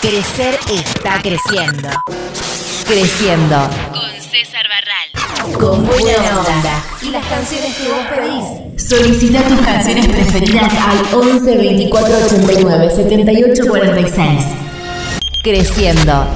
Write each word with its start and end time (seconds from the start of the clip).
Crecer 0.00 0.56
está 0.72 1.20
creciendo. 1.20 1.88
Creciendo. 2.86 3.56
Con 3.90 4.10
César 4.22 4.64
Barral. 4.68 5.58
Con 5.58 5.84
buena 5.84 6.38
onda. 6.38 6.84
Y 7.02 7.10
las 7.10 7.26
canciones 7.26 7.76
que 7.76 7.88
vos 7.88 8.06
pedís. 8.06 8.88
Solicita 8.88 9.42
tus 9.48 9.60
canciones 9.60 10.06
preferidas 10.06 10.72
al 10.72 11.14
11 11.14 11.56
24 11.56 12.16
89 12.26 12.90
78 12.94 13.64
46. 13.66 14.44
Creciendo. 15.42 16.28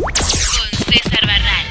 Con 0.00 0.14
César 0.16 1.26
Barral. 1.28 1.66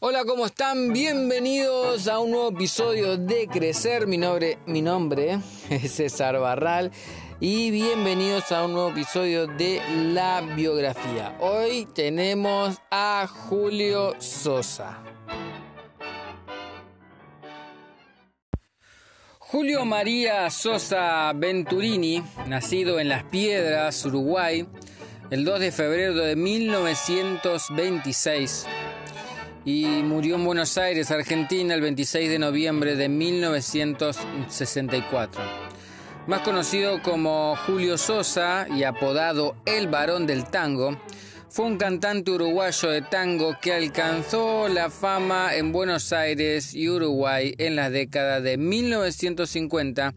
Hola, 0.00 0.24
¿cómo 0.24 0.46
están? 0.46 0.94
Bienvenidos 0.94 2.08
a 2.08 2.18
un 2.18 2.30
nuevo 2.30 2.48
episodio 2.48 3.18
de 3.18 3.46
Crecer. 3.46 4.06
Mi 4.06 4.16
nombre, 4.16 4.58
mi 4.64 4.80
nombre 4.80 5.38
es 5.68 5.92
César 5.92 6.38
Barral 6.38 6.92
y 7.38 7.70
bienvenidos 7.70 8.50
a 8.50 8.64
un 8.64 8.72
nuevo 8.72 8.88
episodio 8.90 9.46
de 9.46 9.80
La 10.12 10.40
Biografía. 10.40 11.36
Hoy 11.38 11.86
tenemos 11.94 12.78
a 12.90 13.28
Julio 13.28 14.14
Sosa. 14.18 15.04
Julio 19.38 19.84
María 19.84 20.48
Sosa 20.50 21.32
Venturini, 21.34 22.22
nacido 22.46 22.98
en 22.98 23.10
Las 23.10 23.24
Piedras, 23.24 24.02
Uruguay, 24.06 24.66
el 25.30 25.44
2 25.44 25.60
de 25.60 25.72
febrero 25.72 26.14
de 26.14 26.36
1926 26.36 28.66
y 29.64 29.84
murió 29.84 30.34
en 30.36 30.44
Buenos 30.44 30.78
Aires, 30.78 31.10
Argentina, 31.10 31.74
el 31.74 31.80
26 31.82 32.30
de 32.30 32.38
noviembre 32.38 32.94
de 32.96 33.08
1964. 33.08 35.65
Más 36.26 36.40
conocido 36.40 37.02
como 37.02 37.54
Julio 37.54 37.96
Sosa 37.96 38.66
y 38.68 38.82
apodado 38.82 39.54
El 39.64 39.86
Varón 39.86 40.26
del 40.26 40.44
Tango, 40.44 41.00
fue 41.48 41.66
un 41.66 41.78
cantante 41.78 42.32
uruguayo 42.32 42.90
de 42.90 43.00
tango 43.00 43.56
que 43.62 43.72
alcanzó 43.72 44.66
la 44.66 44.90
fama 44.90 45.54
en 45.54 45.70
Buenos 45.70 46.12
Aires 46.12 46.74
y 46.74 46.88
Uruguay 46.88 47.54
en 47.58 47.76
las 47.76 47.92
décadas 47.92 48.42
de 48.42 48.56
1950 48.56 50.14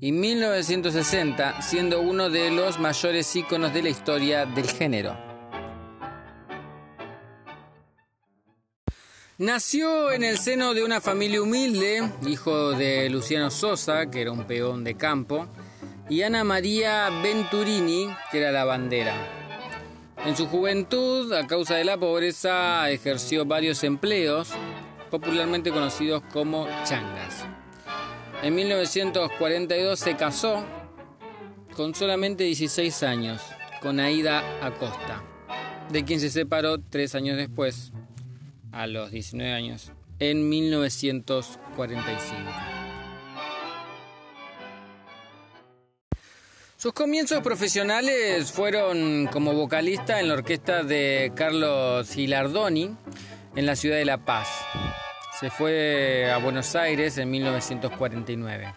y 0.00 0.10
1960, 0.10 1.62
siendo 1.62 2.00
uno 2.00 2.28
de 2.28 2.50
los 2.50 2.80
mayores 2.80 3.34
íconos 3.36 3.72
de 3.72 3.82
la 3.84 3.88
historia 3.88 4.46
del 4.46 4.68
género. 4.68 5.31
Nació 9.42 10.12
en 10.12 10.22
el 10.22 10.38
seno 10.38 10.72
de 10.72 10.84
una 10.84 11.00
familia 11.00 11.42
humilde, 11.42 12.08
hijo 12.28 12.74
de 12.74 13.10
Luciano 13.10 13.50
Sosa, 13.50 14.08
que 14.08 14.20
era 14.20 14.30
un 14.30 14.44
peón 14.44 14.84
de 14.84 14.94
campo, 14.96 15.48
y 16.08 16.22
Ana 16.22 16.44
María 16.44 17.10
Venturini, 17.24 18.06
que 18.30 18.38
era 18.38 18.52
la 18.52 18.64
bandera. 18.64 19.16
En 20.24 20.36
su 20.36 20.46
juventud, 20.46 21.32
a 21.32 21.44
causa 21.48 21.74
de 21.74 21.82
la 21.82 21.98
pobreza, 21.98 22.88
ejerció 22.88 23.44
varios 23.44 23.82
empleos, 23.82 24.50
popularmente 25.10 25.72
conocidos 25.72 26.22
como 26.32 26.68
changas. 26.84 27.44
En 28.44 28.54
1942 28.54 29.98
se 29.98 30.14
casó 30.14 30.64
con 31.74 31.96
solamente 31.96 32.44
16 32.44 33.02
años, 33.02 33.42
con 33.80 33.98
Aida 33.98 34.64
Acosta, 34.64 35.20
de 35.90 36.04
quien 36.04 36.20
se 36.20 36.30
separó 36.30 36.78
tres 36.78 37.16
años 37.16 37.36
después, 37.36 37.92
a 38.72 38.86
los 38.86 39.10
19 39.10 39.52
años, 39.52 39.92
en 40.18 40.48
1945. 40.48 42.50
Sus 46.76 46.94
comienzos 46.94 47.40
profesionales 47.42 48.50
fueron 48.50 49.28
como 49.32 49.52
vocalista 49.52 50.18
en 50.18 50.26
la 50.26 50.34
orquesta 50.34 50.82
de 50.82 51.30
Carlos 51.36 52.10
Gilardoni 52.10 52.96
en 53.54 53.66
la 53.66 53.76
ciudad 53.76 53.98
de 53.98 54.04
La 54.04 54.24
Paz. 54.24 54.48
Se 55.38 55.50
fue 55.50 56.28
a 56.32 56.38
Buenos 56.38 56.74
Aires 56.74 57.18
en 57.18 57.30
1949. 57.30 58.74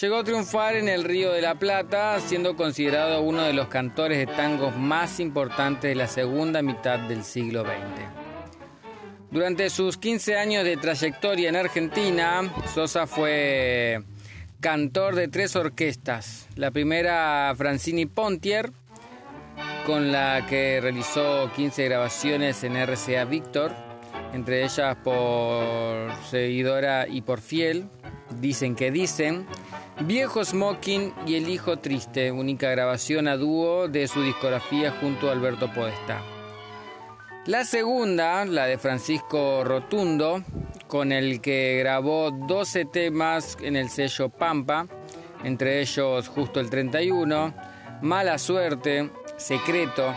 Llegó 0.00 0.16
a 0.16 0.24
triunfar 0.24 0.76
en 0.76 0.88
el 0.88 1.04
Río 1.04 1.32
de 1.32 1.42
la 1.42 1.56
Plata, 1.56 2.18
siendo 2.20 2.56
considerado 2.56 3.20
uno 3.20 3.42
de 3.42 3.52
los 3.52 3.68
cantores 3.68 4.16
de 4.16 4.26
tangos 4.26 4.74
más 4.76 5.20
importantes 5.20 5.90
de 5.90 5.96
la 5.96 6.06
segunda 6.06 6.62
mitad 6.62 7.00
del 7.00 7.22
siglo 7.22 7.64
XX. 7.64 8.29
Durante 9.30 9.70
sus 9.70 9.96
15 9.96 10.36
años 10.36 10.64
de 10.64 10.76
trayectoria 10.76 11.48
en 11.48 11.56
Argentina, 11.56 12.42
Sosa 12.74 13.06
fue 13.06 14.02
cantor 14.60 15.14
de 15.14 15.28
tres 15.28 15.56
orquestas. 15.56 16.48
La 16.56 16.70
primera 16.70 17.52
Francini 17.56 18.06
Pontier, 18.06 18.72
con 19.86 20.12
la 20.12 20.46
que 20.46 20.80
realizó 20.80 21.50
15 21.54 21.84
grabaciones 21.84 22.64
en 22.64 22.76
RCA 22.76 23.24
Víctor, 23.24 23.72
entre 24.32 24.64
ellas 24.64 24.96
por 25.02 26.12
Seguidora 26.28 27.06
y 27.08 27.22
por 27.22 27.40
Fiel, 27.40 27.88
Dicen 28.38 28.76
que 28.76 28.90
dicen, 28.90 29.46
Viejo 30.00 30.44
Smoking 30.44 31.12
y 31.26 31.34
El 31.34 31.48
Hijo 31.48 31.78
Triste, 31.78 32.30
única 32.30 32.70
grabación 32.70 33.26
a 33.26 33.36
dúo 33.36 33.88
de 33.88 34.06
su 34.06 34.22
discografía 34.22 34.92
junto 34.92 35.28
a 35.28 35.32
Alberto 35.32 35.72
Podestá. 35.72 36.22
La 37.46 37.64
segunda, 37.64 38.44
la 38.44 38.66
de 38.66 38.76
Francisco 38.76 39.64
Rotundo, 39.64 40.44
con 40.86 41.10
el 41.10 41.40
que 41.40 41.78
grabó 41.78 42.30
12 42.30 42.84
temas 42.84 43.56
en 43.62 43.76
el 43.76 43.88
sello 43.88 44.28
Pampa, 44.28 44.86
entre 45.42 45.80
ellos 45.80 46.28
Justo 46.28 46.60
el 46.60 46.68
31, 46.68 47.54
Mala 48.02 48.36
Suerte, 48.36 49.10
Secreto, 49.38 50.14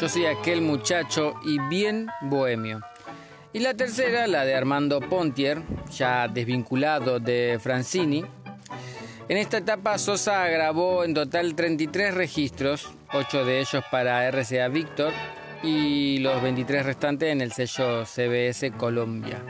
Yo 0.00 0.08
soy 0.08 0.26
aquel 0.26 0.62
muchacho 0.62 1.34
y 1.44 1.60
Bien 1.68 2.08
Bohemio. 2.22 2.80
Y 3.52 3.60
la 3.60 3.74
tercera, 3.74 4.26
la 4.26 4.44
de 4.44 4.56
Armando 4.56 4.98
Pontier, 5.00 5.62
ya 5.96 6.26
desvinculado 6.26 7.20
de 7.20 7.60
Francini. 7.62 8.24
En 9.28 9.36
esta 9.36 9.58
etapa 9.58 9.96
Sosa 9.96 10.48
grabó 10.48 11.04
en 11.04 11.14
total 11.14 11.54
33 11.54 12.14
registros, 12.14 12.90
8 13.12 13.44
de 13.44 13.60
ellos 13.60 13.84
para 13.92 14.28
RCA 14.28 14.66
Víctor 14.66 15.12
y 15.66 16.18
los 16.18 16.40
23 16.40 16.86
restantes 16.86 17.32
en 17.32 17.40
el 17.40 17.50
sello 17.50 18.04
CBS 18.06 18.70
Colombia. 18.70 19.42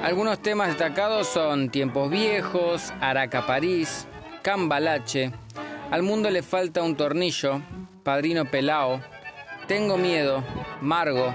Algunos 0.00 0.40
temas 0.40 0.68
destacados 0.68 1.26
son 1.26 1.68
Tiempos 1.68 2.08
Viejos, 2.10 2.92
Araca 3.00 3.44
París, 3.44 4.06
Cambalache, 4.42 5.32
Al 5.90 6.02
Mundo 6.02 6.30
le 6.30 6.42
falta 6.42 6.82
un 6.82 6.96
tornillo, 6.96 7.60
Padrino 8.04 8.44
Pelao, 8.44 9.00
Tengo 9.66 9.96
Miedo, 9.96 10.44
Margo, 10.80 11.34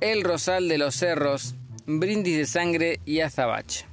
El 0.00 0.22
Rosal 0.22 0.68
de 0.68 0.76
los 0.76 0.94
Cerros, 0.94 1.54
Brindis 1.86 2.36
de 2.36 2.46
Sangre 2.46 3.00
y 3.06 3.20
Azabache. 3.20 3.86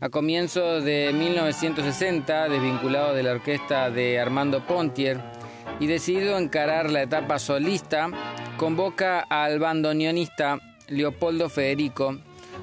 A 0.00 0.08
comienzos 0.08 0.82
de 0.82 1.12
1960, 1.14 2.48
desvinculado 2.48 3.14
de 3.14 3.22
la 3.22 3.32
orquesta 3.32 3.88
de 3.90 4.18
Armando 4.18 4.66
Pontier 4.66 5.35
y 5.80 5.86
decidido 5.86 6.38
encarar 6.38 6.90
la 6.90 7.02
etapa 7.02 7.38
solista, 7.38 8.08
convoca 8.56 9.20
al 9.20 9.58
bandoneonista 9.58 10.58
Leopoldo 10.88 11.48
Federico 11.48 12.18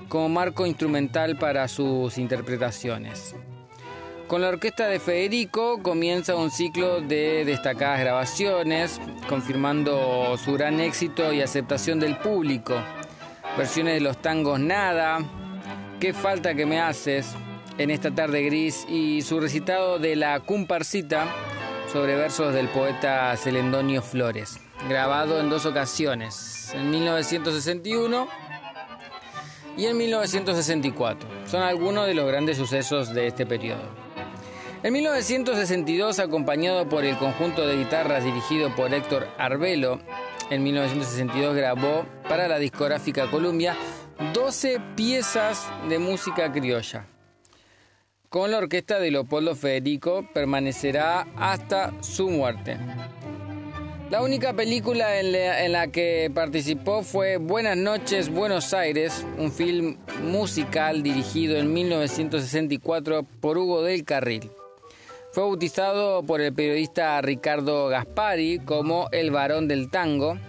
como 0.09 0.29
marco 0.29 0.65
instrumental 0.65 1.37
para 1.37 1.67
sus 1.67 2.17
interpretaciones. 2.17 3.35
Con 4.27 4.41
la 4.41 4.49
orquesta 4.49 4.87
de 4.87 4.99
Federico 4.99 5.83
comienza 5.83 6.35
un 6.35 6.49
ciclo 6.49 7.01
de 7.01 7.45
destacadas 7.45 7.99
grabaciones, 7.99 8.99
confirmando 9.29 10.37
su 10.37 10.53
gran 10.53 10.79
éxito 10.79 11.33
y 11.33 11.41
aceptación 11.41 11.99
del 11.99 12.17
público. 12.17 12.73
Versiones 13.57 13.95
de 13.95 14.01
los 14.01 14.17
tangos 14.17 14.59
Nada, 14.59 15.19
Qué 15.99 16.13
falta 16.13 16.53
que 16.53 16.65
me 16.65 16.81
haces, 16.81 17.33
En 17.77 17.89
esta 17.89 18.11
tarde 18.11 18.43
gris 18.43 18.85
y 18.89 19.21
su 19.21 19.39
recitado 19.39 19.99
de 19.99 20.15
la 20.15 20.39
comparsita 20.41 21.27
sobre 21.93 22.15
versos 22.15 22.55
del 22.55 22.69
poeta 22.69 23.37
Celendonio 23.37 24.01
Flores, 24.01 24.59
grabado 24.89 25.39
en 25.39 25.51
dos 25.51 25.67
ocasiones, 25.67 26.73
en 26.73 26.89
1961 26.89 28.27
y 29.77 29.85
en 29.85 29.97
1964. 29.97 31.29
Son 31.45 31.61
algunos 31.61 32.07
de 32.07 32.15
los 32.15 32.25
grandes 32.27 32.57
sucesos 32.57 33.13
de 33.13 33.27
este 33.27 33.45
periodo. 33.45 33.83
En 34.81 34.91
1962, 34.91 36.17
acompañado 36.17 36.89
por 36.89 37.05
el 37.05 37.15
conjunto 37.15 37.67
de 37.67 37.77
guitarras 37.77 38.23
dirigido 38.23 38.73
por 38.73 38.91
Héctor 38.91 39.27
Arbelo, 39.37 39.99
en 40.49 40.63
1962 40.63 41.55
grabó 41.55 42.07
para 42.27 42.47
la 42.47 42.57
discográfica 42.57 43.29
Columbia 43.29 43.77
12 44.33 44.81
piezas 44.95 45.67
de 45.87 45.99
música 45.99 46.51
criolla. 46.51 47.05
Con 48.33 48.49
la 48.49 48.57
orquesta 48.57 48.97
de 48.97 49.11
Leopoldo 49.11 49.55
Federico 49.55 50.27
permanecerá 50.33 51.27
hasta 51.35 51.93
su 52.01 52.31
muerte. 52.31 52.79
La 54.09 54.23
única 54.23 54.53
película 54.53 55.19
en 55.19 55.71
la, 55.71 55.87
que 55.89 56.31
participó 56.33 57.03
fue 57.03 57.37
Buenas 57.37 57.77
noches, 57.77 58.29
Buenos 58.29 58.73
Aires, 58.73 59.23
un 59.37 59.51
film 59.51 59.97
musical 60.23 61.03
dirigido 61.03 61.57
en 61.57 61.71
1964 61.73 63.23
por 63.39 63.59
Hugo 63.59 63.83
del 63.83 64.03
Carril. 64.03 64.49
Fue 65.31 65.43
bautizado 65.43 66.23
por 66.23 66.41
el 66.41 66.55
periodista 66.55 67.21
Ricardo 67.21 67.87
Gaspari 67.87 68.57
como 68.65 69.09
el 69.11 69.29
varón 69.29 69.67
del 69.67 69.91
tango, 69.91 70.39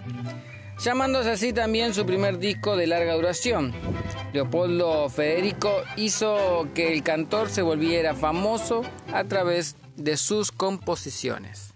llamándose 0.79 1.29
así 1.29 1.53
también 1.53 1.93
su 1.93 2.03
primer 2.03 2.39
disco 2.39 2.77
de 2.77 2.87
larga 2.87 3.13
duración. 3.13 3.75
Leopoldo 4.35 5.07
Federico 5.07 5.71
hizo 5.95 6.67
que 6.73 6.91
el 6.91 7.03
cantor 7.03 7.49
se 7.49 7.61
volviera 7.61 8.13
famoso 8.13 8.81
a 9.13 9.23
través 9.23 9.77
de 9.95 10.17
sus 10.17 10.51
composiciones. 10.51 11.74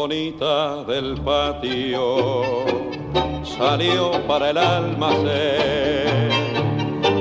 Bonita 0.00 0.82
del 0.84 1.08
patio 1.20 2.64
salió 3.44 4.12
para 4.26 4.48
el 4.48 4.56
almacén, 4.56 6.30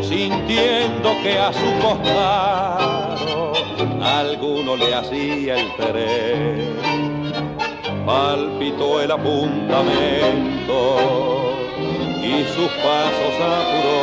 sintiendo 0.01 1.09
que 1.21 1.37
a 1.37 1.51
su 1.51 1.69
costado 1.81 3.51
alguno 4.01 4.77
le 4.77 4.95
hacía 4.95 5.59
el 5.59 5.75
tren. 5.75 6.77
Palpitó 8.05 9.01
el 9.01 9.11
apuntamento 9.11 10.79
y 12.23 12.45
sus 12.55 12.71
pasos 12.85 13.35
apuró. 13.57 13.99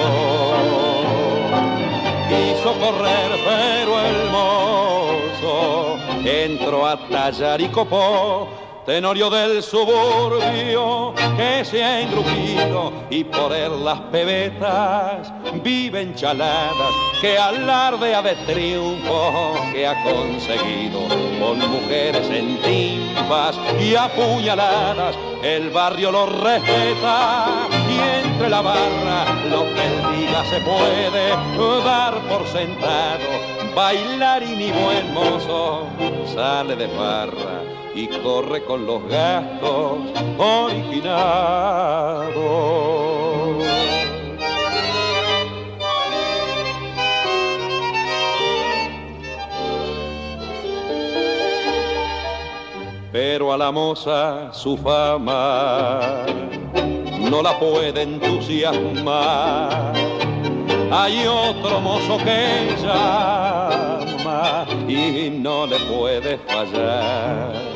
Quiso 2.29 2.71
correr, 2.79 3.31
pero 3.49 3.93
el 4.11 4.19
mozo 4.31 5.97
entró 6.27 6.87
a 6.87 6.99
tallar 7.09 7.59
y 7.63 7.69
copó. 7.69 8.66
Tenorio 8.87 9.29
del 9.31 9.65
suburbio 9.65 11.13
que 11.37 11.65
se 11.65 11.83
ha 11.83 12.03
engrupido 12.03 12.93
y 13.11 13.25
por 13.25 13.53
él 13.53 13.85
las 13.85 13.99
pebetas 14.13 15.33
viven 15.65 16.15
chaladas 16.15 16.95
que 17.21 17.37
alardea 17.37 18.23
de 18.23 18.37
triunfo 18.47 19.55
que 19.73 19.89
ha 19.89 20.05
conseguido 20.05 21.01
con 21.41 21.59
mujeres 21.69 22.31
en 22.31 22.63
timpas 22.63 23.59
y 23.81 23.97
apuñaladas. 23.97 25.17
El 25.43 25.71
barrio 25.71 26.13
lo 26.13 26.27
respeta 26.27 27.67
y 27.91 28.25
entre 28.25 28.49
la 28.49 28.61
barra 28.61 29.25
lo 29.51 29.63
que 29.75 29.85
él 29.85 30.21
diga 30.21 30.45
se 30.45 30.61
puede 30.61 31.31
dar 31.85 32.15
por 32.29 32.47
sentado. 32.47 33.25
Bailar 33.75 34.45
y 34.45 34.71
buen 34.71 35.13
mozo 35.13 35.89
sale 36.33 36.77
de 36.77 36.87
barra 36.97 37.66
y 37.97 38.07
corre 38.09 38.63
con 38.65 38.87
los 38.87 39.03
gastos 39.09 39.99
originados. 40.37 41.17
Pero 53.11 53.51
a 53.55 53.57
la 53.57 53.73
moza 53.73 54.53
su 54.53 54.77
fama 54.77 56.27
no 57.19 57.41
la 57.41 57.59
puede 57.59 58.03
entusiasmar. 58.03 59.95
Hay 60.93 61.27
otro 61.27 61.81
mozo 61.81 62.19
que 62.19 62.77
llama 62.83 64.67
y 64.87 65.31
no 65.31 65.67
le 65.67 65.79
puede 65.81 66.37
fallar. 66.47 67.76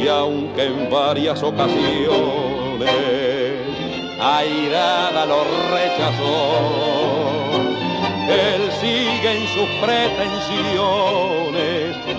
Y 0.00 0.08
aunque 0.08 0.64
en 0.64 0.88
varias 0.88 1.42
ocasiones 1.42 2.90
airada 4.18 5.26
lo 5.26 5.44
rechazó, 5.70 6.52
él 8.26 8.72
sigue 8.80 9.36
en 9.36 9.46
sus 9.48 9.68
pretensiones 9.84 10.30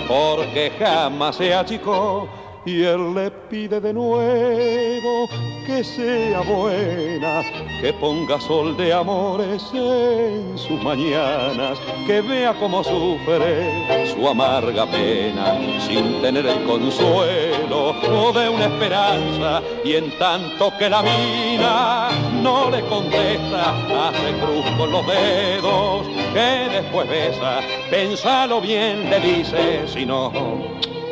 porque 0.08 0.72
jamás 0.78 1.38
se 1.38 1.56
achicó 1.56 2.30
y 2.66 2.84
él 2.84 3.16
le 3.16 3.32
pide 3.32 3.80
de 3.80 3.94
nuevo 3.94 5.28
que 5.66 5.84
sea 5.84 6.42
buena, 6.42 7.44
que 7.82 7.92
ponga 7.94 8.40
sol 8.40 8.78
de 8.78 8.94
amores 8.94 9.64
en 9.74 10.58
sus 10.58 10.82
mañanas, 10.84 11.80
que 12.06 12.22
vea 12.22 12.54
cómo 12.60 12.84
sufre 12.84 14.06
su 14.14 14.28
amarga 14.28 14.86
pena 14.86 15.58
sin 15.88 16.22
tener 16.22 16.46
el 16.46 16.64
consuelo 16.66 17.96
o 18.12 18.32
de 18.32 18.50
una 18.50 18.66
esperanza 18.66 19.62
y 19.84 19.94
en 19.96 20.18
tanto 20.20 20.72
que 20.78 20.90
la 20.90 21.02
mina 21.02 22.10
no 22.42 22.70
le 22.70 22.82
contesta, 22.82 23.72
hace 24.08 24.34
cruz 24.40 24.66
con 24.78 24.92
los 24.92 25.06
dedos 25.08 26.08
que 26.34 26.70
después 26.72 27.10
besa, 27.10 27.60
pensalo 27.90 28.62
bien, 28.62 29.10
le 29.10 29.20
dice, 29.20 29.88
si 29.88 30.06
no, 30.06 30.32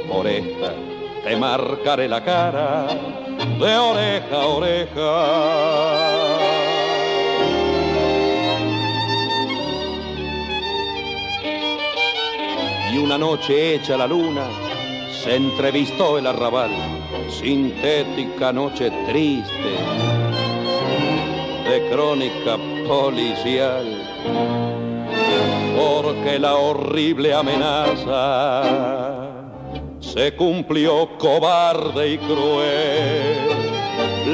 por 0.08 0.28
esta 0.28 0.74
te 1.24 1.36
marcaré 1.36 2.08
la 2.08 2.24
cara 2.24 2.88
de 3.60 3.78
oreja 3.78 4.42
a 4.42 4.48
oreja. 4.48 5.12
Y 12.92 12.98
una 12.98 13.18
noche 13.18 13.76
hecha 13.76 13.98
la 13.98 14.08
luna, 14.08 14.48
se 15.24 15.36
entrevistó 15.36 16.18
el 16.18 16.28
arrabal, 16.28 16.72
sintética 17.30 18.52
noche 18.52 18.92
triste, 19.08 19.72
de 21.70 21.90
crónica 21.92 22.58
policial, 22.88 23.86
porque 25.78 26.40
la 26.40 26.56
horrible 26.56 27.34
amenaza 27.34 29.19
se 30.14 30.36
cumplió 30.36 31.18
cobarde 31.18 32.14
y 32.14 32.18
cruel. 32.18 33.50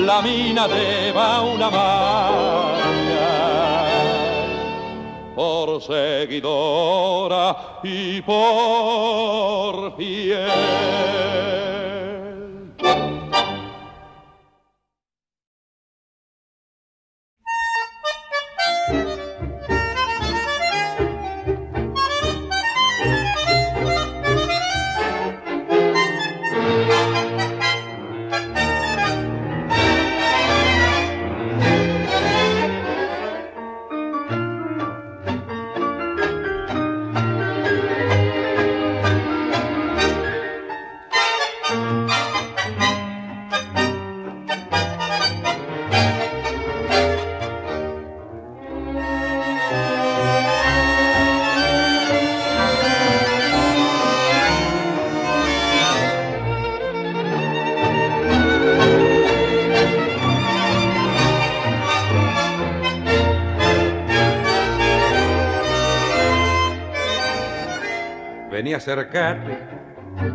La 0.06 0.22
mina 0.22 0.68
deba 0.68 1.42
una 1.42 1.70
marca 1.70 2.86
por 5.36 5.82
seguidora 5.82 7.80
y 7.84 8.22
por 8.22 9.96
fiel. 9.98 11.65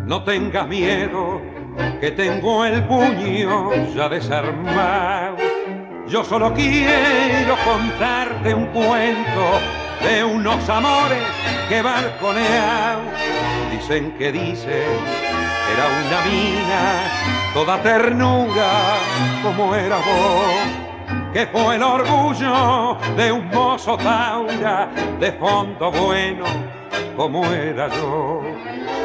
No 0.06 0.24
tengas 0.24 0.66
miedo, 0.66 1.40
que 2.00 2.10
tengo 2.10 2.64
el 2.64 2.82
puño 2.82 3.72
ya 3.94 4.08
desarmado. 4.08 5.36
Yo 6.08 6.24
solo 6.24 6.52
quiero 6.52 7.54
contarte 7.64 8.52
un 8.52 8.66
cuento 8.66 9.60
de 10.02 10.24
unos 10.24 10.68
amores 10.68 11.22
que 11.68 11.80
balconean. 11.80 12.98
Dicen 13.70 14.10
que 14.18 14.32
dicen, 14.32 14.98
era 15.72 15.86
una 16.00 16.20
mina, 16.28 17.52
toda 17.54 17.80
ternura 17.82 18.96
como 19.44 19.76
era 19.76 19.96
vos. 19.98 21.32
que 21.32 21.46
fue 21.46 21.76
el 21.76 21.82
orgullo 21.84 22.96
de 23.16 23.30
un 23.30 23.46
mozo 23.50 23.96
taura 23.96 24.88
de 25.20 25.30
fondo 25.34 25.92
bueno 25.92 26.79
como 27.16 27.44
era 27.52 27.88
yo. 27.88 28.42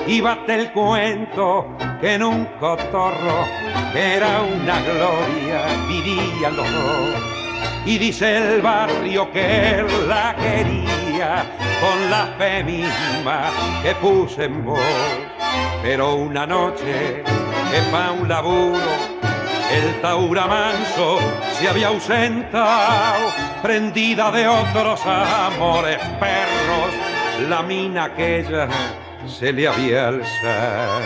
Y 0.07 0.21
bate 0.21 0.55
el 0.55 0.71
cuento 0.71 1.75
que 1.99 2.15
en 2.15 2.23
un 2.23 2.45
cotorro 2.59 3.45
era 3.93 4.41
una 4.41 4.81
gloria, 4.81 5.65
vivían 5.87 6.55
los 6.55 6.71
dos. 6.71 7.23
Y 7.85 7.97
dice 7.97 8.37
el 8.37 8.61
barrio 8.61 9.31
que 9.31 9.79
él 9.79 9.87
la 10.07 10.35
quería 10.35 11.45
con 11.81 12.09
la 12.09 12.27
fe 12.37 12.63
misma 12.63 13.51
que 13.83 13.93
puse 13.95 14.45
en 14.45 14.65
voz. 14.65 14.79
Pero 15.81 16.15
una 16.15 16.45
noche 16.45 17.23
que 17.23 17.91
pa' 17.91 18.11
un 18.11 18.27
laburo 18.27 19.15
el 19.71 20.01
taura 20.01 20.47
manso 20.47 21.19
se 21.57 21.67
había 21.67 21.87
ausentado, 21.87 23.31
prendida 23.61 24.31
de 24.31 24.47
otros 24.47 25.01
amores 25.05 25.97
perros, 26.19 26.93
la 27.49 27.61
mina 27.61 28.05
aquella 28.05 28.67
se 29.27 29.51
le 29.51 29.67
había 29.67 30.07
alzado. 30.07 31.01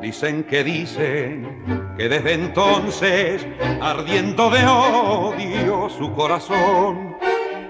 Dicen 0.00 0.44
que 0.44 0.62
dicen 0.62 1.94
que 1.96 2.08
desde 2.08 2.34
entonces, 2.34 3.46
ardiendo 3.80 4.50
de 4.50 4.64
odio 4.66 5.88
su 5.90 6.12
corazón, 6.12 7.16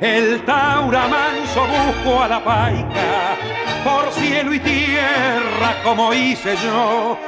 el 0.00 0.45
taura 0.45 1.09
manso 1.09 1.66
buscó 1.66 2.23
a 2.23 2.28
la 2.28 2.45
paica 2.45 3.37
por 3.83 4.12
cielo 4.12 4.52
y 4.52 4.61
tierra 4.61 5.83
como 5.83 6.12
hice 6.12 6.57
yo. 6.57 7.19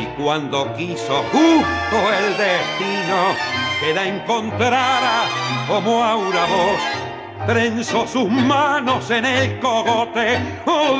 Y 0.00 0.06
cuando 0.16 0.72
quiso 0.76 1.22
justo 1.30 1.96
el 2.18 2.34
destino 2.38 3.34
que 3.80 3.92
la 3.92 4.06
encontrara 4.06 5.24
como 5.68 6.02
aura 6.02 6.46
voz, 6.46 7.46
trenzó 7.46 8.06
sus 8.06 8.30
manos 8.30 9.10
en 9.10 9.26
el 9.26 9.60
cogote 9.60 10.38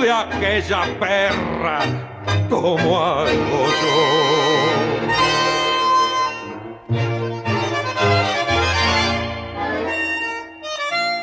de 0.03 0.13
aquella 0.13 0.83
perra 0.99 1.81
como 2.51 3.03
algo 3.03 3.67
yo. 3.83 4.80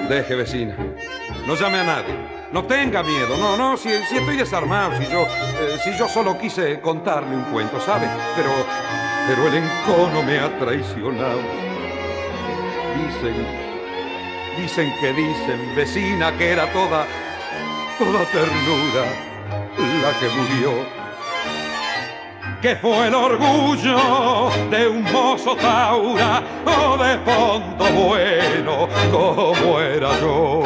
Deje, 0.09 0.35
vecina. 0.35 0.75
No 1.45 1.55
llame 1.55 1.79
a 1.79 1.83
nadie. 1.83 2.15
No 2.51 2.63
tenga 2.63 3.03
miedo, 3.03 3.35
no, 3.37 3.57
no, 3.57 3.75
si, 3.75 3.89
estoy 3.89 4.37
desarmado, 4.37 4.97
si 4.97 5.05
yo, 5.11 5.23
eh, 5.23 5.77
si 5.83 5.97
yo 5.97 6.07
solo 6.07 6.37
quise 6.37 6.79
contarle 6.79 7.35
un 7.35 7.43
cuento, 7.51 7.77
¿sabe? 7.81 8.07
Pero, 8.37 8.49
pero 9.27 9.47
el 9.49 9.55
encono 9.55 10.23
me 10.23 10.39
ha 10.39 10.57
traicionado. 10.57 11.41
Dicen, 12.95 13.47
dicen 14.57 14.93
que 15.01 15.11
dicen, 15.11 15.75
vecina, 15.75 16.31
que 16.37 16.51
era 16.51 16.71
toda, 16.71 17.05
toda 17.99 18.23
ternura 18.31 19.27
la 20.01 20.19
que 20.19 20.29
murió 20.29 20.96
que 22.61 22.75
fue 22.75 23.07
el 23.07 23.13
orgullo 23.15 24.49
de 24.71 24.87
un 24.87 25.03
mozo 25.03 25.55
taura 25.55 26.43
o 26.65 26.97
de 26.97 27.17
fondo 27.19 27.85
bueno 27.91 28.89
como 29.11 29.79
era 29.79 30.19
yo. 30.19 30.63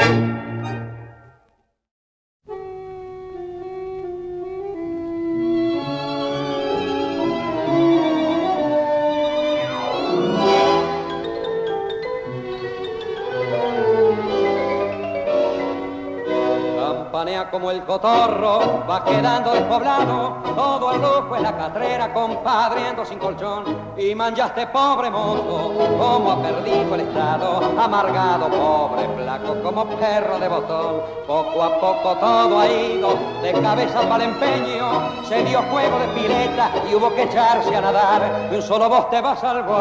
Como 17.52 17.70
el 17.70 17.84
cotorro, 17.84 18.84
va 18.90 19.04
quedando 19.04 19.52
despoblado, 19.52 20.38
todo 20.56 20.92
el 20.92 21.02
lujo 21.02 21.36
en 21.36 21.44
la 21.44 21.56
catrera, 21.56 22.12
compadriendo 22.12 23.06
sin 23.06 23.20
colchón, 23.20 23.64
y 23.96 24.16
manchaste 24.16 24.66
pobre 24.68 25.12
mozo, 25.12 25.72
como 26.00 26.32
ha 26.32 26.42
perdido 26.42 26.96
el 26.96 27.02
estado, 27.02 27.62
amargado, 27.80 28.50
pobre, 28.50 29.08
flaco, 29.16 29.62
como 29.62 29.86
perro 29.86 30.40
de 30.40 30.48
botón, 30.48 31.02
poco 31.28 31.62
a 31.62 31.80
poco 31.80 32.16
todo 32.16 32.60
ha 32.60 32.68
ido, 32.68 33.14
de 33.44 33.52
cabeza 33.54 34.02
para 34.10 34.24
el 34.24 34.32
empeño, 34.32 35.24
se 35.24 35.44
dio 35.44 35.62
juego 35.70 36.00
de 36.00 36.08
pileta 36.20 36.72
y 36.90 36.96
hubo 36.96 37.14
que 37.14 37.24
echarse 37.24 37.76
a 37.76 37.82
nadar, 37.82 38.50
y 38.52 38.56
un 38.56 38.62
solo 38.64 38.90
voz 38.90 39.12
te 39.12 39.22
va 39.22 39.36
salvando, 39.36 39.74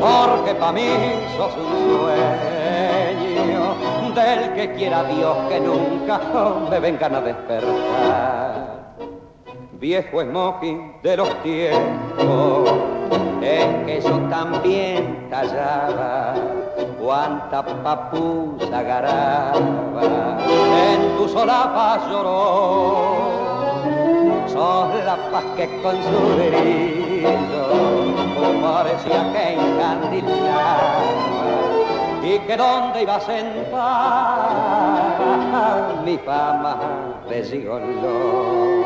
porque 0.00 0.56
pa' 0.56 0.72
mí 0.72 0.88
sos 1.36 1.52
un 1.54 2.00
sueño 2.00 2.21
que 4.62 4.74
quiera 4.74 5.02
Dios 5.02 5.36
que 5.48 5.58
nunca 5.58 6.20
me 6.70 6.78
vengan 6.78 7.16
a 7.16 7.20
despertar. 7.20 8.94
Viejo 9.72 10.22
smoking 10.22 11.02
de 11.02 11.16
los 11.16 11.42
tiempos 11.42 12.70
en 13.42 13.86
que 13.86 14.00
yo 14.00 14.20
también 14.30 15.26
tallaba, 15.28 16.34
cuánta 17.00 17.64
papusa 17.82 18.82
garaba, 18.82 20.38
en 20.86 21.16
tu 21.16 21.28
solapa 21.28 21.98
lloró. 22.08 23.32
Sos 24.46 25.04
la 25.04 25.16
paz 25.32 25.44
que 25.56 25.66
con 25.82 25.96
su 26.04 26.20
brillo 26.36 27.66
parecía 28.62 29.32
que 29.32 29.54
encandilaba 29.54 31.21
y 32.34 32.38
que 32.40 32.56
dónde 32.56 33.02
iba 33.02 33.16
a 33.16 33.20
sentar 33.20 33.72
mi 36.04 36.16
fama 36.18 36.78
de 37.28 37.44
gigoló. 37.44 38.82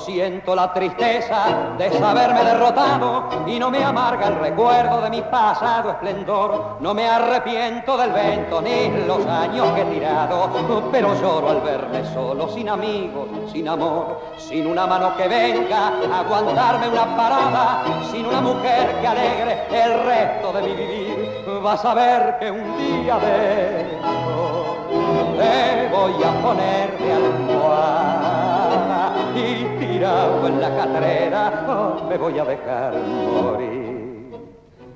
Siento 0.00 0.54
la 0.54 0.72
tristeza 0.72 1.74
de 1.78 1.90
saberme 1.92 2.42
derrotado 2.42 3.28
y 3.46 3.58
no 3.58 3.70
me 3.70 3.84
amarga 3.84 4.28
el 4.28 4.36
recuerdo 4.36 5.00
de 5.02 5.10
mi 5.10 5.22
pasado 5.22 5.90
esplendor. 5.90 6.78
No 6.80 6.94
me 6.94 7.08
arrepiento 7.08 7.96
del 7.96 8.12
vento 8.12 8.60
ni 8.60 8.88
los 9.06 9.24
años 9.26 9.68
que 9.72 9.82
he 9.82 9.84
tirado, 9.84 10.50
pero 10.90 11.14
lloro 11.20 11.50
al 11.50 11.60
verme 11.60 12.04
solo, 12.12 12.48
sin 12.48 12.68
amigos, 12.68 13.28
sin 13.52 13.68
amor, 13.68 14.20
sin 14.36 14.66
una 14.66 14.86
mano 14.86 15.16
que 15.16 15.28
venga 15.28 15.92
a 16.12 16.20
aguantarme 16.20 16.88
una 16.88 17.16
parada, 17.16 17.82
sin 18.10 18.26
una 18.26 18.40
mujer 18.40 19.00
que 19.00 19.06
alegre 19.06 19.66
el 19.70 20.04
resto 20.04 20.52
de 20.52 20.62
mi 20.62 20.72
vivir. 20.74 21.60
Vas 21.62 21.84
a 21.84 21.94
ver 21.94 22.38
que 22.38 22.50
un 22.50 22.76
día 22.76 23.18
de 23.18 24.00
te 25.40 25.88
voy 25.88 26.22
a 26.22 26.32
poner 26.42 26.98
de 26.98 27.12
almohada 27.12 28.30
y 29.34 29.64
tirado 30.00 30.46
en 30.46 30.60
la 30.62 30.70
catrera 30.76 31.66
oh, 31.68 32.08
me 32.08 32.16
voy 32.16 32.38
a 32.38 32.44
dejar 32.46 32.94
morir. 32.94 34.32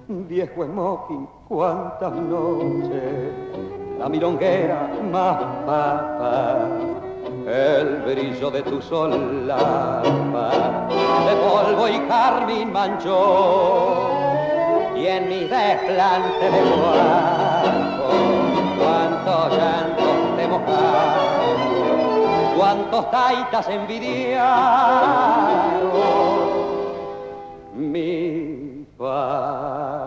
Viejo 0.09 0.65
smoking, 0.65 1.29
cuántas 1.47 2.13
noches, 2.13 3.33
la 3.99 4.09
milonguera 4.09 4.89
más 5.13 5.37
papa, 5.67 6.69
el 7.47 7.97
brillo 8.07 8.51
de 8.51 8.63
tu 8.63 8.81
solapa, 8.81 10.51
de 11.27 11.37
polvo 11.37 11.87
y 11.87 11.99
carmín 12.09 12.73
manchó, 12.73 14.09
y 14.97 15.07
en 15.07 15.29
mi 15.29 15.41
desplante 15.41 16.51
de 16.51 16.61
cuarto, 16.71 18.09
cuánto 18.79 19.57
llanto 19.57 20.37
te 20.37 20.49
mojaron 20.49 21.24
cuántos 22.57 23.11
taitas 23.11 23.69
envidiaron. 23.69 24.45
Mi 27.75 28.87
fama 28.97 30.05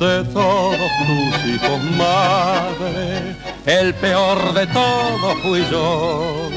de 0.00 0.24
todos 0.32 0.90
tus 1.06 1.46
hijos, 1.46 1.82
madre, 1.98 3.36
el 3.66 3.94
peor 3.94 4.54
de 4.54 4.66
todos 4.68 5.34
fui 5.42 5.62
yo. 5.70 6.48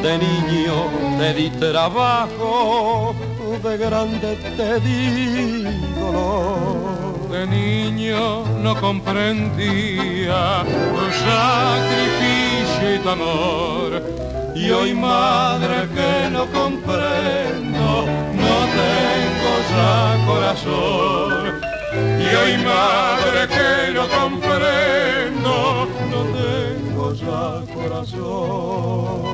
De 0.00 0.18
niño 0.18 1.18
te 1.18 1.34
di 1.34 1.50
trabajo, 1.50 3.14
de 3.62 3.76
grande 3.76 4.36
te 4.56 4.80
di 4.80 5.64
dolor. 5.98 6.71
De 7.32 7.46
niño 7.46 8.44
no 8.62 8.78
comprendía 8.78 10.64
tu 10.66 11.04
sacrificio 11.24 12.94
y 12.94 12.98
tu 12.98 13.08
amor. 13.08 14.02
Y 14.54 14.70
hoy 14.70 14.92
madre 14.92 15.88
que 15.94 16.28
no 16.30 16.44
comprendo, 16.52 18.04
no 18.34 18.54
tengo 18.82 19.52
ya 19.72 20.18
corazón. 20.26 21.62
Y 22.20 22.34
hoy 22.36 22.58
madre 22.58 23.48
que 23.48 23.94
no 23.94 24.06
comprendo, 24.20 25.88
no 26.10 26.20
tengo 26.36 27.14
ya 27.14 27.64
corazón. 27.74 29.32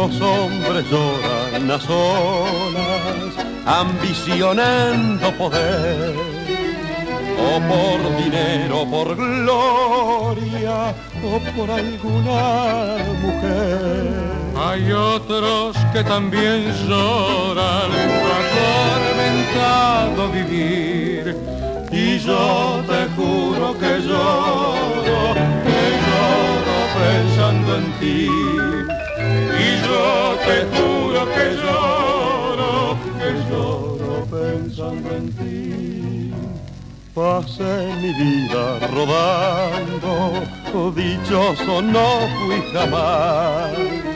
Los 0.00 0.20
hombres 0.20 0.84
lloran 0.90 1.70
a 1.70 1.78
solas, 1.78 3.34
ambicionando 3.66 5.30
poder, 5.36 6.14
o 7.38 7.60
por 7.70 8.16
dinero, 8.22 8.86
por 8.88 9.16
gloria, 9.16 10.94
o 11.24 11.38
por 11.56 11.70
alguna 11.70 12.96
mujer. 13.20 14.30
Hay 14.56 14.92
otros 14.92 15.76
que 15.92 16.04
también 16.04 16.72
lloran, 16.86 17.90
y 21.92 22.18
yo 22.18 22.82
te 22.86 23.06
juro 23.16 23.76
que 23.78 24.00
lloro, 24.00 25.34
que 25.34 25.82
lloro 26.06 26.76
pensando 26.98 27.76
en 27.76 27.86
ti. 28.00 28.28
Y 29.58 29.68
yo 29.86 30.36
te 30.46 30.56
juro 30.72 31.20
que 31.34 31.46
lloro, 31.62 32.96
que 33.18 33.30
lloro 33.50 34.26
pensando 34.30 35.08
en 35.16 35.32
ti. 35.32 36.34
Pasé 37.14 37.92
mi 38.00 38.12
vida 38.14 38.78
rodando, 38.94 40.12
dichoso 40.94 41.82
no 41.82 42.08
fui 42.38 42.62
jamás. 42.72 44.09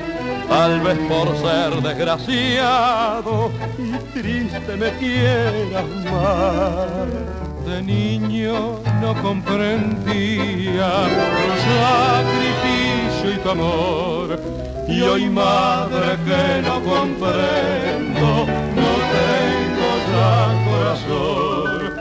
Tal 0.48 0.80
vez 0.80 0.98
por 1.08 1.36
ser 1.36 1.82
desgraciado 1.82 3.50
y 3.78 4.18
triste 4.18 4.76
me 4.76 4.90
quieras 4.98 5.84
más. 6.10 7.66
De 7.66 7.82
niño 7.82 8.80
no 9.00 9.14
comprendía 9.22 10.90
tu 11.14 11.54
sacrificio 11.72 13.34
y 13.34 13.38
tu 13.42 13.50
amor. 13.50 14.40
Y 14.86 15.00
hoy 15.00 15.30
madre 15.30 16.18
que 16.26 16.62
no 16.62 16.74
comprendo, 16.82 18.46
no 18.76 18.90
tengo 19.16 19.90
ya 20.12 20.36
corazón. 20.68 21.94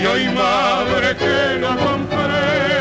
Y 0.00 0.06
hoy 0.06 0.28
madre 0.34 1.16
que 1.16 1.60
no 1.60 1.68
comprendo. 1.68 2.77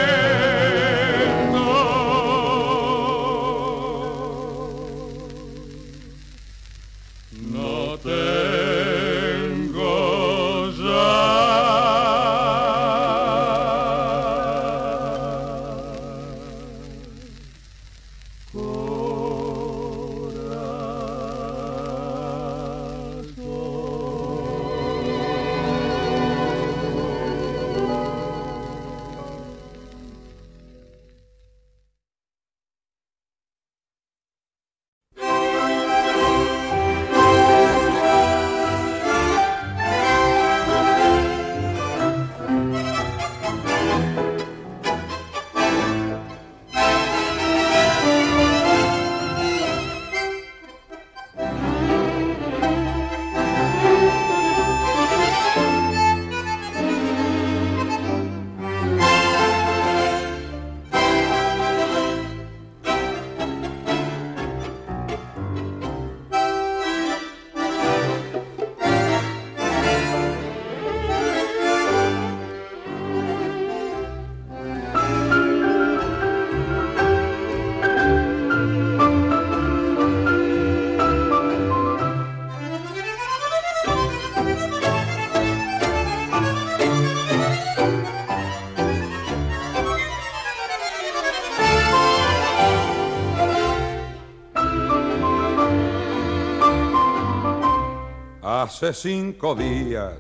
Hace 98.77 98.93
cinco 98.93 99.55
días, 99.55 100.13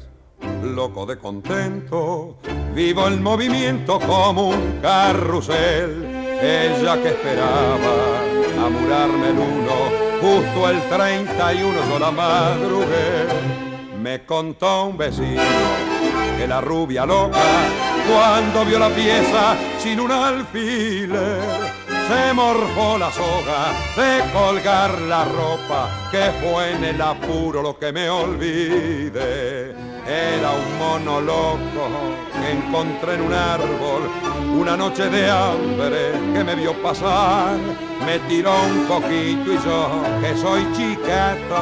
loco 0.63 1.05
de 1.05 1.19
contento, 1.19 2.39
vivo 2.73 3.07
el 3.07 3.21
movimiento 3.21 3.99
como 3.99 4.49
un 4.49 4.79
carrusel. 4.81 6.03
Ella 6.41 6.99
que 6.99 7.09
esperaba 7.09 8.19
amurarme 8.65 9.29
el 9.29 9.37
uno, 9.37 9.75
justo 10.19 10.69
el 10.71 10.81
31 10.89 11.71
yo 11.87 11.99
la 11.99 12.09
madrugué. 12.09 13.27
Me 14.01 14.25
contó 14.25 14.85
un 14.85 14.97
vecino 14.97 15.43
que 16.35 16.47
la 16.47 16.59
rubia 16.59 17.05
loca, 17.05 17.37
cuando 18.11 18.65
vio 18.65 18.79
la 18.79 18.89
pieza 18.89 19.55
sin 19.77 19.99
un 19.99 20.11
alfiler, 20.11 21.66
se 22.07 22.33
morfó 22.33 22.97
la 22.97 23.11
soga 23.11 23.73
de 23.95 24.31
colgar 24.31 25.01
la 25.01 25.25
ropa, 25.25 25.89
que 26.11 26.31
fue 26.41 26.71
en 26.71 26.83
el 26.83 27.01
apuro 27.01 27.61
lo 27.61 27.77
que 27.77 27.91
me 27.91 28.09
olvidé. 28.09 29.75
Era 30.07 30.51
un 30.51 30.77
mono 30.79 31.19
loco 31.19 31.83
que 32.39 32.51
encontré 32.51 33.15
en 33.15 33.21
un 33.21 33.33
árbol, 33.33 34.03
una 34.57 34.77
noche 34.77 35.09
de 35.09 35.29
hambre 35.29 36.11
que 36.33 36.43
me 36.45 36.55
vio 36.55 36.73
pasar. 36.81 37.57
Me 38.05 38.19
tiró 38.19 38.53
un 38.63 38.85
poquito 38.87 39.51
y 39.51 39.59
yo, 39.65 39.89
que 40.21 40.37
soy 40.37 40.65
chiquito, 40.71 41.59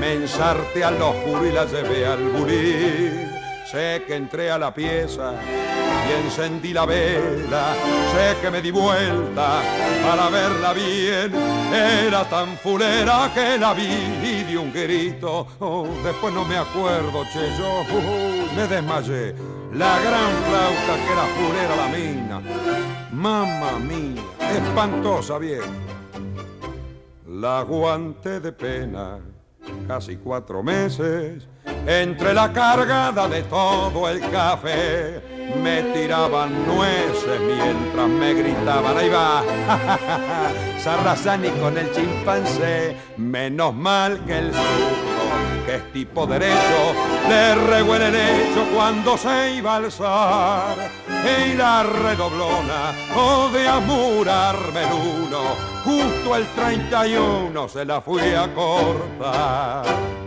me 0.00 0.14
ensarté 0.14 0.82
al 0.82 1.00
oscuro 1.02 1.46
y 1.46 1.52
la 1.52 1.66
llevé 1.66 2.06
al 2.06 2.22
bulín. 2.30 3.13
Sé 3.74 4.04
que 4.06 4.14
entré 4.14 4.52
a 4.52 4.56
la 4.56 4.72
pieza 4.72 5.34
y 5.34 6.24
encendí 6.24 6.72
la 6.72 6.86
vela. 6.86 7.74
Sé 8.12 8.40
que 8.40 8.48
me 8.48 8.62
di 8.62 8.70
vuelta 8.70 9.62
para 10.00 10.30
verla 10.30 10.72
bien. 10.72 11.34
Era 11.74 12.22
tan 12.22 12.56
fulera 12.56 13.32
que 13.34 13.58
la 13.58 13.74
vi 13.74 13.82
y 13.82 14.44
di 14.44 14.54
un 14.54 14.72
grito. 14.72 15.48
Oh, 15.58 15.88
después 16.04 16.32
no 16.32 16.44
me 16.44 16.56
acuerdo, 16.56 17.24
che, 17.32 17.50
yo 17.58 17.82
me 18.54 18.68
desmayé. 18.68 19.34
La 19.72 19.98
gran 19.98 20.30
flauta 20.46 20.94
que 21.04 21.12
era 21.12 21.26
fulera 21.34 21.74
la 21.74 21.88
mina. 21.88 22.40
Mamma 23.10 23.80
mía, 23.80 24.22
espantosa 24.52 25.36
bien. 25.38 25.62
La 27.26 27.58
aguanté 27.58 28.38
de 28.38 28.52
pena 28.52 29.33
casi 29.86 30.16
cuatro 30.16 30.62
meses 30.62 31.46
entre 31.86 32.32
la 32.34 32.52
cargada 32.52 33.28
de 33.28 33.42
todo 33.42 34.08
el 34.08 34.20
café. 34.30 35.20
me 35.62 35.82
tiraban 35.94 36.66
nueces 36.66 37.40
mientras 37.40 38.08
me 38.08 38.34
gritaban, 38.34 38.96
ahí 38.96 39.08
va, 39.10 39.42
Sarrazani 40.78 41.50
con 41.50 41.76
el 41.76 41.92
chimpancé, 41.92 42.96
menos 43.16 43.74
mal 43.74 44.24
que 44.24 44.38
el 44.38 44.52
que 45.64 45.76
es 45.76 45.92
tipo 45.92 46.26
derecho, 46.26 46.94
le 47.28 47.54
regó 47.54 47.96
el 47.96 48.14
hecho 48.14 48.66
cuando 48.74 49.16
se 49.16 49.54
iba 49.56 49.74
a 49.74 49.76
alzar, 49.76 50.76
y 51.08 51.54
la 51.54 51.82
redoblona, 51.82 52.92
o 53.16 53.48
de 53.50 53.68
amurarme 53.68 54.82
el 54.82 54.92
uno, 54.92 55.42
justo 55.84 56.36
el 56.36 56.46
31 56.48 57.68
se 57.68 57.84
la 57.84 58.00
fui 58.00 58.34
a 58.34 58.52
cortar. 58.54 60.23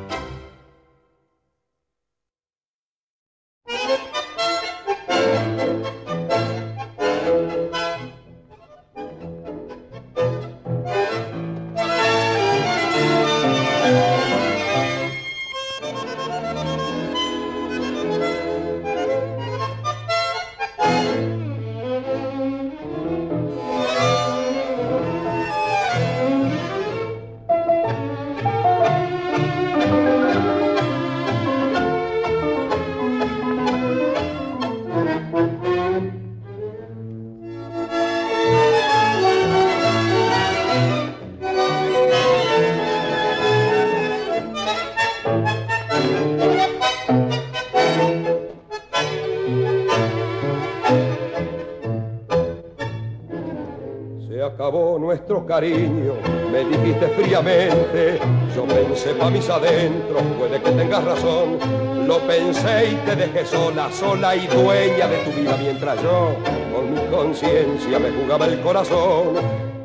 Cariño, 55.48 56.14
me 56.52 56.66
dijiste 56.66 57.08
fríamente. 57.08 58.20
Yo 58.56 58.66
pensé 58.66 59.14
pa' 59.14 59.30
mis 59.30 59.50
adentros, 59.50 60.22
puede 60.38 60.62
que 60.62 60.72
tengas 60.72 61.04
razón. 61.04 61.58
Lo 62.06 62.20
pensé 62.20 62.92
y 62.92 62.96
te 63.06 63.16
dejé 63.16 63.46
sola, 63.46 63.90
sola 63.92 64.36
y 64.36 64.48
dueña 64.48 65.08
de 65.08 65.18
tu 65.26 65.32
vida, 65.32 65.58
mientras 65.60 66.02
yo 66.02 66.36
con 66.74 66.94
mi 66.94 67.02
conciencia 67.10 68.00
me 68.00 68.12
jugaba 68.12 68.46
el 68.46 68.60
corazón. 68.62 69.36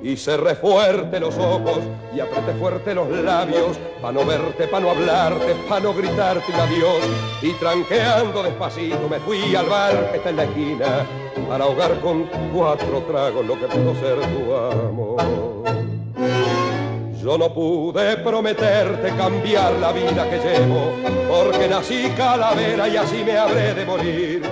Y 0.02 0.16
cerré 0.16 0.56
fuerte 0.56 1.20
los 1.20 1.38
ojos 1.38 1.78
y 2.12 2.18
apreté 2.18 2.52
fuerte 2.58 2.92
los 2.92 3.08
labios, 3.08 3.78
pa' 4.00 4.10
no 4.10 4.24
verte, 4.24 4.66
pa' 4.66 4.80
no 4.80 4.90
hablarte, 4.90 5.54
pa' 5.68 5.78
no 5.78 5.94
gritarte 5.94 6.52
un 6.52 6.58
adiós. 6.58 7.02
Y 7.40 7.52
tranqueando 7.52 8.42
despacito 8.42 9.08
me 9.08 9.20
fui 9.20 9.54
al 9.54 9.66
bar 9.66 10.10
que 10.10 10.16
está 10.16 10.30
en 10.30 10.36
la 10.36 10.44
esquina, 10.44 11.06
para 11.48 11.64
ahogar 11.64 12.00
con 12.00 12.24
cuatro 12.52 13.02
tragos 13.08 13.46
lo 13.46 13.54
que 13.54 13.66
pudo 13.66 13.94
ser 13.94 14.18
tu 14.32 14.54
amor. 14.54 15.22
Yo 17.22 17.38
no 17.38 17.54
pude 17.54 18.16
prometerte 18.16 19.14
cambiar 19.16 19.74
la 19.74 19.92
vida 19.92 20.28
que 20.28 20.38
llevo, 20.38 20.92
porque 21.28 21.68
nací 21.68 22.10
calavera 22.16 22.88
y 22.88 22.96
así 22.96 23.22
me 23.24 23.38
habré 23.38 23.74
de 23.74 23.84
morir. 23.84 24.42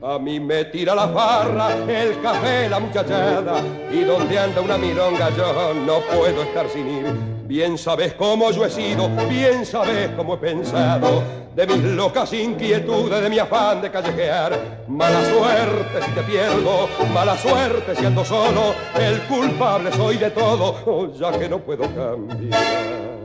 A 0.00 0.16
mí 0.16 0.38
me 0.38 0.66
tira 0.66 0.94
la 0.94 1.08
farra, 1.08 1.74
el 1.88 2.20
café, 2.20 2.68
la 2.68 2.78
muchachada, 2.78 3.60
y 3.92 4.04
donde 4.04 4.38
anda 4.38 4.60
una 4.60 4.78
milonga 4.78 5.28
yo 5.36 5.74
no 5.74 5.98
puedo 6.02 6.42
estar 6.42 6.68
sin 6.68 6.88
ir. 6.88 7.29
Bien 7.50 7.76
sabes 7.76 8.14
cómo 8.14 8.52
yo 8.52 8.64
he 8.64 8.70
sido, 8.70 9.08
bien 9.28 9.66
sabes 9.66 10.10
cómo 10.16 10.34
he 10.34 10.36
pensado, 10.36 11.20
de 11.52 11.66
mis 11.66 11.82
locas 11.82 12.32
inquietudes, 12.32 13.20
de 13.20 13.28
mi 13.28 13.40
afán 13.40 13.82
de 13.82 13.90
callejear. 13.90 14.84
Mala 14.86 15.24
suerte 15.24 16.00
si 16.06 16.12
te 16.12 16.22
pierdo, 16.22 16.88
mala 17.12 17.36
suerte 17.36 17.96
si 17.96 18.06
ando 18.06 18.24
solo, 18.24 18.72
el 18.94 19.22
culpable 19.22 19.90
soy 19.90 20.18
de 20.18 20.30
todo, 20.30 20.76
oh, 20.86 21.08
ya 21.12 21.36
que 21.36 21.48
no 21.48 21.58
puedo 21.58 21.92
cambiar. 21.92 23.19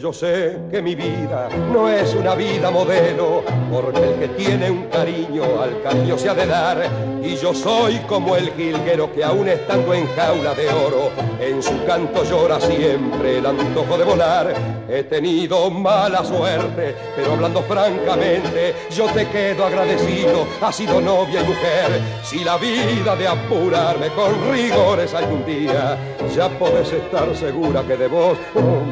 Yo 0.00 0.12
sé 0.14 0.56
que 0.70 0.80
mi 0.80 0.94
vida 0.94 1.48
no 1.70 1.86
es 1.86 2.14
una 2.14 2.34
vida 2.34 2.70
modelo, 2.70 3.42
porque 3.70 4.00
el 4.00 4.14
que 4.18 4.28
tiene 4.28 4.70
un 4.70 4.84
cariño 4.84 5.42
al 5.60 5.82
cariño 5.82 6.16
se 6.16 6.30
ha 6.30 6.34
de 6.34 6.46
dar, 6.46 6.88
y 7.22 7.36
yo 7.36 7.52
soy 7.52 7.98
como 8.08 8.34
el 8.34 8.50
jilguero 8.52 9.12
que 9.12 9.22
aún 9.22 9.48
estando 9.48 9.92
en 9.92 10.06
jaula 10.14 10.54
de 10.54 10.68
oro, 10.68 11.10
en 11.38 11.62
su 11.62 11.84
canto 11.84 12.24
llora 12.24 12.58
siempre 12.60 13.38
el 13.38 13.46
antojo 13.46 13.98
de 13.98 14.04
volar. 14.04 14.54
He 14.88 15.04
tenido 15.04 15.70
mala 15.70 16.24
suerte, 16.24 16.94
pero 17.14 17.34
hablando 17.34 17.62
francamente, 17.62 18.74
yo 18.90 19.06
te 19.06 19.28
quedo 19.28 19.66
agradecido, 19.66 20.46
has 20.62 20.74
sido 20.74 21.00
novia 21.00 21.42
y 21.42 21.44
mujer. 21.44 22.00
Si 22.24 22.42
la 22.42 22.56
vida 22.56 23.14
de 23.16 23.28
apurarme 23.28 24.08
con 24.08 24.50
rigores 24.50 25.14
algún 25.14 25.44
día, 25.44 25.96
ya 26.34 26.48
podés 26.48 26.92
estar 26.92 27.36
segura 27.36 27.82
que 27.82 27.96
de 27.96 28.08
vos 28.08 28.36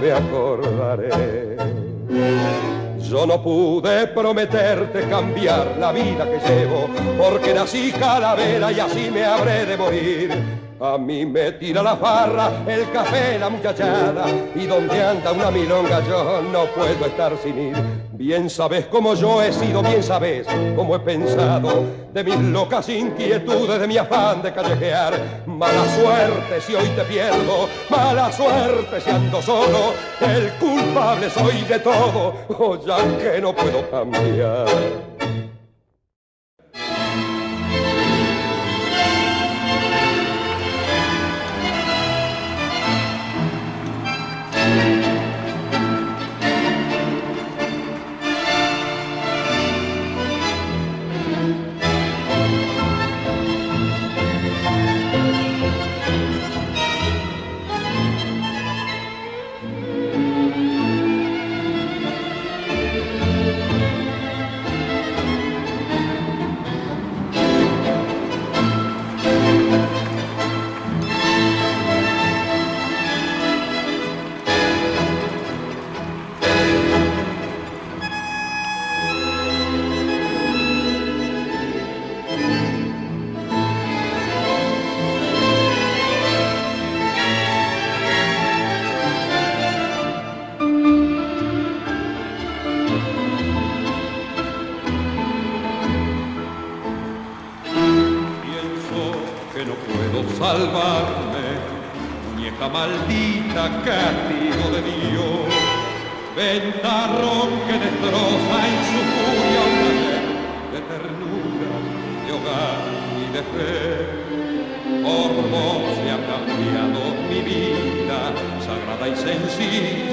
me 0.01 0.13
acordaré. 0.13 1.57
Yo 3.01 3.27
no 3.27 3.43
pude 3.43 4.09
prometerte 4.09 5.09
cambiar 5.09 5.77
la 5.79 5.93
vida 5.93 6.25
que 6.25 6.39
llevo, 6.47 6.89
porque 7.17 7.55
nací 7.55 7.93
calavera 7.93 8.71
y 8.71 8.81
así 8.81 9.11
me 9.11 9.25
habré 9.25 9.65
de 9.65 9.77
morir. 9.77 10.59
A 10.81 10.97
mí 10.99 11.27
me 11.27 11.53
tira 11.53 11.83
la 11.83 11.97
farra, 11.97 12.51
el 12.67 12.91
café, 12.91 13.39
la 13.39 13.49
muchachada, 13.49 14.27
y 14.55 14.67
donde 14.67 15.03
anda 15.03 15.33
una 15.33 15.51
milonga 15.51 16.01
yo 16.07 16.43
no 16.43 16.67
puedo 16.67 17.07
estar 17.07 17.37
sin 17.43 17.59
ir. 17.59 18.08
Bien 18.19 18.51
sabes 18.51 18.87
cómo 18.87 19.15
yo 19.15 19.41
he 19.41 19.53
sido, 19.53 19.81
bien 19.81 20.03
sabes 20.03 20.45
cómo 20.75 20.97
he 20.97 20.99
pensado, 20.99 21.85
de 22.13 22.25
mis 22.25 22.37
locas 22.37 22.89
inquietudes, 22.89 23.79
de 23.81 23.87
mi 23.87 23.97
afán 23.97 24.43
de 24.43 24.53
callejear. 24.53 25.45
Mala 25.47 25.85
suerte 25.95 26.61
si 26.61 26.75
hoy 26.75 26.89
te 26.97 27.05
pierdo, 27.05 27.69
mala 27.89 28.33
suerte 28.33 29.01
si 29.01 29.09
ando 29.09 29.41
solo, 29.41 29.95
el 30.21 30.51
culpable 30.55 31.31
soy 31.31 31.63
de 31.63 31.79
todo, 31.79 32.35
oh, 32.59 32.77
ya 32.85 32.97
que 33.19 33.41
no 33.41 33.55
puedo 33.55 33.89
cambiar. 33.89 34.67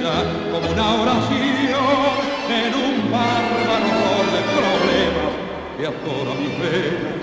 Sencilla, 0.06 0.52
como 0.52 0.72
una 0.72 1.02
oración 1.02 1.46
en 2.50 2.74
un 2.76 3.12
bárbaro 3.12 4.16
de 4.34 4.42
problemas 4.54 5.32
que 5.78 5.88
atora 5.88 6.34
mi 6.40 6.50
venas 6.62 7.16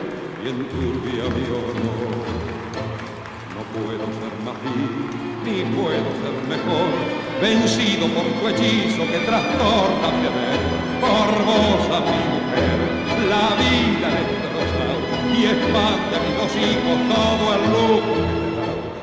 y 0.43 0.49
enturbia 0.49 1.25
mi 1.35 1.45
honor. 1.47 2.23
No 3.55 3.63
puedo 3.75 4.05
ser 4.19 4.35
más 4.45 4.57
vil, 4.63 4.95
ni 5.45 5.63
puedo 5.77 6.11
ser 6.21 6.37
mejor, 6.49 6.89
vencido 7.41 8.07
por 8.09 8.25
tu 8.25 8.49
hechizo 8.49 9.03
que 9.11 9.19
trastorna 9.21 10.09
mi 10.15 10.23
deber. 10.23 10.61
Por 11.01 11.45
vos 11.45 11.85
a 11.91 12.01
mi 12.01 12.21
mujer, 12.33 12.79
la 13.29 13.47
vida 13.59 14.09
destrozado 14.19 15.05
y 15.37 15.45
espanta 15.45 16.17
a 16.17 16.23
mis 16.23 16.37
dos 16.37 16.55
hijos 16.57 16.97
todo 17.15 17.55
el 17.55 17.63
lujo. 17.73 18.15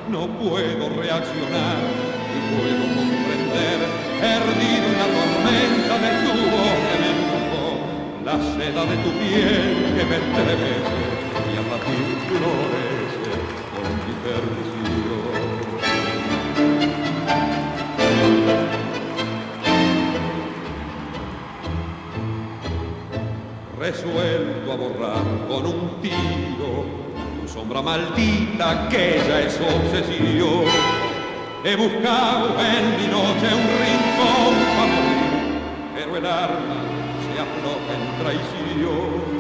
No 0.10 0.28
puedo 0.40 0.90
reaccionar 1.02 2.09
puedo 2.56 2.84
comprender, 2.98 3.80
perdido 4.20 4.86
en 4.90 4.98
la 5.02 5.10
tormenta 5.18 5.96
de 6.06 6.12
tu 6.24 6.34
voz 6.54 6.78
que 6.88 6.96
me 7.02 7.10
empujó, 7.16 7.68
la 8.26 8.36
seda 8.38 8.82
de 8.86 8.98
tu 9.04 9.12
piel 9.20 9.68
que 9.96 10.04
me 10.06 10.16
estremece 10.22 11.02
y 11.50 11.54
a 11.58 11.64
batir 11.70 12.10
florece 12.28 13.34
con 13.72 13.86
mi 14.06 14.14
perdición. 14.24 14.70
Resuelto 23.80 24.72
a 24.72 24.76
borrar 24.76 25.28
con 25.48 25.66
un 25.66 26.02
tiro 26.02 26.86
tu 27.42 27.48
sombra 27.48 27.82
maldita 27.82 28.88
que 28.90 29.22
ya 29.28 29.42
es 29.42 29.60
obsesión. 29.60 30.99
He 31.64 31.76
buscado 31.76 32.56
en 32.60 32.84
mi 32.98 33.08
noche 33.08 33.48
un 33.54 33.68
rincón 33.84 34.54
para 34.78 34.98
morir, 35.06 35.62
pero 35.94 36.18
el 36.18 36.26
arma 36.26 36.80
se 37.26 37.34
afloja 37.46 37.92
en 38.00 38.04
traición. 38.22 39.40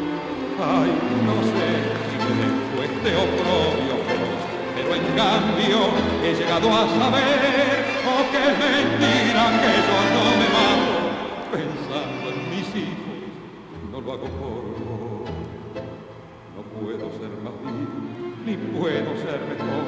Ay, 0.59 0.91
no 1.25 1.35
sé 1.51 1.67
si 2.07 2.15
me 2.23 2.31
dejo 2.41 2.77
este 2.83 3.15
oprobio 3.15 3.99
pero 4.79 4.95
en 4.95 5.05
cambio 5.15 5.77
he 6.23 6.33
llegado 6.33 6.69
a 6.69 6.87
saber, 6.87 7.85
oh 8.07 8.23
que 8.31 8.37
es 8.37 8.55
mentira 8.59 9.43
que 9.59 9.71
yo 9.87 9.97
no 10.15 10.23
me 10.39 10.47
mato, 10.55 10.95
pensando 11.51 12.25
en 12.31 12.39
mis 12.49 12.67
hijos, 12.75 13.19
no 13.91 13.99
lo 13.99 14.13
hago 14.13 14.27
por 14.39 14.63
vos. 14.79 15.29
No 16.55 16.61
puedo 16.79 17.05
ser 17.19 17.31
más 17.43 17.53
vil, 17.63 17.87
ni 18.45 18.55
puedo 18.77 19.11
ser 19.17 19.39
mejor, 19.51 19.85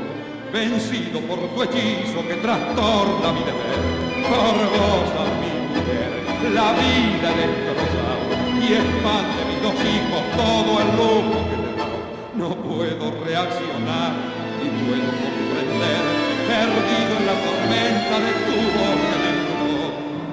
vencido 0.52 1.22
por 1.22 1.40
tu 1.40 1.64
hechizo 1.64 2.28
que 2.28 2.36
trastorna 2.36 3.32
mi 3.32 3.44
deber. 3.44 3.80
Por 4.28 4.56
vos 4.76 5.10
a 5.16 5.26
mi 5.40 5.54
mujer, 5.72 6.12
la 6.54 6.74
vida 6.74 7.30
destrozado 7.40 8.24
y 8.60 8.74
espante 8.74 9.40
mis 9.48 9.62
dos 9.62 9.78
hijos 9.82 10.22
todo 10.36 10.72
el 10.82 10.90
lujo 11.00 11.40
que 11.50 11.58
te 11.58 11.72
dado. 11.78 12.00
No 12.36 12.50
puedo 12.56 13.06
reaccionar 13.24 14.12
ni 14.60 14.68
puedo 14.86 15.12
comprender, 15.24 16.04
perdido 16.48 17.12
en 17.18 17.26
la 17.26 17.36
tormenta 17.46 18.16
de 18.20 18.32
tu 18.46 18.56
me 18.72 19.30
empujó, 19.36 19.86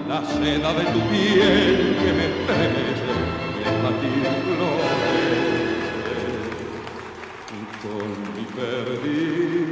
la 0.08 0.20
seda 0.26 0.70
de 0.74 0.84
tu 0.92 1.00
piel 1.08 1.96
que 2.02 2.10
me 2.12 2.24
estremece 2.26 3.12
y 3.54 3.68
el 3.68 3.76
latir 3.82 4.26
florece 4.44 5.58
con 7.82 8.08
mi 8.34 8.44
perdición. 8.54 9.67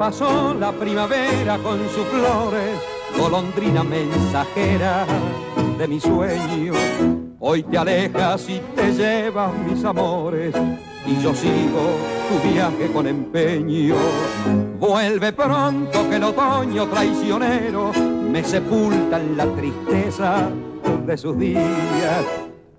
Pasó 0.00 0.54
la 0.54 0.72
primavera 0.72 1.58
con 1.58 1.78
sus 1.90 2.06
flores, 2.06 2.80
golondrina 3.18 3.84
mensajera 3.84 5.04
de 5.76 5.86
mi 5.86 6.00
sueño. 6.00 6.72
Hoy 7.38 7.62
te 7.64 7.76
alejas 7.76 8.48
y 8.48 8.62
te 8.74 8.94
llevas 8.94 9.52
mis 9.58 9.84
amores, 9.84 10.54
y 11.06 11.22
yo 11.22 11.34
sigo 11.34 11.82
tu 12.30 12.48
viaje 12.48 12.90
con 12.90 13.06
empeño. 13.08 13.94
Vuelve 14.78 15.34
pronto 15.34 16.08
que 16.08 16.16
el 16.16 16.24
otoño 16.24 16.88
traicionero 16.88 17.92
me 17.92 18.42
sepulta 18.42 19.20
en 19.20 19.36
la 19.36 19.44
tristeza 19.54 20.48
de 21.04 21.18
sus 21.18 21.38
días. 21.38 22.24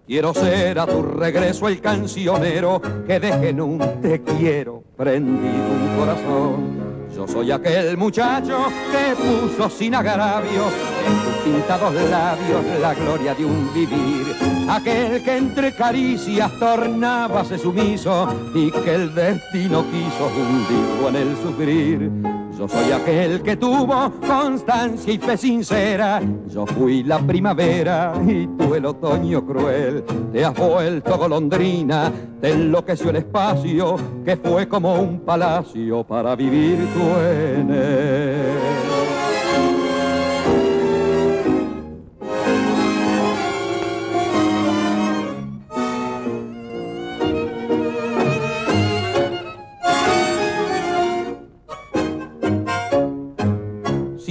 Quiero 0.08 0.34
ser 0.34 0.80
a 0.80 0.88
tu 0.88 1.04
regreso 1.04 1.68
el 1.68 1.80
cancionero 1.82 2.82
que 3.06 3.20
deje 3.20 3.50
en 3.50 3.62
un 3.62 4.02
te 4.02 4.24
quiero 4.24 4.82
prendido 4.98 5.68
un 5.70 6.00
corazón. 6.00 6.91
Yo 7.22 7.28
soy 7.28 7.52
aquel 7.52 7.98
muchacho 7.98 8.66
que 8.92 9.16
puso 9.16 9.70
sin 9.70 9.94
agravios 9.94 10.74
en 11.06 11.24
tus 11.24 11.54
pintados 11.54 11.94
labios 12.10 12.66
la 12.82 12.96
gloria 12.96 13.36
de 13.36 13.46
un 13.46 13.72
vivir. 13.76 14.36
Aquel 14.68 15.24
que 15.24 15.38
entre 15.38 15.72
caricias 15.72 16.52
tornábase 16.58 17.60
sumiso 17.60 18.28
y 18.56 18.72
que 18.72 18.96
el 18.96 19.14
destino 19.14 19.86
quiso 19.92 20.32
hundirlo 20.36 21.10
en 21.10 21.16
el 21.16 21.38
sufrir. 21.38 22.31
Yo 22.62 22.68
soy 22.68 22.92
aquel 22.92 23.42
que 23.42 23.58
tuvo 23.58 24.12
constancia 24.20 25.12
y 25.12 25.18
fe 25.18 25.36
sincera. 25.36 26.22
Yo 26.48 26.68
fui 26.68 27.02
la 27.02 27.18
primavera 27.18 28.14
y 28.24 28.46
tú 28.46 28.76
el 28.76 28.86
otoño 28.86 29.44
cruel. 29.44 30.04
Te 30.32 30.46
has 30.46 30.54
vuelto 30.54 31.18
golondrina, 31.18 32.12
te 32.40 32.52
enloqueció 32.52 33.10
el 33.10 33.16
espacio 33.16 33.96
que 34.24 34.38
fue 34.38 34.68
como 34.68 34.94
un 34.94 35.22
palacio 35.22 36.04
para 36.04 36.36
vivir 36.36 36.78
tú 36.94 37.02
en 37.02 37.72
él. 37.72 39.01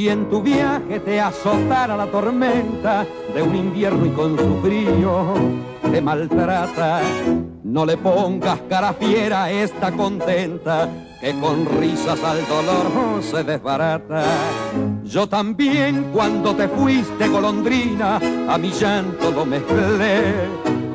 Si 0.00 0.08
en 0.08 0.30
tu 0.30 0.40
viaje 0.40 0.98
te 1.00 1.20
azotara 1.20 1.94
la 1.94 2.06
tormenta 2.06 3.04
de 3.34 3.42
un 3.42 3.54
invierno 3.54 4.06
y 4.06 4.08
con 4.08 4.34
su 4.38 4.62
frío 4.62 5.34
te 5.92 6.00
maltrata, 6.00 7.02
no 7.64 7.84
le 7.84 7.98
pongas 7.98 8.60
cara 8.66 8.94
fiera, 8.94 9.50
está 9.50 9.92
contenta, 9.92 10.88
que 11.20 11.38
con 11.38 11.66
risas 11.78 12.18
al 12.24 12.38
dolor 12.48 13.22
se 13.22 13.44
desbarata. 13.44 14.24
Yo 15.04 15.28
también 15.28 16.06
cuando 16.14 16.56
te 16.56 16.66
fuiste 16.68 17.28
golondrina, 17.28 18.16
a 18.48 18.56
mi 18.56 18.70
llanto 18.70 19.30
lo 19.30 19.44
mezclé 19.44 20.32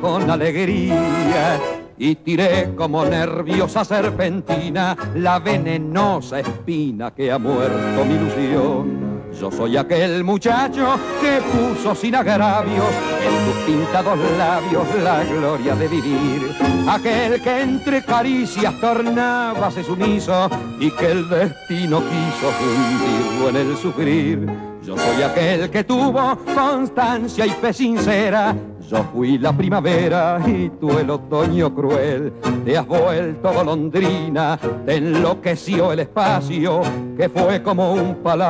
con 0.00 0.28
alegría. 0.28 1.60
Y 1.98 2.16
tiré 2.16 2.74
como 2.76 3.04
nerviosa 3.04 3.84
serpentina 3.84 4.96
la 5.14 5.38
venenosa 5.38 6.40
espina 6.40 7.10
que 7.12 7.32
ha 7.32 7.38
muerto 7.38 8.04
mi 8.04 8.14
ilusión. 8.14 9.06
Yo 9.40 9.50
soy 9.50 9.76
aquel 9.76 10.24
muchacho 10.24 10.98
que 11.20 11.40
puso 11.42 11.94
sin 11.94 12.14
agravios 12.14 12.86
en 13.22 13.44
tus 13.44 13.62
pintados 13.64 14.18
labios 14.38 14.86
la 15.02 15.24
gloria 15.24 15.74
de 15.74 15.88
vivir. 15.88 16.54
Aquel 16.88 17.42
que 17.42 17.60
entre 17.62 18.02
caricias 18.02 18.80
tornaba 18.80 19.70
sumiso 19.70 20.48
y 20.80 20.90
que 20.90 21.10
el 21.10 21.28
destino 21.28 22.00
quiso 22.00 22.50
fundirlo 22.50 23.48
en 23.50 23.56
el 23.56 23.76
sufrir. 23.76 24.46
Yo 24.82 24.96
soy 24.96 25.22
aquel 25.22 25.68
que 25.70 25.84
tuvo 25.84 26.38
constancia 26.54 27.44
y 27.44 27.50
fe 27.50 27.72
sincera. 27.72 28.54
Yo 28.88 29.02
fui 29.12 29.36
la 29.36 29.52
primavera 29.52 30.40
y 30.46 30.68
tú 30.70 30.96
el 30.98 31.10
otoño 31.10 31.74
cruel. 31.74 32.32
Te 32.64 32.78
has 32.78 32.86
vuelto 32.86 33.52
golondrina, 33.52 34.56
te 34.84 34.96
enloqueció 34.96 35.92
el 35.92 36.00
espacio 36.00 36.82
que 37.16 37.28
fue 37.28 37.60
como 37.62 37.94
un 37.94 38.14
palacio 38.22 38.46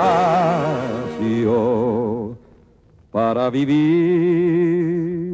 para 3.11 3.49
vivir. 3.49 5.26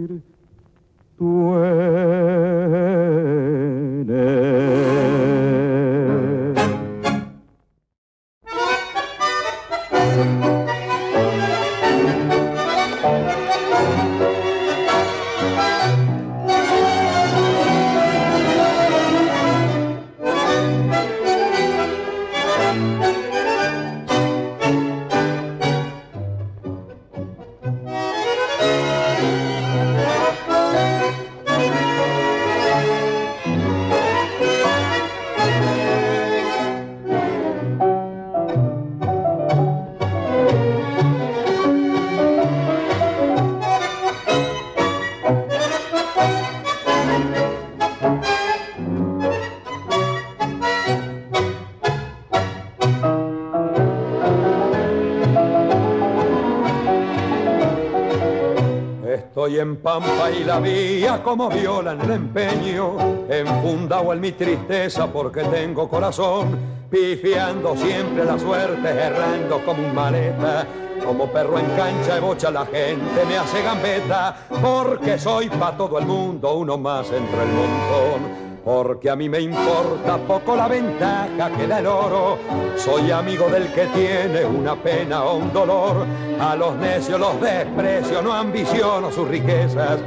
Pampa 60.52 60.68
y 60.68 61.00
la 61.02 61.14
vía 61.14 61.22
como 61.22 61.48
viola 61.48 61.92
en 61.92 62.00
el 62.02 62.10
empeño, 62.10 62.96
enfundado 63.28 64.12
en 64.12 64.20
mi 64.20 64.32
tristeza 64.32 65.06
porque 65.06 65.42
tengo 65.44 65.88
corazón, 65.88 66.58
pifiando 66.90 67.76
siempre 67.76 68.24
la 68.24 68.38
suerte, 68.38 68.88
errando 68.88 69.64
como 69.64 69.82
un 69.82 69.94
maleta, 69.94 70.66
como 71.04 71.26
perro 71.26 71.58
en 71.58 71.66
cancha 71.76 72.14
de 72.14 72.20
bocha 72.20 72.50
la 72.50 72.66
gente 72.66 73.24
me 73.28 73.38
hace 73.38 73.62
gambeta, 73.62 74.36
porque 74.60 75.18
soy 75.18 75.48
pa' 75.48 75.76
todo 75.76 75.98
el 75.98 76.06
mundo 76.06 76.54
uno 76.54 76.76
más 76.76 77.06
entre 77.06 77.42
el 77.42 77.48
montón. 77.48 78.52
Porque 78.64 79.10
a 79.10 79.16
mí 79.16 79.28
me 79.28 79.40
importa 79.40 80.18
poco 80.18 80.54
la 80.54 80.68
ventaja 80.68 81.50
que 81.58 81.66
da 81.66 81.80
el 81.80 81.86
oro. 81.88 82.38
Soy 82.76 83.10
amigo 83.10 83.48
del 83.48 83.72
que 83.72 83.86
tiene 83.86 84.44
una 84.44 84.76
pena 84.76 85.24
o 85.24 85.38
un 85.38 85.52
dolor. 85.52 86.06
A 86.38 86.54
los 86.54 86.76
necios 86.76 87.18
los 87.18 87.40
desprecio, 87.40 88.22
no 88.22 88.32
ambiciono 88.32 89.10
sus 89.10 89.26
riquezas. 89.26 89.98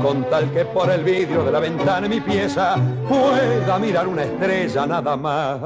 Con 0.00 0.24
tal 0.30 0.50
que 0.52 0.64
por 0.64 0.90
el 0.90 1.02
vidrio 1.04 1.44
de 1.44 1.52
la 1.52 1.60
ventana 1.60 2.02
de 2.02 2.08
mi 2.08 2.20
pieza 2.20 2.76
pueda 3.08 3.78
mirar 3.78 4.06
una 4.08 4.22
estrella, 4.24 4.86
nada 4.86 5.16
más 5.16 5.60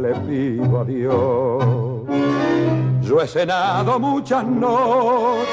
le 0.00 0.14
pido 0.26 0.80
a 0.80 0.84
Dios. 0.84 1.64
Yo 3.02 3.20
he 3.20 3.26
cenado 3.26 3.98
muchas 3.98 4.44
noches 4.44 5.48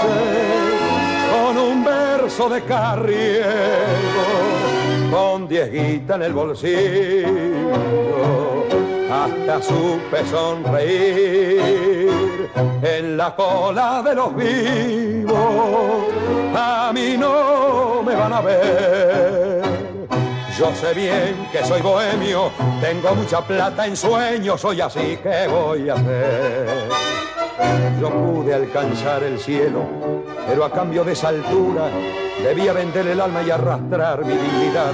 con 1.31 1.57
un 1.57 1.83
verso 1.83 2.49
de 2.49 2.61
carriego 2.63 4.37
con 5.11 5.47
diez 5.47 5.71
guitas 5.71 6.17
en 6.17 6.23
el 6.23 6.33
bolsillo, 6.33 7.27
hasta 9.09 9.61
supe 9.61 10.25
sonreír 10.29 11.96
en 12.81 13.17
la 13.17 13.36
cola 13.36 14.01
de 14.03 14.15
los 14.15 14.36
vivos. 14.36 16.05
A 16.55 16.91
mí 16.93 17.15
no 17.17 18.03
me 18.03 18.15
van 18.15 18.33
a 18.33 18.41
ver. 18.41 19.62
Yo 20.57 20.73
sé 20.73 20.93
bien 20.93 21.47
que 21.51 21.63
soy 21.63 21.81
bohemio, 21.81 22.51
tengo 22.81 23.13
mucha 23.13 23.41
plata 23.41 23.86
en 23.86 23.95
sueños, 23.95 24.60
soy 24.60 24.81
así 24.81 25.17
que 25.17 25.47
voy 25.47 25.88
a 25.89 25.93
hacer. 25.93 27.37
Yo 28.00 28.10
pude 28.12 28.54
alcanzar 28.54 29.24
el 29.24 29.39
cielo, 29.39 29.86
pero 30.48 30.63
a 30.63 30.72
cambio 30.72 31.04
de 31.04 31.13
esa 31.13 31.30
altura 31.30 31.89
debía 32.43 32.74
vender 32.74 33.08
el 33.08 33.20
alma 33.20 33.41
y 33.41 33.50
arrastrar 33.50 34.24
mi 34.24 34.34
dignidad. 34.34 34.91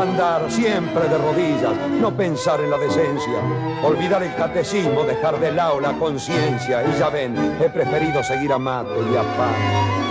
Andar 0.00 0.50
siempre 0.50 1.08
de 1.08 1.18
rodillas, 1.18 1.72
no 2.00 2.16
pensar 2.16 2.60
en 2.60 2.70
la 2.70 2.78
decencia, 2.78 3.40
olvidar 3.82 4.22
el 4.22 4.34
catecismo, 4.34 5.04
dejar 5.04 5.38
de 5.40 5.52
lado 5.52 5.80
la 5.80 5.92
conciencia. 5.98 6.82
Y 6.84 6.98
ya 6.98 7.10
ven, 7.10 7.56
he 7.60 7.68
preferido 7.68 8.22
seguir 8.22 8.52
a 8.52 8.56
y 8.56 9.16
a 9.16 9.22
Paz. 9.36 10.05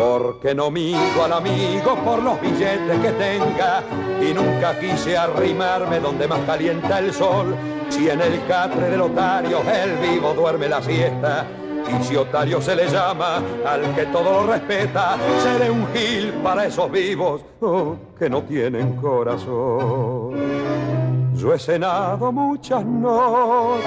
Porque 0.00 0.54
no 0.54 0.70
mido 0.70 1.22
al 1.22 1.34
amigo 1.34 1.94
por 2.02 2.22
los 2.22 2.40
billetes 2.40 2.98
que 3.00 3.10
tenga 3.10 3.82
y 4.18 4.32
nunca 4.32 4.78
quise 4.80 5.14
arrimarme 5.14 6.00
donde 6.00 6.26
más 6.26 6.40
calienta 6.46 7.00
el 7.00 7.12
sol. 7.12 7.54
Si 7.90 8.08
en 8.08 8.22
el 8.22 8.42
catre 8.46 8.88
del 8.88 9.02
otario 9.02 9.60
el 9.60 9.98
vivo 9.98 10.32
duerme 10.32 10.70
la 10.70 10.80
siesta 10.80 11.44
y 11.86 12.02
si 12.02 12.16
otario 12.16 12.62
se 12.62 12.76
le 12.76 12.88
llama 12.88 13.42
al 13.66 13.94
que 13.94 14.06
todo 14.06 14.40
lo 14.40 14.46
respeta, 14.50 15.18
seré 15.42 15.70
un 15.70 15.86
gil 15.92 16.32
para 16.42 16.64
esos 16.64 16.90
vivos 16.90 17.42
oh, 17.60 17.94
que 18.18 18.30
no 18.30 18.42
tienen 18.44 18.96
corazón. 18.96 20.34
Yo 21.34 21.52
he 21.52 21.58
cenado 21.58 22.32
muchas 22.32 22.82
noches 22.86 23.84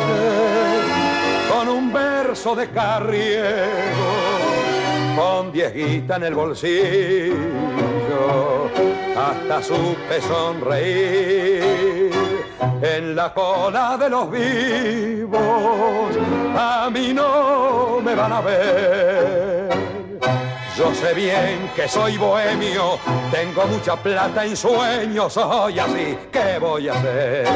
con 1.51 1.69
un 1.69 1.91
verso 1.91 2.55
de 2.55 2.69
carriego 2.69 4.52
con 5.15 5.51
diez 5.51 5.73
guitas 5.73 6.17
en 6.17 6.23
el 6.23 6.33
bolsillo, 6.33 7.33
hasta 9.15 9.61
supe 9.61 10.21
sonreír 10.21 12.11
en 12.81 13.15
la 13.15 13.33
cola 13.33 13.97
de 13.97 14.09
los 14.09 14.29
vivos. 14.31 16.15
A 16.57 16.89
mí 16.91 17.13
no 17.13 17.99
me 18.03 18.15
van 18.15 18.31
a 18.33 18.41
ver. 18.41 19.69
Yo 20.77 20.93
sé 20.93 21.13
bien 21.13 21.69
que 21.75 21.87
soy 21.87 22.17
bohemio, 22.17 22.97
tengo 23.31 23.65
mucha 23.67 23.95
plata 23.95 24.43
en 24.43 24.57
sueños, 24.57 25.33
soy 25.33 25.77
así, 25.77 26.17
¿qué 26.31 26.57
voy 26.59 26.89
a 26.89 26.93
hacer? 26.93 27.47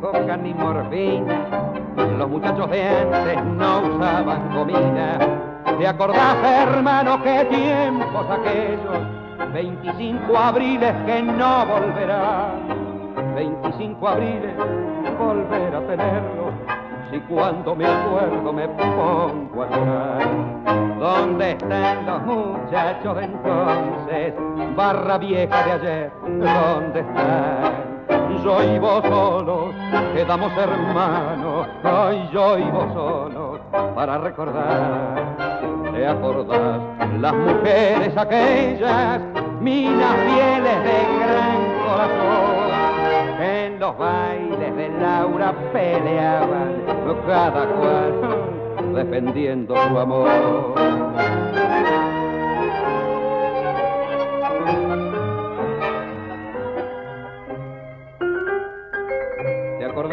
Coca 0.00 0.36
ni 0.36 0.54
morfina. 0.54 1.46
Los 2.18 2.28
muchachos 2.28 2.70
de 2.70 2.82
antes 2.82 3.44
no 3.44 3.80
usaban 3.80 4.48
comida. 4.50 5.18
¿Te 5.78 5.86
acordás, 5.86 6.36
hermano, 6.44 7.22
qué 7.22 7.44
tiempos 7.44 8.26
aquellos? 8.30 9.52
25 9.52 10.36
abriles 10.36 10.94
que 11.06 11.22
no 11.22 11.66
volverán. 11.66 13.34
25 13.34 14.08
abriles, 14.08 14.54
volver 15.18 15.74
a 15.74 15.80
tenerlo 15.86 16.52
si 17.10 17.18
cuando 17.20 17.74
me 17.74 17.86
acuerdo 17.86 18.52
me 18.52 18.68
pongo 18.68 19.62
a 19.62 19.68
llorar. 19.70 20.98
¿Dónde 20.98 21.52
están 21.52 22.06
los 22.06 22.22
muchachos 22.22 23.16
de 23.16 23.24
entonces? 23.24 24.34
Barra 24.76 25.18
vieja 25.18 25.62
de 25.64 25.72
ayer, 25.72 26.12
¿dónde 26.22 27.00
están? 27.00 27.87
Yo 28.44 28.62
y 28.62 28.78
vos 28.78 29.02
solos, 29.04 29.74
quedamos 30.14 30.52
hermanos, 30.56 31.66
ay, 31.82 32.28
yo 32.32 32.58
y 32.58 32.62
vos 32.70 32.92
solos, 32.92 33.60
para 33.94 34.18
recordar. 34.18 35.36
¿Te 35.92 36.06
acordás? 36.06 36.80
Las 37.20 37.34
mujeres 37.34 38.16
aquellas, 38.16 39.20
minas 39.60 40.16
fieles 40.26 40.84
de 40.84 40.98
gran 41.18 41.58
corazón, 41.84 43.42
en 43.42 43.80
los 43.80 43.98
bailes 43.98 44.76
de 44.76 44.88
Laura 45.00 45.52
peleaban, 45.72 46.82
cada 47.26 47.66
cual 47.66 48.12
defendiendo 48.94 49.74
su 49.74 49.98
amor. 49.98 50.28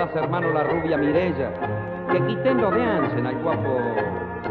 ¿Te 0.06 0.12
acordás, 0.12 0.24
hermano, 0.24 0.51
la 0.51 0.64
rubia 0.64 0.97
Mirella? 0.97 1.49
Que 2.12 2.20
quité 2.28 2.49
en 2.49 2.62
lo 2.62 2.70
de 2.70 2.84
Ansen 2.84 3.26
al 3.26 3.41
guapo 3.41 3.80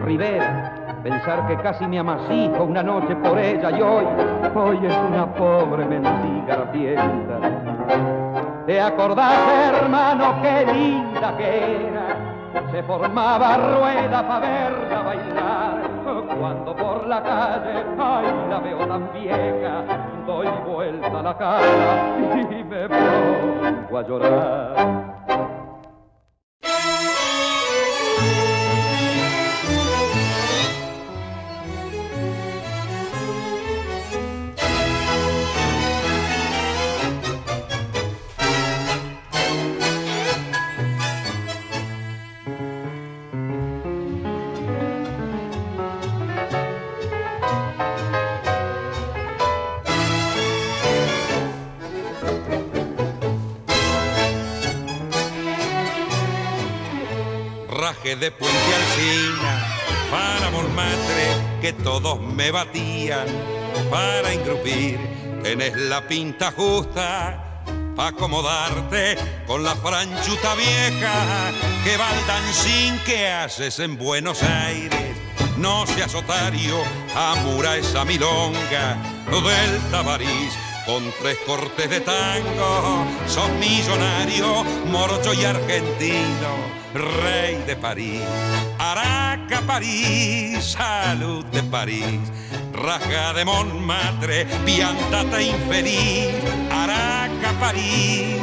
Rivera. 0.04 0.98
Pensar 1.02 1.46
que 1.46 1.56
casi 1.58 1.86
me 1.86 1.98
amasijo 1.98 2.64
una 2.64 2.82
noche 2.82 3.14
por 3.16 3.38
ella 3.38 3.70
y 3.70 3.80
hoy, 3.80 4.04
hoy 4.52 4.78
es 4.84 4.96
una 5.08 5.32
pobre 5.34 5.84
mendiga 5.84 6.56
rapienta. 6.56 7.38
¿Te 8.66 8.80
acordás, 8.80 9.34
hermano, 9.68 10.34
qué 10.42 10.72
linda 10.72 11.36
que 11.36 11.86
era? 11.86 12.62
Se 12.72 12.82
formaba 12.82 13.56
rueda 13.56 14.26
para 14.26 14.40
verla 14.40 15.02
bailar. 15.02 16.36
Cuando 16.40 16.74
por 16.74 17.06
la 17.06 17.22
calle, 17.22 17.84
ay, 17.98 18.26
la 18.50 18.58
veo 18.58 18.86
tan 18.88 19.12
vieja, 19.12 19.84
doy 20.26 20.48
vuelta 20.66 21.22
la 21.22 21.36
cara 21.36 22.16
y 22.50 22.64
me 22.64 22.88
pongo 22.88 23.98
a 23.98 24.02
llorar. 24.02 25.03
De 58.20 58.30
Puente 58.30 58.56
Alcina 58.56 59.66
para 60.08 60.48
Montmartre 60.50 61.58
que 61.60 61.72
todos 61.72 62.20
me 62.20 62.52
batían 62.52 63.26
para 63.90 64.32
engrupir. 64.32 65.00
Tenés 65.42 65.76
la 65.76 66.06
pinta 66.06 66.52
justa 66.52 67.64
pa' 67.96 68.08
acomodarte 68.08 69.16
con 69.48 69.64
la 69.64 69.74
franchuta 69.74 70.54
vieja 70.54 71.50
que 71.82 71.96
va 71.96 72.08
dancing 72.28 72.98
que 73.04 73.28
haces 73.28 73.80
en 73.80 73.98
Buenos 73.98 74.44
Aires. 74.44 75.16
No 75.56 75.84
seas 75.86 76.14
otario, 76.14 76.82
amura 77.16 77.76
esa 77.76 78.04
milonga 78.04 78.96
del 79.28 79.90
Tabarís 79.90 80.63
con 80.86 81.02
tres 81.20 81.38
cortes 81.46 81.88
de 81.88 82.00
tango, 82.00 83.06
sos 83.26 83.48
millonario, 83.58 84.64
morocho 84.90 85.32
y 85.32 85.44
argentino, 85.44 86.50
rey 86.94 87.62
de 87.66 87.76
París. 87.76 88.22
Araca, 88.78 89.60
París, 89.62 90.62
salud 90.64 91.44
de 91.46 91.62
París, 91.62 92.20
raja 92.72 93.32
de 93.32 93.44
Montmartre, 93.44 94.46
piantate 94.64 95.44
infeliz. 95.44 96.34
Araca, 96.70 97.52
París, 97.58 98.36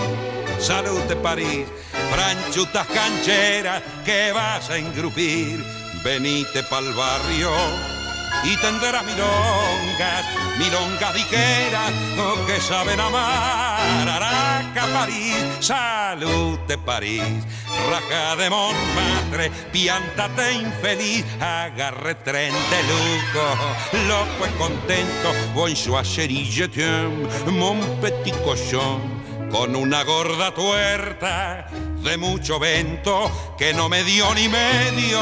salud 0.59 1.01
de 1.01 1.15
París, 1.15 1.67
franchutas 2.11 2.87
cancheras 2.87 3.83
que 4.03 4.31
vas 4.31 4.69
a 4.69 4.77
engrupir. 4.77 5.63
Venite 6.03 6.63
pa'l 6.63 6.91
barrio 6.95 8.00
y 8.43 8.57
tendrás 8.57 9.05
milongas, 9.05 10.25
milongas 10.57 11.13
diqueras 11.13 11.91
oh, 12.17 12.45
que 12.45 12.59
saben 12.59 12.99
amar. 12.99 14.07
Araca, 14.07 14.85
París, 14.93 15.37
salud 15.59 16.59
de 16.67 16.77
París, 16.77 17.45
raja 17.89 18.35
de 18.35 18.49
Montmartre, 18.49 19.51
piántate 19.71 20.53
infeliz, 20.53 21.25
agarre 21.39 22.15
tren 22.15 22.53
de 22.53 24.07
loco 24.07 24.45
y 24.45 24.57
contento, 24.57 25.33
voy 25.53 25.75
su 25.75 25.95
je 26.03 26.67
t'aime, 26.67 27.27
mon 27.51 27.79
petit 28.01 28.35
cochon 28.43 29.20
con 29.51 29.75
una 29.75 30.03
gorda 30.03 30.53
tuerta 30.53 31.67
de 32.03 32.17
mucho 32.17 32.57
vento 32.59 33.29
que 33.57 33.73
no 33.73 33.89
me 33.89 34.03
dio 34.03 34.33
ni 34.33 34.47
medio 34.47 35.21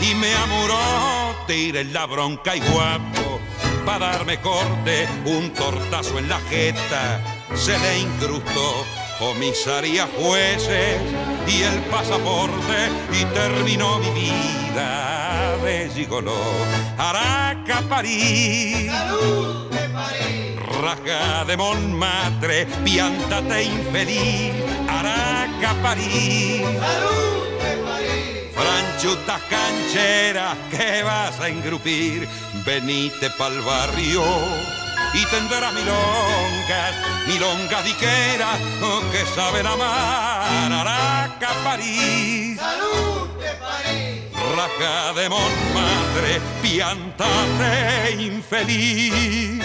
y 0.00 0.14
me 0.14 0.32
amuró, 0.34 1.44
tiré 1.46 1.84
la 1.84 2.06
bronca 2.06 2.56
y 2.56 2.60
guapo 2.60 3.40
pa' 3.84 3.98
darme 3.98 4.40
corte, 4.40 5.08
un 5.24 5.50
tortazo 5.50 6.18
en 6.18 6.28
la 6.28 6.40
jeta 6.40 7.20
se 7.54 7.78
le 7.78 8.00
incrustó 8.00 8.84
comisaría 9.18 10.06
jueces 10.18 11.00
y 11.46 11.62
el 11.62 11.78
pasaporte 11.90 12.90
y 13.12 13.24
terminó 13.26 13.98
mi 13.98 14.10
vida 14.10 15.56
de 15.64 15.90
gigoló. 15.94 16.38
Araca, 16.98 17.82
París. 17.88 18.90
¡Salud 18.90 19.70
de 19.70 19.88
París! 19.88 20.60
Raja 20.82 21.44
de 21.44 21.56
Montmartre, 21.56 22.66
piántate 22.84 23.64
infeliz, 23.64 24.52
Araca, 24.88 25.74
París. 25.82 26.62
¡Salud 26.62 27.58
de 27.62 27.76
París! 27.84 28.52
Franchutas 28.54 29.42
cancheras 29.48 30.56
que 30.70 31.02
vas 31.02 31.40
a 31.40 31.48
engrupir, 31.48 32.28
venite 32.64 33.30
pa'l 33.30 33.60
barrio 33.62 34.75
y 35.14 35.24
tendrás 35.26 35.72
milongas, 35.72 36.94
milongas 37.26 37.84
diqueras 37.84 38.60
oh, 38.82 39.02
que 39.10 39.24
saben 39.34 39.66
amar. 39.66 40.72
Araca, 40.72 41.48
París. 41.64 42.58
¡Salud 42.58 43.28
de 43.38 43.50
París! 43.54 44.22
Raja 44.56 45.12
de 45.14 45.28
Montmartre, 45.28 46.40
piántate 46.62 48.16
infeliz. 48.18 49.64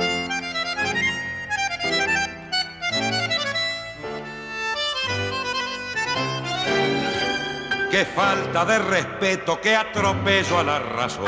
Qué 7.91 8.05
falta 8.05 8.63
de 8.63 8.79
respeto, 8.79 9.59
qué 9.59 9.75
atropello 9.75 10.59
a 10.59 10.63
la 10.63 10.79
razón. 10.79 11.25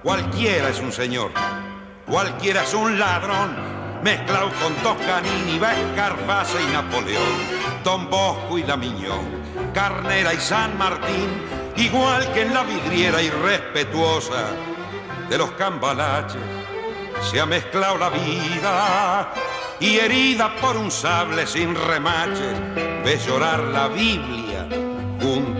Cualquiera 0.00 0.68
es 0.68 0.78
un 0.78 0.92
señor, 0.92 1.32
cualquiera 2.06 2.62
es 2.62 2.72
un 2.72 2.96
ladrón, 2.96 3.56
mezclado 4.04 4.48
con 4.62 4.74
Toscanini, 4.76 5.56
Escarface 5.56 6.62
y 6.62 6.72
Napoleón, 6.72 7.82
Don 7.82 8.08
Bosco 8.08 8.58
y 8.58 8.62
la 8.62 8.76
Miñón, 8.76 9.26
Carnera 9.74 10.32
y 10.32 10.36
San 10.36 10.78
Martín, 10.78 11.42
igual 11.74 12.32
que 12.32 12.42
en 12.42 12.54
la 12.54 12.62
vidriera 12.62 13.20
irrespetuosa 13.20 14.50
de 15.28 15.36
los 15.36 15.50
cambalaches, 15.52 16.40
se 17.28 17.40
ha 17.40 17.46
mezclado 17.46 17.98
la 17.98 18.10
vida 18.10 19.32
y 19.80 19.96
herida 19.96 20.54
por 20.60 20.76
un 20.76 20.92
sable 20.92 21.44
sin 21.44 21.74
remaches, 21.74 22.56
ve 23.04 23.18
llorar 23.26 23.58
la 23.64 23.88
Biblia 23.88 24.47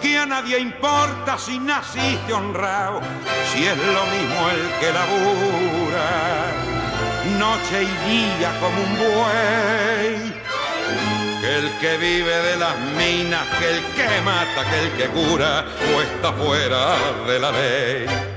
que 0.00 0.18
a 0.18 0.26
nadie 0.26 0.58
importa 0.58 1.38
si 1.38 1.58
naciste 1.58 2.32
honrado, 2.32 3.00
si 3.52 3.66
es 3.66 3.76
lo 3.76 4.04
mismo 4.06 4.50
el 4.50 4.80
que 4.80 4.92
labura, 4.92 6.06
noche 7.38 7.82
y 7.82 8.10
día 8.10 8.52
como 8.60 8.82
un 8.82 8.98
buey. 8.98 10.44
Que 11.40 11.58
el 11.58 11.78
que 11.78 11.96
vive 11.98 12.36
de 12.42 12.56
las 12.56 12.78
minas, 12.96 13.46
que 13.58 13.70
el 13.70 13.84
que 13.96 14.20
mata, 14.22 14.64
que 14.70 14.78
el 14.80 14.90
que 14.92 15.06
cura, 15.08 15.64
o 15.94 16.00
está 16.00 16.32
fuera 16.32 16.96
de 17.26 17.38
la 17.38 17.52
ley. 17.52 18.33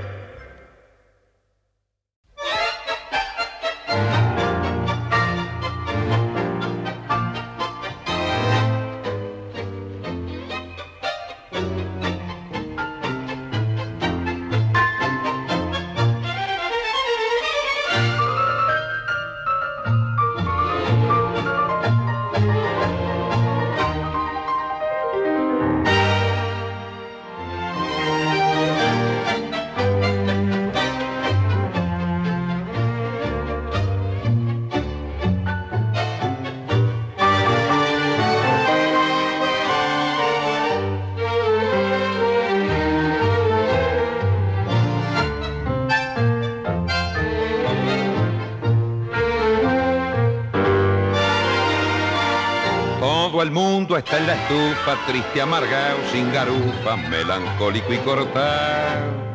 Está 53.98 54.18
en 54.18 54.26
la 54.26 54.34
estufa, 54.34 54.96
triste, 55.06 55.40
amargado, 55.40 55.98
sin 56.12 56.32
garufa, 56.32 56.96
melancólico 56.96 57.92
y 57.92 57.98
cortado. 57.98 59.28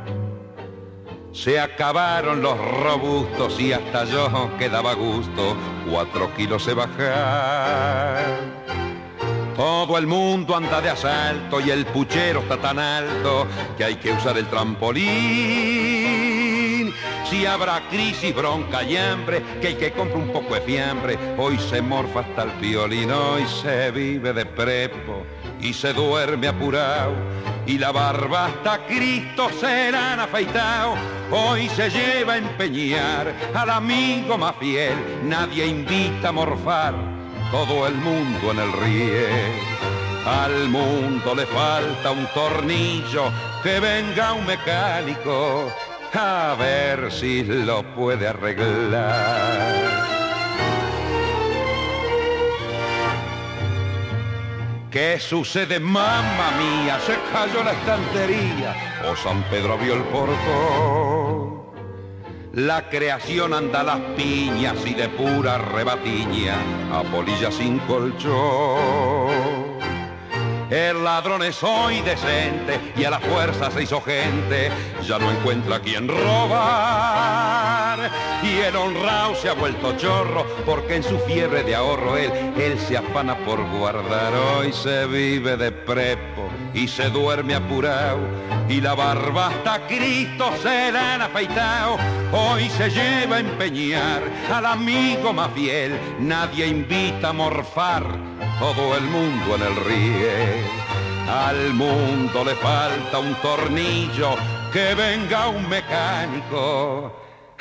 Se 1.31 1.59
acabaron 1.59 2.41
los 2.41 2.57
robustos 2.57 3.59
y 3.59 3.73
hasta 3.73 4.05
yo 4.05 4.49
quedaba 4.57 4.93
gusto, 4.93 5.55
cuatro 5.89 6.33
kilos 6.35 6.63
se 6.63 6.73
bajar. 6.73 8.23
Todo 9.55 9.97
el 9.97 10.07
mundo 10.07 10.55
anda 10.55 10.81
de 10.81 10.89
asalto 10.89 11.59
y 11.59 11.69
el 11.69 11.85
puchero 11.85 12.39
está 12.41 12.57
tan 12.57 12.79
alto 12.79 13.47
que 13.77 13.83
hay 13.83 13.95
que 13.95 14.11
usar 14.11 14.37
el 14.37 14.47
trampolín. 14.47 16.32
Si 17.33 17.47
habrá 17.47 17.81
crisis, 17.89 18.35
bronca 18.35 18.83
y 18.83 18.95
hambre, 18.95 19.41
que 19.59 19.69
hay 19.69 19.73
que 19.73 19.91
comprar 19.91 20.19
un 20.19 20.31
poco 20.31 20.53
de 20.53 20.61
fiambre. 20.61 21.17
Hoy 21.35 21.57
se 21.57 21.81
morfa 21.81 22.19
hasta 22.19 22.43
el 22.43 22.51
violín, 22.61 23.09
hoy 23.09 23.43
se 23.47 23.89
vive 23.89 24.33
de 24.33 24.45
prepo 24.45 25.25
y 25.59 25.73
se 25.73 25.93
duerme 25.93 26.49
apurado. 26.49 27.11
Y 27.65 27.79
la 27.79 27.91
barba 27.91 28.45
hasta 28.45 28.85
Cristo 28.85 29.49
serán 29.59 30.19
afeitado. 30.19 30.93
Hoy 31.31 31.67
se 31.69 31.89
lleva 31.89 32.33
a 32.33 32.37
empeñar 32.37 33.33
al 33.55 33.69
amigo 33.71 34.37
más 34.37 34.55
fiel. 34.57 34.93
Nadie 35.23 35.65
invita 35.65 36.29
a 36.29 36.33
morfar 36.33 36.93
todo 37.49 37.87
el 37.87 37.95
mundo 37.95 38.51
en 38.51 38.59
el 38.59 38.71
riel. 38.73 39.53
Al 40.23 40.69
mundo 40.69 41.33
le 41.33 41.47
falta 41.47 42.11
un 42.11 42.27
tornillo, 42.27 43.31
que 43.63 43.79
venga 43.79 44.33
un 44.33 44.45
mecánico 44.45 45.73
a 46.13 46.55
ver 46.57 47.11
si 47.11 47.43
lo 47.43 47.83
puede 47.95 48.27
arreglar. 48.27 49.13
¿Qué 54.91 55.19
sucede, 55.19 55.79
mamma 55.79 56.51
mía? 56.57 56.99
Se 56.99 57.15
cayó 57.31 57.63
la 57.63 57.71
estantería 57.71 58.75
o 59.09 59.15
San 59.15 59.41
Pedro 59.49 59.77
vio 59.77 59.95
el 59.95 60.03
portón. 60.03 61.63
La 62.53 62.87
creación 62.89 63.55
anda 63.55 63.79
a 63.79 63.83
las 63.83 63.99
piñas 64.15 64.75
y 64.85 64.93
de 64.93 65.09
pura 65.09 65.57
rebatiña 65.57 66.55
a 66.93 67.01
polilla 67.01 67.51
sin 67.51 67.79
colchón. 67.79 69.62
El 70.73 71.03
ladrón 71.03 71.43
es 71.43 71.61
hoy 71.61 72.01
decente 72.01 72.79
y 72.97 73.03
a 73.03 73.11
la 73.11 73.19
fuerza 73.19 73.69
se 73.69 73.83
hizo 73.83 74.01
gente, 74.01 74.71
ya 75.05 75.19
no 75.19 75.29
encuentra 75.29 75.79
quien 75.79 76.07
robar. 76.07 78.09
Y 78.41 78.57
el 78.57 78.75
honrado 78.75 79.35
se 79.35 79.49
ha 79.49 79.53
vuelto 79.53 79.95
chorro 79.97 80.47
porque 80.65 80.95
en 80.95 81.03
su 81.03 81.19
fiebre 81.19 81.61
de 81.61 81.75
ahorro 81.75 82.17
él, 82.17 82.31
él 82.57 82.79
se 82.79 82.97
afana 82.97 83.37
por 83.45 83.63
guardar. 83.69 84.33
Hoy 84.33 84.73
se 84.73 85.05
vive 85.05 85.57
de 85.57 85.71
prepo 85.71 86.49
y 86.73 86.87
se 86.87 87.11
duerme 87.11 87.53
apurado 87.53 88.21
y 88.67 88.81
la 88.81 88.95
barba 88.95 89.49
hasta 89.49 89.85
Cristo 89.87 90.51
se 90.61 90.91
la 90.91 91.13
han 91.13 91.21
afeitado. 91.21 91.97
Hoy 92.31 92.67
se 92.69 92.89
lleva 92.89 93.35
a 93.35 93.39
empeñar 93.39 94.23
al 94.51 94.65
amigo 94.65 95.33
más 95.33 95.51
fiel, 95.53 95.99
nadie 96.19 96.65
invita 96.65 97.29
a 97.29 97.33
morfar, 97.33 98.03
todo 98.59 98.95
el 98.97 99.03
mundo 99.03 99.55
en 99.55 99.61
el 99.61 99.75
riel. 99.85 100.65
Al 101.27 101.73
mundo 101.73 102.43
le 102.43 102.55
falta 102.55 103.19
un 103.19 103.33
tornillo, 103.35 104.35
que 104.71 104.93
venga 104.95 105.47
un 105.47 105.67
mecánico 105.69 107.11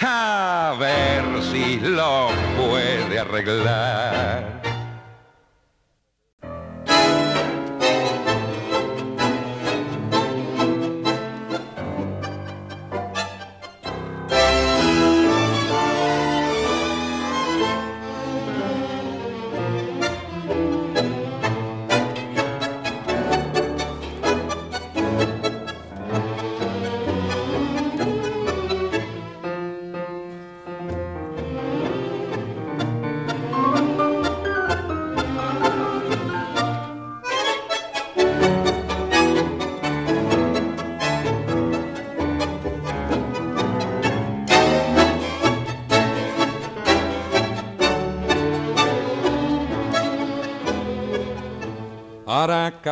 a 0.05 0.75
ver 0.79 1.25
si 1.43 1.79
lo 1.79 2.29
puede 2.57 3.19
arreglar. 3.19 4.62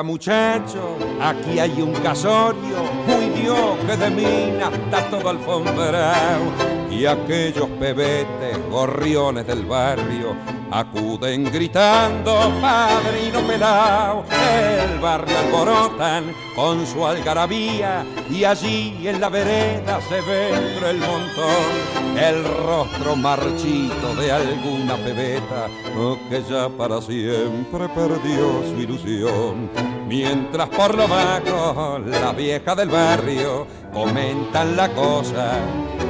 Araca 0.01 0.03
muchacho, 0.03 0.96
aquí 1.20 1.59
hay 1.59 1.82
un 1.82 1.92
casorio, 1.92 2.82
muy 3.07 3.28
Dios 3.38 3.76
que 3.86 3.96
de 3.98 4.11
mina 4.11 4.70
está 4.72 5.11
todo 5.11 5.28
alfombrado. 5.28 6.44
Y 6.90 7.05
aquellos 7.05 7.68
pebetes, 7.78 8.59
gorriones 8.70 9.46
del 9.46 9.66
barrio, 9.66 10.34
acuden 10.70 11.44
gritando, 11.44 12.51
padrino 12.62 13.40
pelao. 13.46 14.24
El 14.30 14.98
barrio 15.01 15.38
alborotan 15.38 16.32
con 16.57 16.86
su 16.86 17.07
algarabía 17.07 18.05
y 18.30 18.44
allí 18.44 19.07
en 19.07 19.20
la 19.20 19.28
vereda 19.28 20.01
se 20.09 20.20
ve 20.22 20.51
el 20.90 20.98
montón 20.98 21.99
el 22.16 22.44
rostro 22.44 23.16
marchito 23.16 24.14
de 24.14 24.32
alguna 24.32 24.96
pebeta 24.96 25.66
oh, 25.98 26.18
que 26.28 26.42
ya 26.48 26.68
para 26.68 27.00
siempre 27.00 27.88
perdió 27.88 28.62
su 28.68 28.80
ilusión. 28.80 29.70
Mientras 30.08 30.68
por 30.68 30.94
lo 30.94 31.06
bajo 31.08 31.98
la 31.98 32.32
vieja 32.32 32.74
del 32.74 32.88
barrio 32.88 33.66
comentan 33.92 34.76
la 34.76 34.88
cosa 34.90 35.58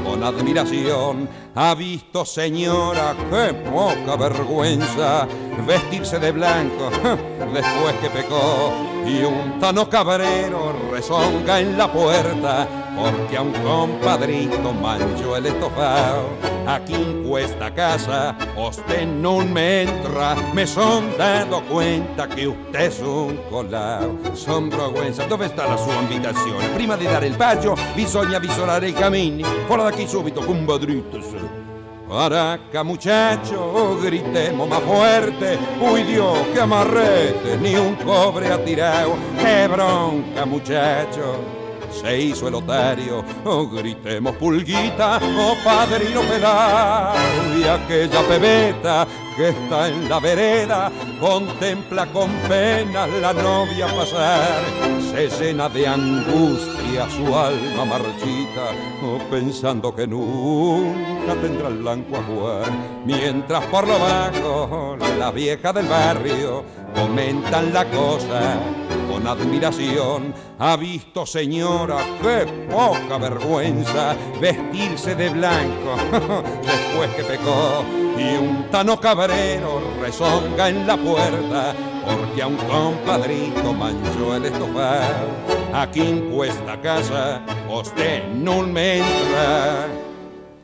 con 0.05 0.22
admiración. 0.22 1.28
Ha 1.55 1.74
visto 1.74 2.24
señora, 2.24 3.14
qué 3.30 3.55
poca 3.55 4.16
vergüenza 4.16 5.26
vestirse 5.66 6.18
de 6.18 6.32
blanco 6.32 6.90
después 7.53 7.94
que 8.01 8.11
pecó 8.11 8.72
y 9.07 9.22
un 9.24 9.59
tano 9.59 9.88
cabrero 9.88 10.74
rezonga 10.90 11.61
en 11.61 11.76
la 11.76 11.90
puerta 11.90 12.66
porque 12.96 13.36
a 13.36 13.42
un 13.42 13.53
compadrito 13.53 14.72
manchó 14.72 15.36
el 15.36 15.46
estofado. 15.46 16.28
Aquí 16.66 16.94
en 16.94 17.24
cuesta 17.24 17.72
casa, 17.72 18.36
usted 18.57 19.07
no 19.07 19.38
me 19.38 19.82
entra, 19.82 20.36
me 20.55 20.66
son 20.66 21.16
dado 21.16 21.62
cuenta 21.64 22.28
que 22.28 22.46
usted 22.48 22.80
es 22.80 23.01
un 23.01 23.36
colado. 23.51 24.18
Son 24.34 24.68
vergüenza, 24.68 25.26
¿dónde 25.26 25.46
está 25.46 25.66
la 25.66 25.78
sua 25.78 25.94
invitazione? 25.94 26.68
Prima 26.74 26.96
di 26.96 27.07
dare 27.07 27.26
il 27.26 27.36
bacio, 27.36 27.74
bisogna 27.94 28.38
visolare 28.38 28.88
i 28.88 28.92
cammini. 28.92 29.42
Fuera 29.66 29.84
de 29.84 29.88
aquí 29.90 30.07
subito, 30.07 30.44
compadrito. 30.44 31.60
Araca 32.13 32.83
muchacho, 32.83 33.99
gritemos 34.03 34.69
más 34.69 34.81
fuerte, 34.81 35.59
uy 35.81 36.03
Dios, 36.03 36.39
que 36.53 36.61
amarrete, 36.61 37.57
ni 37.61 37.77
un 37.77 37.95
cobre 37.97 38.53
ha 38.53 38.65
tirado, 38.65 39.15
qué 39.39 39.69
bronca 39.69 40.45
muchacho 40.45 41.61
se 41.93 42.21
hizo 42.21 42.49
el 42.49 42.55
otario. 42.55 43.25
Oh, 43.45 43.69
gritemos 43.69 44.35
pulguita, 44.37 45.21
oh 45.39 45.55
padrino 45.65 46.21
pedal. 46.23 47.17
Y 47.59 47.65
aquella 47.65 48.23
pebeta 48.29 49.07
que 49.41 49.49
está 49.49 49.88
en 49.88 50.07
la 50.07 50.20
vereda 50.20 50.93
contempla 51.18 52.05
con 52.12 52.30
pena 52.47 53.07
la 53.07 53.32
novia 53.32 53.86
pasar. 53.86 54.61
Se 55.11 55.30
llena 55.30 55.66
de 55.70 55.86
angustia 55.88 57.09
su 57.09 57.34
alma 57.34 57.86
marchita, 57.86 58.66
oh, 59.03 59.18
pensando 59.30 59.95
que 59.95 60.07
nunca 60.07 61.34
tendrá 61.41 61.68
el 61.68 61.78
blanco 61.78 62.18
a 62.18 62.22
jugar. 62.22 62.70
Mientras 63.07 63.64
por 63.68 63.88
lo 63.88 63.99
bajo 63.99 64.99
la 65.18 65.30
vieja 65.30 65.72
del 65.72 65.86
barrio 65.86 66.62
comentan 66.95 67.72
la 67.72 67.86
cosa 67.86 68.61
con 69.21 69.27
admiración. 69.27 70.35
Ha 70.59 70.77
visto, 70.77 71.27
señora, 71.27 71.99
qué 72.23 72.47
poca 72.71 73.18
vergüenza 73.18 74.14
vestirse 74.41 75.14
de 75.14 75.31
blanco 75.31 75.97
después 76.62 77.11
que 77.16 77.25
pecó. 77.25 77.85
Y 78.18 78.37
un 78.37 78.68
tano 78.71 79.01
cabrero 79.01 79.81
rezonga 80.01 80.68
en 80.68 80.87
la 80.87 80.97
puerta 80.97 81.75
porque 82.05 82.43
a 82.43 82.47
un 82.47 82.57
compadrito 82.57 83.73
manchó 83.73 84.37
el 84.37 84.47
estofado. 84.47 85.29
Aquí 85.73 86.01
en 86.01 86.31
cuesta 86.31 86.81
casa, 86.81 87.43
usted 87.68 88.27
no 88.29 88.62
me 88.62 88.99
entra. 88.99 89.87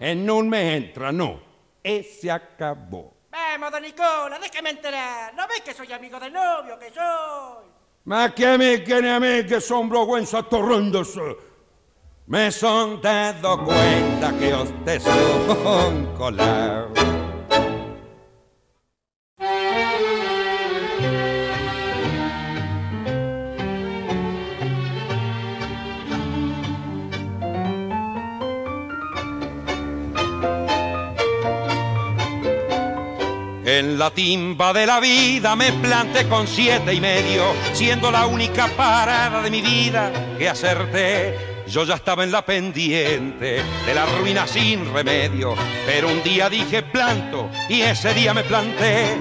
En 0.00 0.26
no 0.26 0.42
me 0.42 0.76
entra, 0.76 1.12
no. 1.12 1.40
Ese 1.82 2.30
acabó. 2.30 3.14
Vamos, 3.30 3.70
don 3.70 3.82
Nicola, 3.82 4.38
déjame 4.40 4.70
enterar. 4.70 5.34
¿No 5.34 5.46
ves 5.46 5.60
que 5.60 5.72
soy 5.72 5.92
amigo 5.92 6.18
del 6.18 6.32
novio, 6.32 6.78
que 6.78 6.90
soy? 6.90 7.75
Ma 8.06 8.32
che 8.32 8.46
a 8.46 8.56
me 8.56 8.82
che 8.82 9.00
ne 9.00 9.14
a 9.14 9.18
me 9.18 9.44
che 9.44 9.58
son 9.58 9.88
vergüenza 9.88 10.40
torrendosi. 10.40 11.36
Me 12.26 12.52
son 12.52 13.00
dado 13.00 13.64
cuenta 13.64 14.32
que 14.38 14.54
usted 14.54 14.96
es 14.96 15.06
un 15.06 16.06
colao. 16.16 17.15
En 33.76 33.98
la 33.98 34.10
timba 34.10 34.72
de 34.72 34.86
la 34.86 35.00
vida 35.00 35.54
me 35.54 35.70
planté 35.70 36.26
con 36.28 36.46
siete 36.46 36.94
y 36.94 37.00
medio, 37.00 37.44
siendo 37.74 38.10
la 38.10 38.24
única 38.24 38.68
parada 38.68 39.42
de 39.42 39.50
mi 39.50 39.60
vida 39.60 40.10
que 40.38 40.48
acerté. 40.48 41.64
Yo 41.68 41.84
ya 41.84 41.96
estaba 41.96 42.24
en 42.24 42.32
la 42.32 42.40
pendiente 42.40 43.62
de 43.84 43.94
la 43.94 44.06
ruina 44.06 44.46
sin 44.46 44.90
remedio, 44.94 45.54
pero 45.84 46.08
un 46.08 46.22
día 46.22 46.48
dije 46.48 46.84
planto 46.84 47.50
y 47.68 47.82
ese 47.82 48.14
día 48.14 48.32
me 48.32 48.44
planté. 48.44 49.14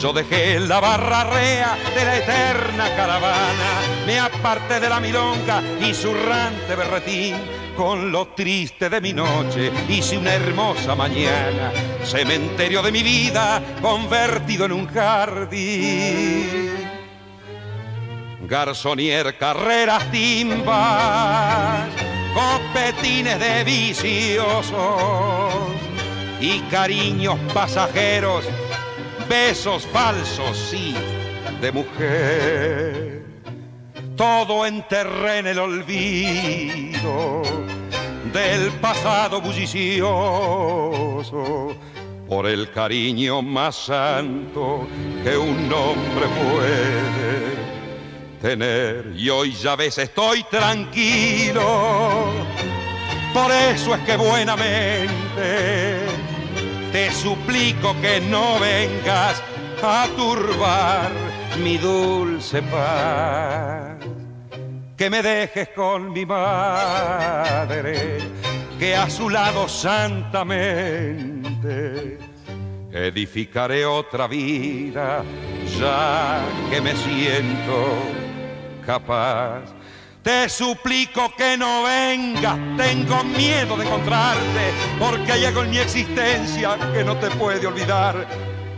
Yo 0.00 0.12
dejé 0.12 0.60
la 0.60 0.78
barra 0.78 1.24
rea 1.24 1.76
de 1.92 2.04
la 2.04 2.16
eterna 2.16 2.94
caravana, 2.94 4.06
me 4.06 4.20
aparté 4.20 4.78
de 4.78 4.88
la 4.88 5.00
milonga 5.00 5.60
y 5.80 5.92
su 5.92 6.14
rante 6.14 6.76
berretín 6.76 7.34
con 7.76 8.10
lo 8.10 8.28
triste 8.28 8.88
de 8.88 9.00
mi 9.00 9.12
noche 9.12 9.70
hice 9.88 10.16
una 10.16 10.34
hermosa 10.34 10.94
mañana, 10.94 11.72
cementerio 12.02 12.82
de 12.82 12.90
mi 12.90 13.02
vida 13.02 13.62
convertido 13.82 14.64
en 14.64 14.72
un 14.72 14.86
jardín. 14.86 16.74
Garzonier, 18.48 19.36
carreras, 19.36 20.10
timbas, 20.10 21.88
copetines 22.34 23.38
de 23.38 23.64
viciosos 23.64 24.74
y 26.40 26.60
cariños 26.70 27.38
pasajeros, 27.52 28.46
besos 29.28 29.86
falsos, 29.86 30.56
sí, 30.56 30.94
de 31.60 31.72
mujer 31.72 33.16
todo 34.16 34.64
enterré 34.64 35.38
en 35.38 35.46
el 35.46 35.58
olvido 35.58 37.42
del 38.32 38.72
pasado 38.80 39.40
bullicioso 39.40 40.06
por 42.28 42.46
el 42.46 42.70
cariño 42.70 43.42
más 43.42 43.76
santo 43.76 44.86
que 45.22 45.36
un 45.36 45.72
hombre 45.72 46.26
puede 46.42 47.56
tener. 48.40 49.12
Y 49.16 49.28
hoy 49.28 49.52
ya 49.52 49.76
ves, 49.76 49.98
estoy 49.98 50.42
tranquilo, 50.44 52.32
por 53.32 53.52
eso 53.52 53.94
es 53.94 54.00
que 54.02 54.16
buenamente 54.16 56.06
te 56.92 57.12
suplico 57.12 57.94
que 58.00 58.20
no 58.20 58.58
vengas 58.58 59.42
a 59.82 60.06
turbar 60.16 61.10
mi 61.62 61.78
dulce 61.78 62.62
paz. 62.62 63.85
Que 64.96 65.10
me 65.10 65.22
dejes 65.22 65.68
con 65.76 66.10
mi 66.12 66.24
madre, 66.24 68.18
que 68.78 68.96
a 68.96 69.10
su 69.10 69.28
lado 69.28 69.68
santamente 69.68 71.26
edificaré 72.90 73.84
otra 73.84 74.26
vida, 74.26 75.22
ya 75.78 76.40
que 76.70 76.80
me 76.80 76.96
siento 76.96 77.88
capaz. 78.86 79.64
Te 80.22 80.48
suplico 80.48 81.30
que 81.36 81.58
no 81.58 81.82
vengas, 81.82 82.58
tengo 82.78 83.22
miedo 83.22 83.76
de 83.76 83.84
encontrarte, 83.84 84.72
porque 84.98 85.30
hay 85.30 85.44
algo 85.44 85.62
en 85.62 85.70
mi 85.70 85.78
existencia 85.78 86.78
que 86.94 87.04
no 87.04 87.16
te 87.18 87.30
puede 87.32 87.66
olvidar 87.66 88.26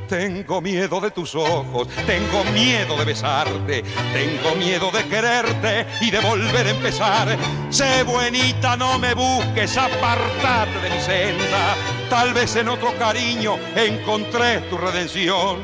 tengo 0.09 0.61
miedo 0.61 1.01
de 1.01 1.11
tus 1.11 1.35
ojos, 1.35 1.87
tengo 2.07 2.43
miedo 2.53 2.97
de 2.97 3.05
besarte, 3.05 3.85
tengo 4.13 4.57
miedo 4.57 4.91
de 4.91 5.05
quererte 5.05 5.87
y 6.01 6.11
de 6.11 6.21
volver 6.21 6.67
a 6.67 6.71
empezar. 6.71 7.37
Sé 7.71 8.03
buenita, 8.03 8.77
no 8.77 8.99
me 8.99 9.15
busques, 9.15 9.77
apartate 9.77 10.81
de 10.83 10.91
mi 10.91 11.01
senda. 11.01 11.77
Tal 12.09 12.33
vez 12.33 12.57
en 12.57 12.69
otro 12.69 12.97
cariño 12.99 13.57
encontré 13.77 14.61
tu 14.71 14.79
redención. 14.79 15.59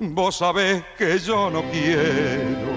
Vos 0.00 0.36
sabés 0.36 0.82
que 0.98 1.18
yo 1.18 1.50
no 1.50 1.62
quiero 1.70 2.74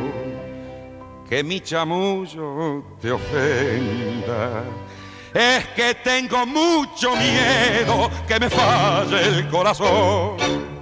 que 1.27 1.43
mi 1.43 1.61
chamullo 1.61 2.83
te 3.01 3.11
ofenda. 3.11 4.63
Es 5.33 5.65
que 5.67 5.95
tengo 5.95 6.45
mucho 6.45 7.15
miedo 7.15 8.09
que 8.27 8.39
me 8.39 8.49
falle 8.49 9.21
el 9.21 9.47
corazón. 9.49 10.76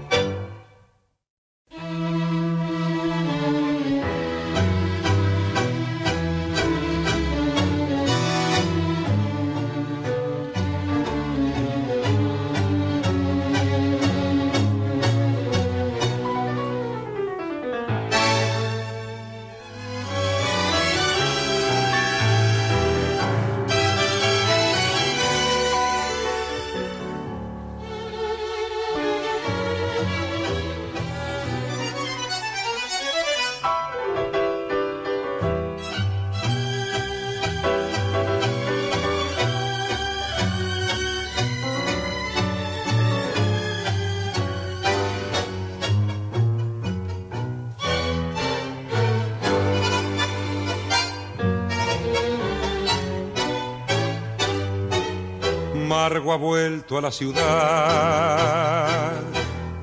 Amargo 55.85 56.33
ha 56.33 56.37
vuelto 56.37 56.97
a 56.97 57.01
la 57.01 57.11
ciudad 57.11 59.11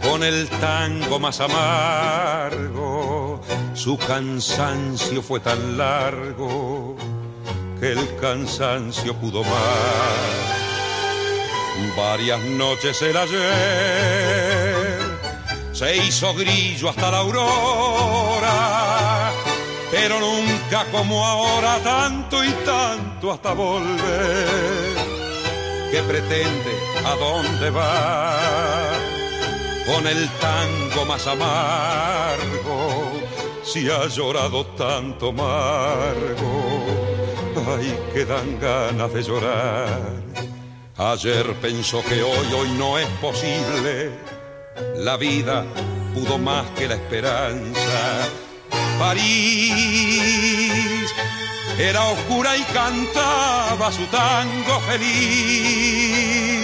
con 0.03 0.25
el 0.25 0.49
tango 0.49 1.21
más 1.21 1.39
amargo. 1.41 3.41
Su 3.73 3.97
cansancio 3.97 5.23
fue 5.23 5.39
tan 5.39 5.79
largo 5.79 6.97
que 7.79 7.93
el 7.93 8.17
cansancio 8.17 9.15
pudo 9.15 9.45
más. 9.45 9.53
Varias 11.97 12.41
noches 12.41 13.01
el 13.03 13.17
ayer 13.17 14.99
se 15.73 15.99
hizo 15.99 16.35
grillo 16.35 16.91
hasta 16.91 17.13
la 17.13 17.19
aurora, 17.19 19.31
pero 19.93 20.19
nunca 20.19 20.85
como 20.91 21.25
ahora 21.25 21.79
tanto 21.79 22.45
y 22.45 22.51
tanto 22.65 23.31
hasta 23.33 23.53
volver. 23.53 25.02
¿Qué 25.93 26.03
pretende? 26.05 26.73
¿A 27.05 27.15
dónde 27.17 27.69
va? 27.69 28.39
Con 29.85 30.07
el 30.07 30.27
tango 30.41 31.05
más 31.05 31.27
amargo, 31.27 33.13
si 33.63 33.91
ha 33.91 34.07
llorado 34.07 34.65
tanto 34.69 35.29
amargo, 35.29 36.87
ay, 37.77 37.95
que 38.15 38.25
dan 38.25 38.59
ganas 38.59 39.13
de 39.13 39.23
llorar. 39.23 40.13
Ayer 40.97 41.53
pensó 41.61 42.03
que 42.03 42.23
hoy, 42.23 42.47
hoy 42.59 42.71
no 42.79 42.99
es 42.99 43.09
posible. 43.21 44.13
La 44.97 45.19
vida 45.19 45.67
pudo 46.15 46.39
más 46.39 46.71
que 46.71 46.89
la 46.89 46.95
esperanza. 46.95 48.31
París 48.99 49.83
era 51.79 52.05
oscura 52.07 52.57
y 52.57 52.63
cantaba 52.65 53.91
su 53.91 54.07
tango 54.07 54.81
feliz. 54.81 56.63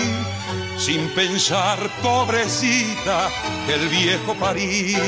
Sin 0.78 1.08
pensar, 1.10 1.78
pobrecita, 2.02 3.28
que 3.66 3.74
el 3.74 3.88
viejo 3.88 4.34
París 4.34 4.98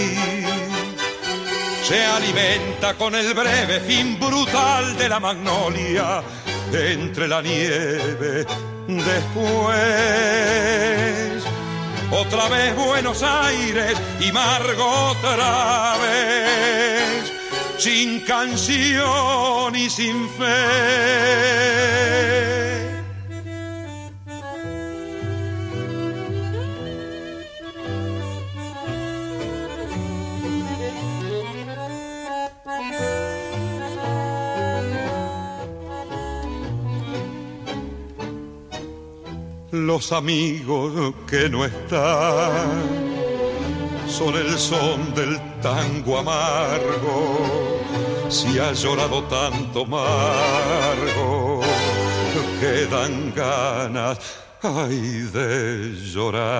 se 1.84 2.04
alimenta 2.04 2.94
con 2.94 3.14
el 3.14 3.34
breve 3.34 3.80
fin 3.80 4.18
brutal 4.18 4.96
de 4.96 5.08
la 5.08 5.20
magnolia 5.20 6.22
entre 6.72 7.26
la 7.26 7.42
nieve 7.42 8.46
después. 8.86 9.80
Otra 12.10 12.48
vez 12.48 12.74
Buenos 12.74 13.22
Aires 13.22 13.96
y 14.18 14.32
Margo 14.32 15.10
otra 15.10 15.96
vez, 15.98 17.32
sin 17.78 18.20
canción 18.20 19.76
y 19.76 19.88
sin 19.88 20.28
fe. 20.30 20.50
Los 39.72 40.10
amigos 40.10 41.14
que 41.28 41.48
no 41.48 41.64
están 41.64 42.70
son 44.08 44.34
el 44.34 44.58
son 44.58 45.14
del 45.14 45.38
tango 45.62 46.18
amargo. 46.18 47.38
Si 48.28 48.58
ha 48.58 48.72
llorado 48.72 49.22
tanto 49.24 49.82
amargo, 49.82 51.60
quedan 52.60 53.32
ganas, 53.32 54.18
ay, 54.60 55.28
de 55.32 55.94
llorar. 55.94 56.50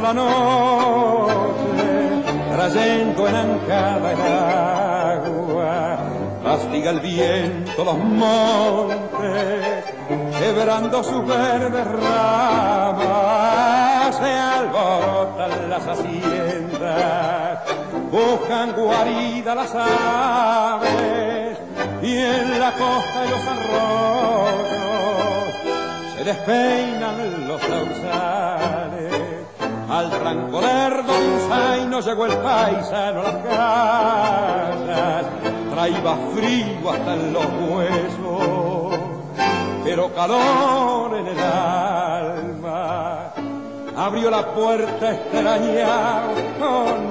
La 0.00 0.12
noche, 0.14 1.34
trayendo 2.52 3.28
en 3.28 3.34
ancada 3.34 4.12
el 4.12 4.20
agua, 5.26 5.98
castiga 6.44 6.90
el 6.90 7.00
viento 7.00 7.84
los 7.84 7.98
montes, 7.98 9.84
quebrando 10.38 11.02
sus 11.02 11.26
verdes 11.26 11.86
ramas, 11.86 13.08
se 14.16 14.30
alborotan 14.30 15.70
las 15.70 15.86
haciendas, 15.86 17.60
buscan 18.10 18.72
guarida 18.72 19.54
las 19.54 19.74
aves, 19.74 21.58
y 22.02 22.16
en 22.16 22.60
la 22.60 22.72
costa 22.72 23.24
y 23.26 23.28
los 23.30 23.46
arroyos 23.46 24.78
se 26.16 26.24
despeinan 26.24 27.48
los 27.48 27.60
sausales. 27.62 28.57
Al 29.98 30.10
tranco 30.10 30.60
lerdo 30.60 31.12
de 31.12 31.26
un 31.26 31.40
zaino 31.48 32.00
llegó 32.00 32.26
el 32.26 32.36
paisano 32.36 33.18
a 33.18 33.22
las 33.24 33.34
casas, 33.46 35.26
traía 35.72 36.16
frío 36.36 36.90
hasta 36.92 37.14
en 37.14 37.32
los 37.32 37.44
huesos, 37.68 39.00
pero 39.82 40.14
calor 40.14 41.16
en 41.16 41.26
el 41.26 41.40
alma. 41.40 43.32
Abrió 43.96 44.30
la 44.30 44.54
puerta 44.54 45.14
extrañado, 45.14 46.30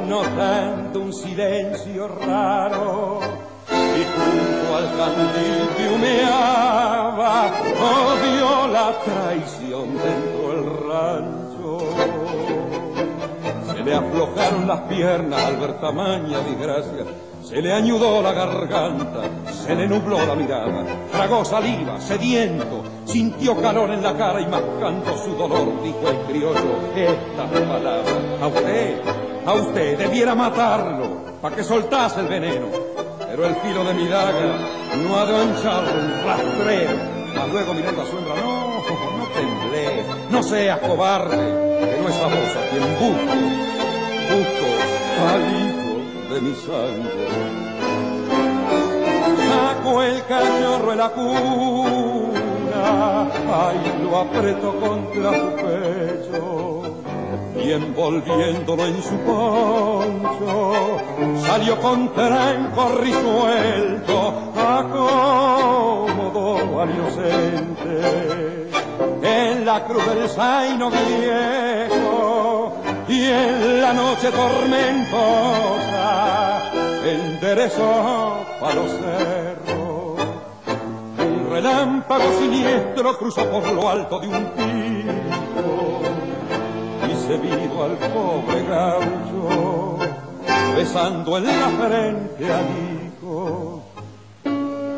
notando 0.08 1.02
un 1.02 1.14
silencio 1.14 2.08
raro 2.08 3.20
y 3.70 4.04
junto 4.16 4.76
al 4.78 4.88
candil 4.96 5.70
que 5.76 5.90
humeaba, 5.94 7.52
odió 7.82 8.68
la 8.70 8.94
traición 9.04 9.98
dentro 9.98 10.52
del 10.54 10.64
rancho. 10.88 11.47
Le 13.88 13.96
aflojaron 13.96 14.68
las 14.68 14.82
piernas 14.82 15.46
al 15.46 15.56
ver 15.56 15.80
tamaña 15.80 16.40
desgracia, 16.42 17.06
se 17.42 17.62
le 17.62 17.72
añudó 17.72 18.22
la 18.22 18.34
garganta, 18.34 19.22
se 19.50 19.74
le 19.74 19.88
nubló 19.88 20.26
la 20.26 20.36
mirada, 20.36 20.84
tragó 21.10 21.46
saliva, 21.46 21.98
sediento, 22.02 22.84
sintió 23.06 23.56
calor 23.62 23.92
en 23.92 24.04
la 24.04 24.14
cara 24.18 24.42
y 24.42 24.48
mascando 24.48 25.18
su 25.18 25.32
dolor 25.38 25.82
dijo 25.82 26.06
el 26.06 26.18
criollo 26.28 26.80
estas 26.94 27.50
palabras. 27.50 28.14
A 28.42 28.48
usted, 28.48 29.02
a 29.46 29.54
usted 29.54 29.98
debiera 29.98 30.36
matarlo 30.36 31.40
para 31.42 31.56
que 31.56 31.64
soltase 31.64 32.20
el 32.20 32.28
veneno 32.28 32.88
pero 33.38 33.46
el 33.46 33.56
filo 33.58 33.84
de 33.84 33.94
mi 33.94 34.08
daga 34.08 34.58
no 34.98 35.16
ha 35.16 35.26
de 35.28 35.38
anchar 35.38 35.84
un 35.84 36.26
rastrero. 36.26 36.98
Mas 37.36 37.50
luego 37.52 37.74
mirando 37.76 38.02
a 38.02 38.06
su 38.06 38.18
hembra, 38.18 38.36
no, 38.36 38.68
no 38.68 39.26
temblé, 39.28 40.04
no 40.32 40.42
seas 40.42 40.80
cobarde, 40.80 41.38
que 41.38 42.02
no 42.02 42.10
es 42.10 42.16
a 42.16 42.26
a 42.26 42.70
quien 42.72 42.84
busco, 43.00 43.77
busco 44.30 44.70
al 45.32 45.44
de 46.30 46.38
mi 46.42 46.54
sangre. 46.56 47.28
Saco 49.50 49.92
el 50.04 50.18
cachorro 50.26 50.92
en 50.92 50.98
la 50.98 51.10
cuna, 51.10 52.84
ay, 53.66 53.78
lo 54.04 54.18
aprieto 54.18 54.68
contra 54.80 55.30
su 55.34 55.48
pecho 55.56 56.82
y 57.64 57.72
envolviéndolo 57.72 58.86
en 58.86 59.02
su 59.02 59.16
poncho, 59.20 60.74
salió 61.46 61.80
con 61.80 62.14
tranco 62.14 62.90
risuelto, 63.02 64.34
acomodó 64.56 66.48
al 66.82 66.90
inocente 66.92 68.68
en 69.24 69.66
la 69.66 69.84
cruz 69.86 70.06
del 70.06 70.30
zaino 70.30 70.90
viejo 70.90 72.17
y 73.18 73.26
en 73.26 73.82
la 73.82 73.94
noche 73.94 74.30
tormentosa 74.32 75.22
enderezó 77.04 78.46
a 78.62 78.74
los 78.76 78.92
cerros 78.92 80.20
un 81.18 81.50
relámpago 81.50 82.32
siniestro 82.40 83.18
cruzó 83.18 83.50
por 83.50 83.72
lo 83.74 83.90
alto 83.90 84.20
de 84.20 84.28
un 84.28 84.46
pico 84.52 86.02
y 87.10 87.16
se 87.16 87.38
vino 87.38 87.84
al 87.84 87.98
pobre 87.98 88.64
gaucho 88.70 89.98
besando 90.76 91.38
en 91.40 91.46
la 91.46 91.70
frente 91.70 92.54
al 92.54 92.66
hijo. 92.86 93.82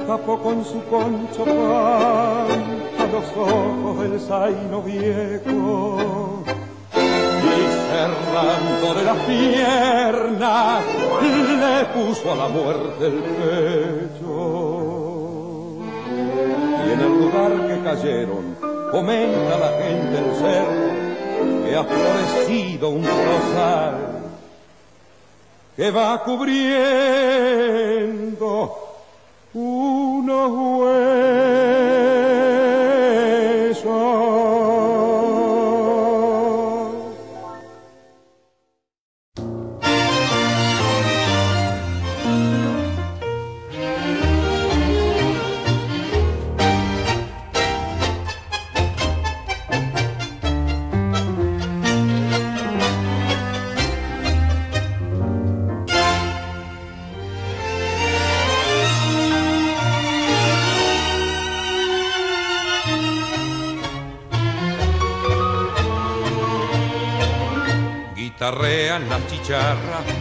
Tapó 0.07 0.39
con 0.39 0.65
su 0.65 0.83
concho 0.85 1.45
pan 1.45 2.49
a 2.99 3.05
los 3.13 3.25
ojos 3.37 3.99
del 4.01 4.19
zaino 4.19 4.81
viejo 4.81 6.43
de 8.07 9.03
las 9.03 9.17
piernas 9.25 10.83
le 11.21 11.85
puso 11.93 12.31
a 12.31 12.35
la 12.35 12.47
muerte 12.47 13.07
el 13.07 13.19
pecho. 13.21 14.29
Y 16.85 16.91
en 16.91 16.99
el 16.99 17.19
lugar 17.19 17.51
que 17.67 17.83
cayeron, 17.83 18.55
comenta 18.91 19.57
la 19.57 19.71
gente 19.83 20.17
el 20.17 20.35
cerro, 20.35 20.89
que 21.65 21.75
ha 21.75 21.83
florecido 21.83 22.89
un 22.89 23.03
rosal 23.03 23.95
que 25.75 25.91
va 25.91 26.23
cubriendo 26.23 26.69
unos 29.53 30.51
huesos. 30.79 31.58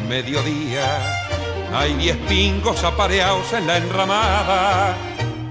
Mediodía. 0.09 0.87
Hay 1.75 1.93
diez 1.95 2.17
pingos 2.29 2.83
apareados 2.83 3.53
en 3.53 3.67
la 3.67 3.77
enramada. 3.77 4.97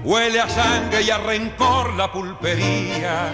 Huele 0.02 0.40
a 0.40 0.48
sangre 0.48 1.02
y 1.02 1.10
a 1.10 1.18
rencor 1.18 1.94
la 1.94 2.10
pulpería, 2.10 3.30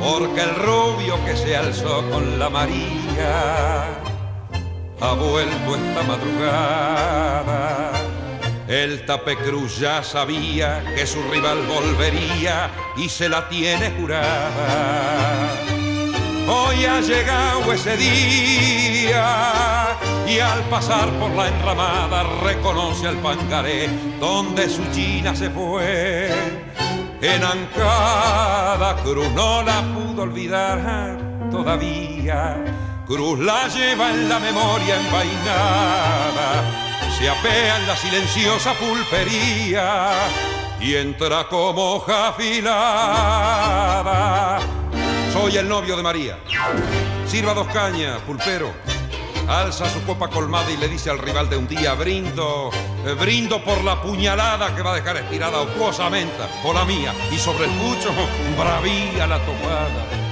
porque 0.00 0.40
el 0.40 0.56
rubio 0.56 1.24
que 1.24 1.36
se 1.36 1.56
alzó 1.56 2.02
con 2.10 2.36
la 2.36 2.50
María 2.50 3.84
ha 5.00 5.12
vuelto 5.12 5.76
esta 5.76 6.02
madrugada. 6.02 7.92
El 8.66 9.06
tapecruz 9.06 9.78
ya 9.78 10.02
sabía 10.02 10.82
que 10.96 11.06
su 11.06 11.22
rival 11.30 11.64
volvería 11.68 12.70
y 12.96 13.08
se 13.08 13.28
la 13.28 13.48
tiene 13.48 13.92
jurada. 13.92 15.65
Hoy 16.48 16.84
ha 16.84 17.00
llegado 17.00 17.72
ese 17.72 17.96
día 17.96 19.26
y 20.28 20.38
al 20.38 20.60
pasar 20.70 21.08
por 21.18 21.30
la 21.30 21.48
enramada 21.48 22.22
reconoce 22.44 23.08
al 23.08 23.16
pangaré 23.16 23.88
donde 24.20 24.68
su 24.68 24.84
china 24.92 25.34
se 25.34 25.50
fue. 25.50 26.28
En 27.20 27.42
Ancada 27.42 28.94
Cruz 29.02 29.28
no 29.32 29.62
la 29.62 29.82
pudo 29.92 30.22
olvidar 30.22 31.18
todavía. 31.50 32.62
Cruz 33.06 33.40
la 33.40 33.66
lleva 33.66 34.10
en 34.10 34.28
la 34.28 34.38
memoria 34.38 35.00
envainada. 35.00 36.62
Se 37.18 37.28
apea 37.28 37.78
en 37.78 37.88
la 37.88 37.96
silenciosa 37.96 38.72
pulpería 38.74 40.12
y 40.80 40.94
entra 40.94 41.48
como 41.48 41.94
hoja 41.94 42.28
afilada. 42.28 43.46
Soy 45.38 45.58
el 45.58 45.68
novio 45.68 45.98
de 45.98 46.02
María. 46.02 46.38
Sirva 47.26 47.52
dos 47.52 47.66
cañas, 47.68 48.22
pulpero. 48.22 48.72
Alza 49.46 49.86
su 49.90 50.02
copa 50.04 50.28
colmada 50.28 50.70
y 50.70 50.78
le 50.78 50.88
dice 50.88 51.10
al 51.10 51.18
rival 51.18 51.50
de 51.50 51.58
un 51.58 51.68
día, 51.68 51.92
brindo, 51.92 52.70
eh, 53.04 53.12
brindo 53.12 53.62
por 53.62 53.84
la 53.84 54.00
puñalada 54.00 54.74
que 54.74 54.80
va 54.80 54.92
a 54.92 54.96
dejar 54.96 55.18
estirada 55.18 55.60
ocuosamente, 55.60 56.42
por 56.62 56.74
la 56.74 56.86
mía, 56.86 57.12
y 57.30 57.36
sobre 57.36 57.66
el 57.66 57.70
pucho, 57.72 58.12
bravía 58.58 59.26
la 59.26 59.38
tomada. 59.44 60.25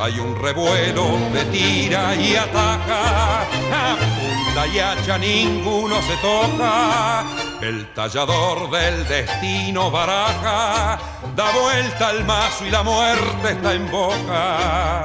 Hay 0.00 0.18
un 0.18 0.34
revuelo 0.34 1.18
de 1.30 1.44
tira 1.46 2.14
y 2.16 2.34
ataca, 2.34 3.42
a 3.42 3.96
punta 3.98 4.66
y 4.66 4.78
hacha 4.78 5.18
ninguno 5.18 6.00
se 6.00 6.16
toca. 6.22 7.22
El 7.60 7.92
tallador 7.92 8.70
del 8.70 9.06
destino 9.06 9.90
baraja, 9.90 10.98
da 11.36 11.50
vuelta 11.50 12.08
al 12.08 12.24
mazo 12.24 12.64
y 12.64 12.70
la 12.70 12.82
muerte 12.82 13.50
está 13.50 13.74
en 13.74 13.90
boca. 13.90 15.04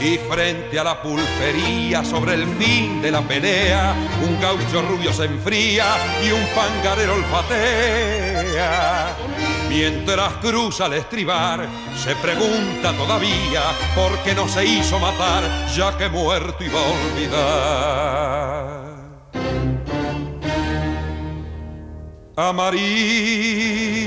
Y 0.00 0.16
frente 0.16 0.78
a 0.78 0.84
la 0.84 1.02
pulpería, 1.02 2.02
sobre 2.02 2.36
el 2.36 2.46
fin 2.56 3.02
de 3.02 3.10
la 3.10 3.20
pelea, 3.20 3.94
un 4.26 4.40
gaucho 4.40 4.80
rubio 4.80 5.12
se 5.12 5.24
enfría 5.26 5.84
y 6.24 6.30
un 6.30 6.46
pangarero 6.54 7.16
olfatea. 7.16 8.28
Mientras 9.68 10.32
cruza 10.34 10.86
al 10.86 10.94
estribar, 10.94 11.68
se 11.96 12.16
pregunta 12.16 12.92
todavía 12.96 13.62
por 13.94 14.18
qué 14.24 14.34
no 14.34 14.48
se 14.48 14.64
hizo 14.64 14.98
matar, 14.98 15.44
ya 15.76 15.96
que 15.96 16.08
muerto 16.08 16.64
iba 16.64 16.80
a 16.80 16.84
olvidar. 16.84 17.68
A 22.36 22.52
María. 22.52 23.98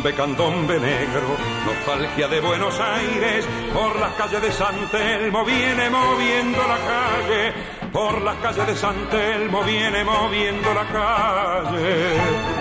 Candombe, 0.00 0.14
candombe 0.14 0.80
negro, 0.80 1.36
nostalgia 1.66 2.26
de 2.28 2.40
Buenos 2.40 2.74
Aires, 2.80 3.44
por 3.70 4.00
las 4.00 4.12
calles 4.14 4.40
de 4.40 4.50
San 4.50 4.74
Telmo 4.90 5.44
viene 5.44 5.90
moviendo 5.90 6.58
la 6.58 6.78
calle, 6.78 7.52
por 7.92 8.22
las 8.22 8.36
calles 8.36 8.66
de 8.66 8.76
San 8.76 8.96
Telmo 9.10 9.62
viene 9.62 10.02
moviendo 10.02 10.72
la 10.72 10.86
calle. 10.86 12.60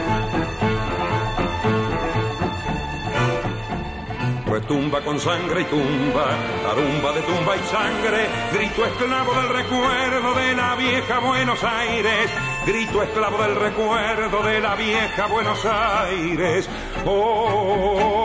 Retumba 4.46 5.00
con 5.02 5.20
sangre 5.20 5.62
y 5.62 5.66
tumba, 5.66 6.26
tarumba 6.64 7.14
de 7.14 7.22
tumba 7.22 7.56
y 7.56 7.60
sangre, 7.70 8.28
grito 8.52 8.86
esclavo 8.86 9.34
del 9.36 9.50
recuerdo 9.50 10.34
de 10.34 10.56
la 10.56 10.76
vieja 10.76 11.20
Buenos 11.20 11.64
Aires, 11.64 12.32
grito 12.66 13.04
esclavo 13.04 13.38
del 13.38 13.56
recuerdo 13.56 14.42
de 14.44 14.60
la 14.60 14.76
vieja 14.76 15.28
Buenos 15.28 15.64
Aires. 15.66 16.68
Oh. 17.06 18.20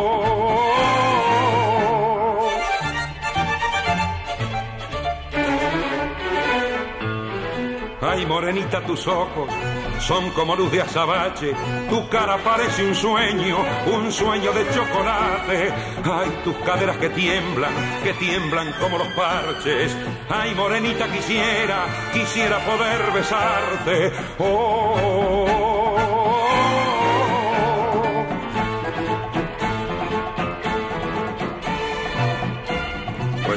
Ay, 8.00 8.26
morenita, 8.26 8.80
tus 8.82 9.06
ojos 9.08 9.50
son 9.98 10.30
como 10.30 10.54
luz 10.54 10.70
de 10.70 10.82
azabache. 10.82 11.52
Tu 11.88 12.08
cara 12.08 12.36
parece 12.38 12.84
un 12.86 12.94
sueño, 12.94 13.58
un 13.92 14.12
sueño 14.12 14.52
de 14.52 14.64
chocolate. 14.72 15.72
Ay, 16.04 16.40
tus 16.44 16.54
caderas 16.58 16.96
que 16.98 17.08
tiemblan, 17.10 17.72
que 18.02 18.12
tiemblan 18.14 18.72
como 18.80 18.98
los 18.98 19.08
parches. 19.08 19.96
Ay, 20.28 20.54
morenita, 20.54 21.10
quisiera, 21.10 21.86
quisiera 22.12 22.58
poder 22.58 23.12
besarte. 23.12 24.12
Oh, 24.38 25.46
oh. 25.48 25.53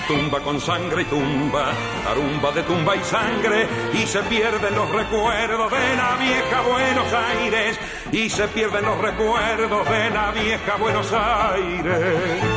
Retumba 0.07 0.39
con 0.39 0.61
sangre 0.61 1.01
y 1.01 1.05
tumba, 1.05 1.73
tarumba 2.05 2.51
de 2.53 2.63
tumba 2.63 2.95
y 2.95 3.03
sangre, 3.03 3.67
y 3.93 4.07
se 4.07 4.23
pierden 4.23 4.73
los 4.73 4.89
recuerdos 4.89 5.69
de 5.69 5.95
la 5.97 6.15
vieja 6.15 6.61
Buenos 6.61 7.13
Aires, 7.13 7.77
y 8.13 8.29
se 8.29 8.47
pierden 8.47 8.85
los 8.85 8.97
recuerdos 8.99 9.89
de 9.89 10.09
la 10.09 10.31
vieja 10.31 10.77
Buenos 10.77 11.11
Aires. 11.11 12.56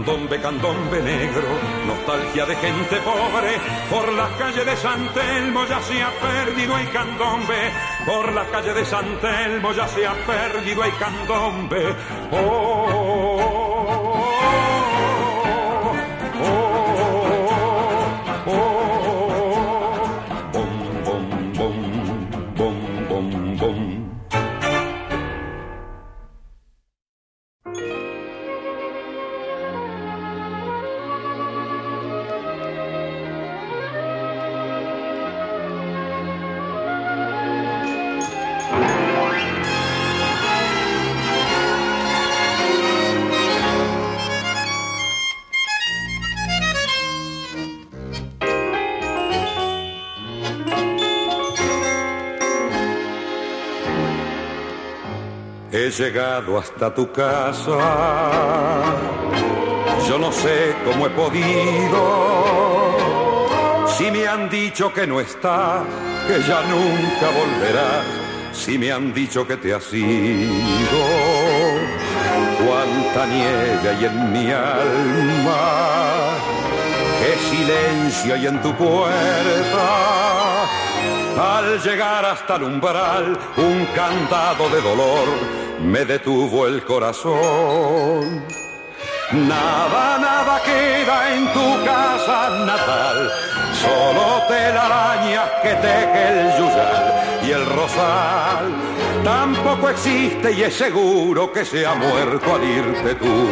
Candombe, 0.00 0.40
candombe 0.40 1.02
negro, 1.02 1.46
nostalgia 1.86 2.46
de 2.46 2.56
gente 2.56 2.96
pobre, 3.00 3.60
por 3.90 4.10
las 4.14 4.30
calles 4.30 4.64
de 4.64 4.74
San 4.74 5.12
Telmo 5.12 5.66
ya 5.66 5.78
se 5.82 6.02
ha 6.02 6.10
perdido 6.10 6.78
el 6.78 6.90
candombe, 6.90 7.70
por 8.06 8.32
las 8.32 8.46
calles 8.46 8.76
de 8.76 8.84
San 8.86 9.20
Telmo 9.20 9.72
ya 9.74 9.86
se 9.88 10.06
ha 10.06 10.14
perdido 10.14 10.84
el 10.84 10.96
candombe. 10.96 11.94
Oh, 12.32 12.38
oh, 12.38 13.76
oh, 13.92 14.69
He 55.90 55.92
llegado 55.92 56.56
hasta 56.56 56.94
tu 56.94 57.10
casa, 57.10 57.76
yo 60.08 60.18
no 60.20 60.30
sé 60.30 60.76
cómo 60.84 61.08
he 61.08 61.10
podido. 61.10 62.96
Si 63.88 64.08
me 64.12 64.28
han 64.28 64.48
dicho 64.48 64.92
que 64.94 65.04
no 65.04 65.18
estás, 65.18 65.82
que 66.28 66.40
ya 66.46 66.62
nunca 66.62 67.26
volverás, 67.36 68.04
si 68.52 68.78
me 68.78 68.92
han 68.92 69.12
dicho 69.12 69.44
que 69.48 69.56
te 69.56 69.74
has 69.74 69.92
ido, 69.92 71.00
cuánta 72.64 73.26
nieve 73.26 73.88
hay 73.88 74.04
en 74.04 74.32
mi 74.32 74.48
alma, 74.52 75.58
qué 77.18 77.36
silencio 77.50 78.34
hay 78.34 78.46
en 78.46 78.62
tu 78.62 78.72
puerta. 78.76 79.10
Al 81.36 81.82
llegar 81.82 82.24
hasta 82.26 82.54
el 82.56 82.62
umbral, 82.62 83.36
un 83.56 83.86
candado 83.96 84.68
de 84.68 84.80
dolor 84.82 85.59
me 85.80 86.04
detuvo 86.04 86.66
el 86.66 86.84
corazón. 86.84 88.44
Nada, 89.32 90.18
nada 90.18 90.60
queda 90.64 91.34
en 91.34 91.52
tu 91.52 91.84
casa 91.84 92.50
natal, 92.66 93.30
solo 93.74 94.42
telarañas 94.48 95.48
que 95.62 95.74
teje 95.74 96.28
el 96.28 96.58
yuyal 96.58 97.40
y 97.46 97.50
el 97.52 97.66
rosal. 97.66 98.74
Tampoco 99.24 99.88
existe 99.90 100.52
y 100.52 100.62
es 100.62 100.74
seguro 100.74 101.52
que 101.52 101.64
se 101.64 101.86
ha 101.86 101.94
muerto 101.94 102.54
al 102.54 102.64
irte 102.64 103.14
tú. 103.14 103.46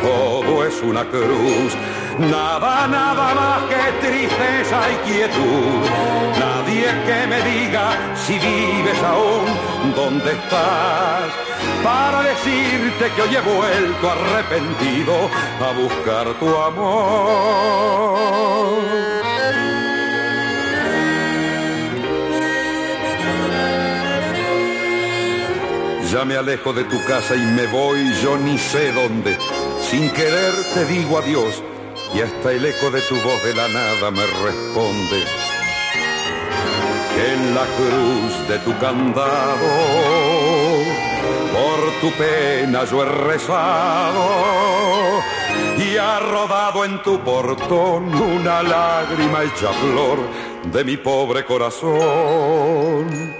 Todo 0.00 0.64
es 0.64 0.82
una 0.82 1.04
cruz, 1.04 1.74
nada, 2.18 2.86
nada 2.88 3.34
más 3.34 3.62
que 3.70 4.06
tristeza 4.06 4.80
y 4.90 4.96
quietud. 5.08 5.82
Nadie 6.38 6.86
que 7.06 7.26
me 7.26 7.42
diga 7.42 8.14
si 8.14 8.34
vives 8.38 9.02
aún, 9.02 9.46
dónde 9.94 10.32
estás, 10.32 11.32
para 11.82 12.22
decirte 12.22 13.10
que 13.14 13.22
hoy 13.22 13.36
he 13.36 13.40
vuelto 13.40 14.10
arrepentido 14.10 15.30
a 15.60 15.72
buscar 15.72 16.26
tu 16.38 16.48
amor. 16.56 18.22
Ya 26.10 26.26
me 26.26 26.36
alejo 26.36 26.74
de 26.74 26.84
tu 26.84 27.02
casa 27.06 27.34
y 27.34 27.40
me 27.40 27.66
voy, 27.68 28.12
yo 28.22 28.36
ni 28.36 28.58
sé 28.58 28.92
dónde. 28.92 29.38
Sin 29.80 30.10
querer 30.10 30.52
te 30.74 30.84
digo 30.84 31.18
adiós 31.18 31.62
y 32.14 32.20
hasta 32.20 32.52
el 32.52 32.66
eco 32.66 32.90
de 32.90 33.00
tu 33.02 33.14
voz 33.16 33.42
de 33.42 33.54
la 33.54 33.68
nada 33.68 34.10
me 34.10 34.26
responde. 34.26 35.24
En 37.14 37.54
la 37.54 37.66
cruz 37.76 38.48
de 38.48 38.58
tu 38.60 38.74
candado, 38.78 39.68
por 41.52 41.92
tu 42.00 42.10
pena 42.16 42.84
yo 42.84 43.02
he 43.02 43.06
rezado 43.06 45.20
y 45.78 45.96
ha 45.96 46.20
rodado 46.20 46.84
en 46.84 47.02
tu 47.02 47.18
portón 47.20 48.14
una 48.14 48.62
lágrima 48.62 49.42
hecha 49.42 49.72
flor 49.72 50.20
de 50.64 50.84
mi 50.84 50.96
pobre 50.96 51.44
corazón. 51.44 53.34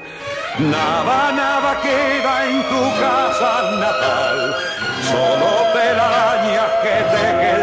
Nada, 0.59 1.33
nada 1.33 1.81
queda 1.81 2.47
en 2.47 2.63
tu 2.65 2.83
casa 3.01 3.71
natal, 3.81 4.55
solo 5.11 5.49
telarañas 5.73 6.71
que 6.83 7.03
teje 7.11 7.51
el 7.57 7.63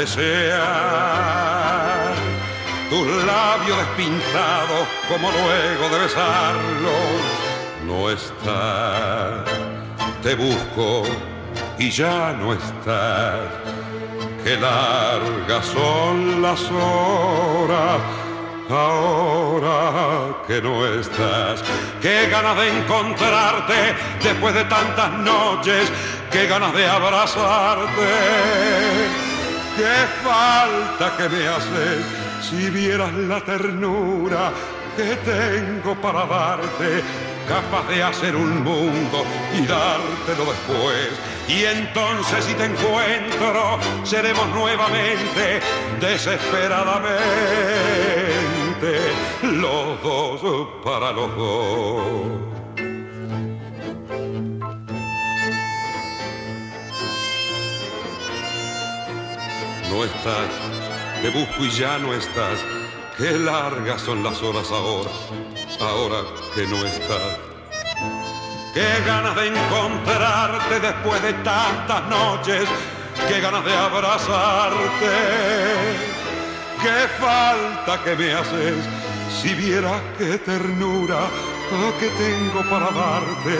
Desear 0.00 0.56
tu 2.88 3.04
labio 3.26 3.76
despintado 3.76 4.86
como 5.10 5.30
luego 5.30 5.90
de 5.92 5.98
besarlo 5.98 6.96
no 7.86 8.10
está. 8.10 9.44
Te 10.22 10.34
busco 10.34 11.02
y 11.78 11.90
ya 11.90 12.32
no 12.32 12.54
estás. 12.54 13.40
Qué 14.42 14.56
largas 14.56 15.66
son 15.66 16.40
las 16.40 16.62
horas 16.70 18.00
ahora 18.70 20.34
que 20.46 20.62
no 20.62 20.86
estás. 20.86 21.62
Qué 22.00 22.26
ganas 22.30 22.56
de 22.56 22.78
encontrarte 22.78 23.94
después 24.22 24.54
de 24.54 24.64
tantas 24.64 25.12
noches. 25.12 25.92
Qué 26.30 26.46
ganas 26.46 26.72
de 26.72 26.86
abrazarte. 26.86 27.90
Qué 29.76 30.06
falta 30.22 31.16
que 31.16 31.28
me 31.28 31.48
haces 31.48 32.04
si 32.42 32.70
vieras 32.70 33.12
la 33.14 33.40
ternura 33.40 34.52
que 34.96 35.16
tengo 35.16 35.94
para 35.96 36.26
darte 36.26 37.02
capaz 37.48 37.88
de 37.88 38.02
hacer 38.02 38.36
un 38.36 38.62
mundo 38.62 39.24
y 39.52 39.66
dártelo 39.66 40.44
después. 40.46 41.10
Y 41.48 41.64
entonces 41.64 42.44
si 42.44 42.54
te 42.54 42.64
encuentro, 42.66 43.78
seremos 44.04 44.46
nuevamente, 44.48 45.60
desesperadamente, 46.00 47.12
los 49.42 50.02
dos 50.02 50.68
para 50.84 51.12
los 51.12 51.36
dos. 51.36 52.49
Estás, 60.04 60.50
te 61.20 61.28
busco 61.28 61.64
y 61.64 61.70
ya 61.70 61.98
no 61.98 62.14
estás. 62.14 62.58
Qué 63.18 63.32
largas 63.32 64.00
son 64.00 64.22
las 64.22 64.40
horas 64.42 64.70
ahora, 64.70 65.10
ahora 65.78 66.22
que 66.54 66.66
no 66.66 66.76
estás. 66.86 67.38
Qué 68.72 68.88
ganas 69.06 69.36
de 69.36 69.48
encontrarte 69.48 70.80
después 70.80 71.22
de 71.22 71.34
tantas 71.34 72.08
noches, 72.08 72.66
qué 73.28 73.40
ganas 73.40 73.62
de 73.62 73.74
abrazarte. 73.74 75.10
Qué 76.80 77.08
falta 77.20 78.02
que 78.02 78.16
me 78.16 78.32
haces 78.32 78.76
si 79.42 79.54
vieras 79.54 80.00
qué 80.16 80.38
ternura 80.38 81.28
que 82.00 82.08
tengo 82.08 82.68
para 82.68 82.90
darte, 82.90 83.56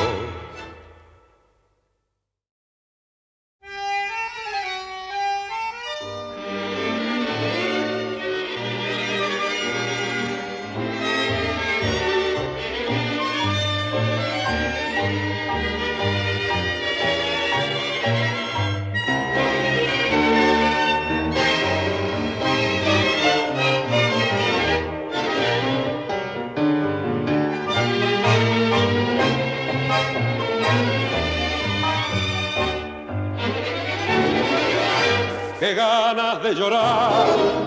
Ganas 35.76 36.44
de 36.44 36.54
llorar 36.54 37.26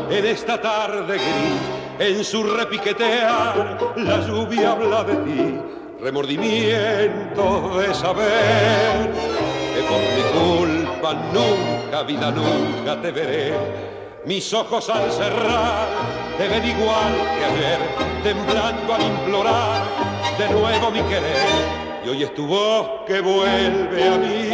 en 0.09 0.27
esta 0.27 0.61
tarde 0.61 1.15
gris, 1.15 2.09
en 2.09 2.25
su 2.25 2.45
repiquetear 2.45 3.95
la 3.97 4.21
lluvia 4.25 4.73
habla 4.73 5.03
de 5.03 5.17
ti, 5.17 5.61
remordimiento 6.01 7.79
de 7.79 7.95
saber 7.95 9.11
que 9.75 9.83
por 9.83 10.01
mi 10.15 10.23
culpa 10.39 11.15
nunca, 11.33 12.03
vida 12.05 12.31
nunca 12.31 13.01
te 13.03 13.11
veré. 13.11 13.55
Mis 14.25 14.53
ojos 14.55 14.89
al 14.89 15.11
cerrar 15.11 15.89
te 16.39 16.47
ven 16.49 16.65
igual 16.65 17.13
que 17.39 17.45
ayer, 17.45 17.79
temblando 18.23 18.95
al 18.95 19.03
implorar 19.03 19.83
de 20.39 20.49
nuevo 20.51 20.91
mi 20.93 21.01
querer. 21.03 22.05
Y 22.05 22.09
hoy 22.09 22.23
es 22.23 22.35
tu 22.35 22.47
voz 22.47 23.05
que 23.05 23.21
vuelve 23.21 24.09
a 24.09 24.17
mí 24.17 24.49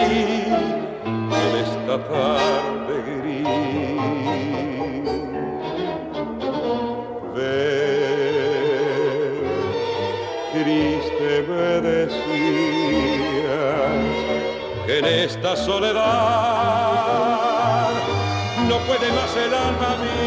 en 1.05 1.57
esta 1.57 1.99
tarde 2.09 2.82
Ven, 7.35 7.83
triste 10.53 11.33
me 11.49 11.81
decías 11.81 12.23
que 14.87 14.95
en 14.99 15.05
esta 15.05 15.57
soledad 15.57 16.03
no 18.69 18.77
puede 18.87 19.09
más 19.13 19.37
el 19.37 19.55
alma 19.55 19.97
mía. 20.03 20.22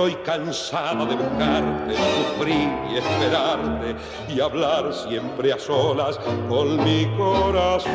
Estoy 0.00 0.16
cansada 0.24 1.04
de 1.04 1.14
buscarte, 1.14 1.94
sufrir 1.94 2.70
y 2.90 2.96
esperarte 2.96 3.96
y 4.30 4.40
hablar 4.40 4.94
siempre 4.94 5.52
a 5.52 5.58
solas 5.58 6.18
con 6.48 6.82
mi 6.82 7.06
corazón. 7.18 7.90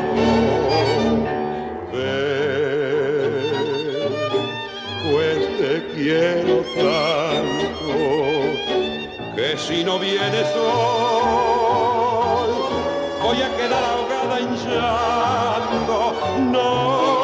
Ven, 1.92 3.56
pues 5.10 5.58
te 5.58 5.88
quiero 5.96 6.64
tanto 6.76 7.90
que 9.36 9.58
si 9.58 9.84
no 9.84 9.98
vienes 9.98 10.48
hoy 10.56 11.66
voy 13.24 13.42
a 13.42 13.50
quedar 13.58 13.84
ahogada 13.84 14.40
en 14.42 14.56
llanto. 14.58 16.14
No, 16.52 17.16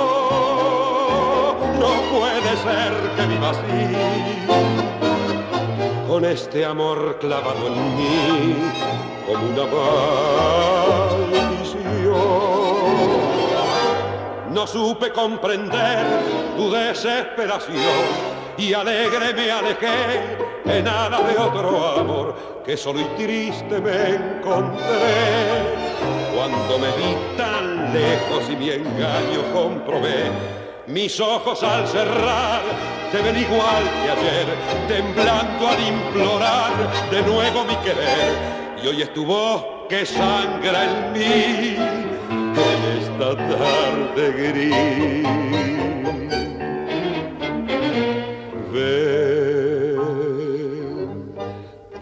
no 1.80 1.92
puede 2.18 2.58
ser 2.58 2.92
que 3.16 3.26
viva 3.28 3.50
así, 3.52 4.61
este 6.26 6.64
amor 6.64 7.18
clavado 7.20 7.68
en 7.68 7.98
mí 7.98 8.56
como 9.26 9.48
una 9.50 9.66
maldición. 11.30 12.12
No 14.54 14.68
supe 14.68 15.12
comprender 15.12 16.06
tu 16.56 16.72
desesperación 16.72 18.32
y 18.58 18.74
alegre 18.74 19.34
me 19.34 19.52
alejé 19.52 20.38
en 20.66 20.88
alas 20.88 21.28
de 21.28 21.38
otro 21.40 21.88
amor 22.00 22.62
que 22.66 22.78
solo 22.78 23.00
y 23.00 23.06
triste 23.24 23.80
me 23.80 24.16
encontré 24.16 25.92
cuando 26.36 26.78
me 26.78 26.88
vi 26.98 27.16
tan 27.38 27.94
lejos 27.94 28.50
y 28.50 28.56
mi 28.56 28.70
engaño 28.70 29.54
comprobé 29.54 30.30
mis 30.92 31.20
ojos 31.20 31.64
al 31.64 31.88
cerrar 31.88 32.62
te 33.12 33.22
ven 33.22 33.38
igual 33.38 33.84
que 34.04 34.12
ayer, 34.12 34.48
temblando 34.88 35.68
al 35.68 35.80
implorar 35.88 36.72
de 37.10 37.22
nuevo 37.24 37.66
mi 37.66 37.76
querer. 37.78 38.32
Y 38.84 38.88
hoy 38.88 39.02
es 39.02 39.14
tu 39.14 39.26
voz 39.26 39.66
que 39.90 40.06
sangra 40.06 40.86
en 40.86 41.12
mí 41.14 41.76
en 42.30 42.84
esta 43.00 43.36
tarde 43.36 44.32
gris. 44.32 45.28
Ven, 48.72 50.00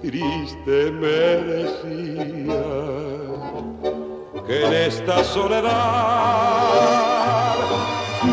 triste 0.01 0.91
me 0.91 1.19
decías 1.53 2.55
que 4.45 4.55
en 4.65 4.73
esta 4.73 5.23
soledad 5.23 7.18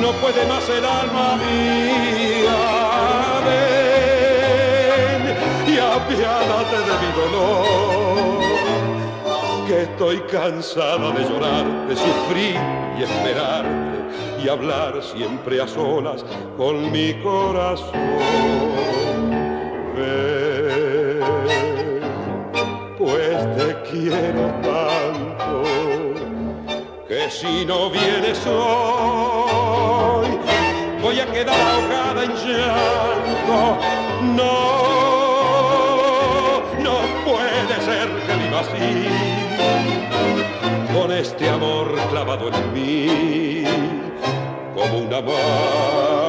no 0.00 0.12
puede 0.12 0.44
más 0.46 0.68
el 0.68 0.84
alma 0.84 1.36
mía. 1.36 2.56
Ven 3.46 5.22
y 5.72 5.78
apiádate 5.78 6.78
de 6.88 6.94
mi 7.02 7.10
dolor, 7.20 8.40
que 9.66 9.76
estoy 9.82 10.18
cansada 10.30 11.10
de 11.12 11.22
llorar, 11.24 11.66
de 11.88 11.96
sufrir 11.96 12.58
y 12.98 13.02
esperarte 13.02 13.96
y 14.42 14.48
hablar 14.48 15.02
siempre 15.02 15.60
a 15.60 15.66
solas 15.66 16.24
con 16.56 16.90
mi 16.92 17.14
corazón. 17.22 17.92
Pues 22.98 23.56
te 23.56 23.68
quiero 23.90 24.44
tanto 24.62 25.62
que 27.08 27.30
si 27.30 27.64
no 27.64 27.90
vienes 27.90 28.46
hoy 28.46 29.55
quedar 31.32 31.60
ahogada 31.60 32.24
en 32.24 32.32
llanto. 32.34 33.78
No, 34.22 34.52
no 36.82 36.96
puede 37.24 37.74
ser 37.84 38.08
que 38.26 38.34
viva 38.42 38.60
así, 38.60 38.88
con 40.94 41.12
este 41.12 41.48
amor 41.48 41.94
clavado 42.10 42.48
en 42.48 42.72
mí, 42.72 43.64
como 44.74 44.98
una 44.98 45.20
maldición. 45.20 46.25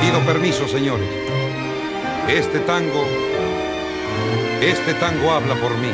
Pido 0.00 0.20
permiso, 0.20 0.68
señores. 0.68 1.08
Este 2.28 2.60
tango, 2.60 3.04
este 4.60 4.94
tango 4.94 5.32
habla 5.32 5.56
por 5.56 5.76
mí. 5.76 5.90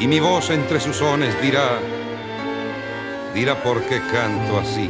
Y 0.00 0.06
mi 0.06 0.20
voz 0.20 0.48
entre 0.50 0.80
sus 0.80 0.96
sones 0.96 1.40
dirá, 1.42 1.80
dirá 3.34 3.62
por 3.62 3.82
qué 3.82 4.00
canto 4.10 4.58
así. 4.58 4.88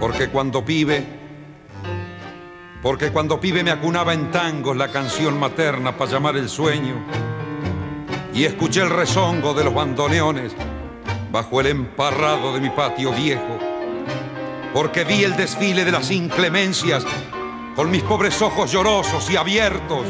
Porque 0.00 0.28
cuando 0.28 0.64
pibe, 0.64 1.04
porque 2.82 3.12
cuando 3.12 3.40
pibe 3.40 3.62
me 3.62 3.70
acunaba 3.70 4.14
en 4.14 4.32
tangos 4.32 4.76
la 4.76 4.88
canción 4.88 5.38
materna 5.38 5.96
para 5.96 6.10
llamar 6.10 6.36
el 6.36 6.48
sueño. 6.48 6.96
Y 8.34 8.44
escuché 8.44 8.80
el 8.80 8.90
rezongo 8.90 9.54
de 9.54 9.62
los 9.62 9.74
bandoneones 9.74 10.56
bajo 11.32 11.62
el 11.62 11.68
emparrado 11.68 12.52
de 12.52 12.60
mi 12.60 12.68
patio 12.68 13.10
viejo, 13.10 13.58
porque 14.74 15.04
vi 15.04 15.24
el 15.24 15.34
desfile 15.34 15.82
de 15.82 15.90
las 15.90 16.10
inclemencias 16.10 17.04
con 17.74 17.90
mis 17.90 18.02
pobres 18.02 18.40
ojos 18.42 18.70
llorosos 18.70 19.30
y 19.30 19.36
abiertos, 19.36 20.06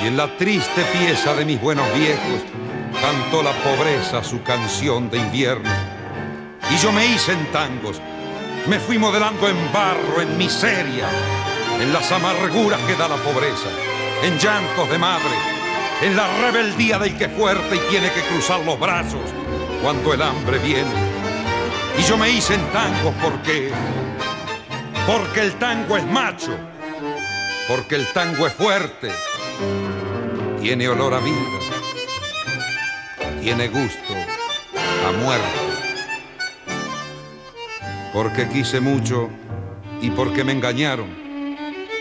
y 0.00 0.06
en 0.06 0.16
la 0.16 0.36
triste 0.36 0.82
pieza 0.92 1.34
de 1.34 1.44
mis 1.44 1.60
buenos 1.60 1.86
viejos 1.98 2.42
cantó 3.00 3.42
la 3.42 3.50
pobreza 3.64 4.22
su 4.22 4.40
canción 4.44 5.10
de 5.10 5.18
invierno. 5.18 5.70
Y 6.70 6.76
yo 6.76 6.92
me 6.92 7.06
hice 7.06 7.32
en 7.32 7.50
tangos, 7.50 8.00
me 8.68 8.78
fui 8.78 8.98
modelando 8.98 9.48
en 9.48 9.72
barro, 9.72 10.22
en 10.22 10.38
miseria, 10.38 11.08
en 11.80 11.92
las 11.92 12.10
amarguras 12.12 12.80
que 12.82 12.94
da 12.94 13.08
la 13.08 13.16
pobreza, 13.16 13.68
en 14.22 14.38
llantos 14.38 14.88
de 14.88 14.96
madre, 14.96 15.34
en 16.02 16.16
la 16.16 16.28
rebeldía 16.40 17.00
del 17.00 17.18
que 17.18 17.28
fuerte 17.28 17.74
y 17.74 17.90
tiene 17.90 18.12
que 18.12 18.20
cruzar 18.22 18.60
los 18.60 18.78
brazos 18.78 19.43
cuando 19.84 20.14
el 20.14 20.22
hambre 20.22 20.58
viene. 20.60 20.90
Y 21.98 22.02
yo 22.04 22.16
me 22.16 22.30
hice 22.30 22.54
en 22.54 22.66
tangos 22.72 23.14
porque, 23.22 23.70
porque 25.06 25.42
el 25.42 25.52
tango 25.58 25.98
es 25.98 26.06
macho, 26.06 26.56
porque 27.68 27.96
el 27.96 28.06
tango 28.14 28.46
es 28.46 28.54
fuerte, 28.54 29.10
tiene 30.58 30.88
olor 30.88 31.12
a 31.12 31.18
vida, 31.18 31.36
tiene 33.42 33.68
gusto 33.68 34.14
a 35.06 35.12
muerte. 35.22 35.60
Porque 38.14 38.48
quise 38.48 38.80
mucho 38.80 39.28
y 40.00 40.08
porque 40.12 40.44
me 40.44 40.52
engañaron 40.52 41.14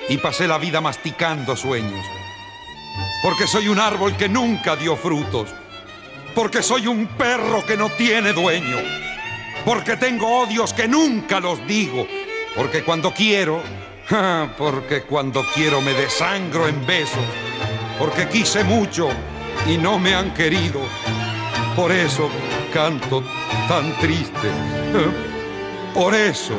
y 0.08 0.18
pasé 0.20 0.48
la 0.48 0.58
vida 0.58 0.80
masticando 0.80 1.58
sueños. 1.58 2.06
Porque 3.22 3.46
soy 3.46 3.68
un 3.68 3.80
árbol 3.80 4.16
que 4.16 4.30
nunca 4.30 4.78
dio 4.78 4.96
frutos 4.96 5.54
porque 6.36 6.64
soy 6.64 6.88
un 6.88 7.08
perro 7.08 7.66
que 7.66 7.78
no 7.78 7.90
tiene 7.90 8.34
dueño, 8.34 8.78
porque 9.66 9.98
tengo 9.98 10.42
odios 10.42 10.74
que 10.74 10.88
nunca 10.88 11.40
los 11.40 11.66
digo, 11.68 12.08
porque 12.56 12.84
cuando 12.84 13.14
quiero, 13.14 13.62
porque 14.58 15.04
cuando 15.04 15.44
quiero 15.54 15.82
me 15.82 15.94
desangro 15.94 16.68
en 16.68 16.86
besos, 16.86 17.24
porque 17.98 18.28
quise 18.28 18.64
mucho 18.64 19.10
y 19.68 19.78
no 19.78 20.00
me 20.00 20.14
han 20.14 20.34
querido, 20.34 20.82
por 21.76 21.92
eso 21.92 22.30
canto 22.74 23.24
tan 23.68 23.98
triste, 24.00 24.50
por 25.94 26.14
eso. 26.16 26.56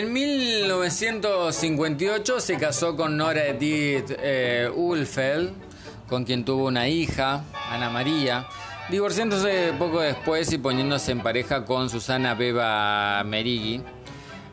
En 0.00 0.12
1958 0.14 2.40
se 2.40 2.56
casó 2.56 2.96
con 2.96 3.18
Nora 3.18 3.48
Edith 3.48 4.12
eh, 4.18 4.70
Ulfeld, 4.74 5.52
con 6.08 6.24
quien 6.24 6.46
tuvo 6.46 6.68
una 6.68 6.88
hija, 6.88 7.44
Ana 7.68 7.90
María, 7.90 8.46
divorciándose 8.88 9.74
poco 9.78 10.00
después 10.00 10.50
y 10.54 10.58
poniéndose 10.58 11.12
en 11.12 11.20
pareja 11.20 11.66
con 11.66 11.90
Susana 11.90 12.32
Beba 12.32 13.22
Merigui. 13.24 13.82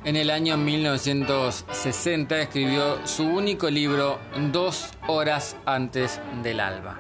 En 0.04 0.18
el 0.18 0.32
año 0.32 0.58
1960 0.58 2.42
escribió 2.42 3.08
su 3.08 3.24
único 3.24 3.70
libro 3.70 4.20
Dos 4.52 4.90
horas 5.08 5.56
antes 5.66 6.20
del 6.44 6.60
alba. 6.60 7.00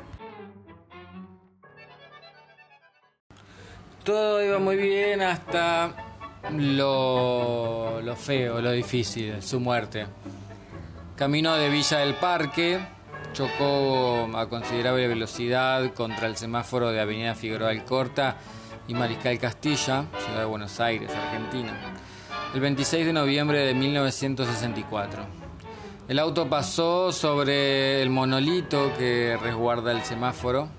Todo 4.05 4.41
iba 4.41 4.57
muy 4.57 4.77
bien 4.77 5.21
hasta 5.21 6.06
lo, 6.51 8.01
lo 8.01 8.15
feo, 8.15 8.61
lo 8.61 8.71
difícil, 8.71 9.41
su 9.41 9.59
muerte. 9.59 10.07
Camino 11.15 11.55
de 11.55 11.69
Villa 11.69 11.97
del 11.99 12.15
Parque, 12.15 12.79
chocó 13.33 14.29
a 14.35 14.47
considerable 14.47 15.07
velocidad 15.07 15.93
contra 15.93 16.27
el 16.27 16.37
semáforo 16.37 16.91
de 16.91 16.99
Avenida 16.99 17.35
Figueroa 17.35 17.69
Alcorta 17.69 18.37
y 18.87 18.93
Mariscal 18.93 19.37
Castilla, 19.39 20.05
ciudad 20.17 20.39
de 20.39 20.45
Buenos 20.45 20.79
Aires, 20.79 21.11
Argentina, 21.13 21.73
el 22.53 22.61
26 22.61 23.05
de 23.05 23.13
noviembre 23.13 23.59
de 23.59 23.73
1964. 23.73 25.23
El 26.07 26.19
auto 26.19 26.47
pasó 26.47 27.11
sobre 27.11 28.01
el 28.01 28.09
monolito 28.09 28.93
que 28.97 29.37
resguarda 29.41 29.91
el 29.91 30.03
semáforo, 30.03 30.69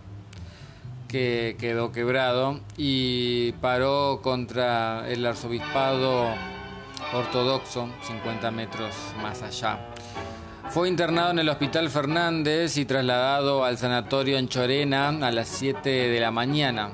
que 1.08 1.56
quedó 1.58 1.90
quebrado, 1.90 2.60
y 2.76 3.52
paró 3.60 4.20
contra 4.22 5.08
el 5.08 5.26
arzobispado 5.26 6.28
ortodoxo 7.12 7.88
50 8.02 8.50
metros 8.50 8.94
más 9.22 9.42
allá. 9.42 9.78
Fue 10.70 10.88
internado 10.88 11.30
en 11.30 11.38
el 11.38 11.48
Hospital 11.48 11.88
Fernández 11.88 12.76
y 12.76 12.84
trasladado 12.84 13.64
al 13.64 13.78
sanatorio 13.78 14.36
en 14.36 14.48
Chorena 14.48 15.08
a 15.08 15.30
las 15.30 15.48
7 15.48 15.88
de 15.88 16.20
la 16.20 16.30
mañana. 16.30 16.90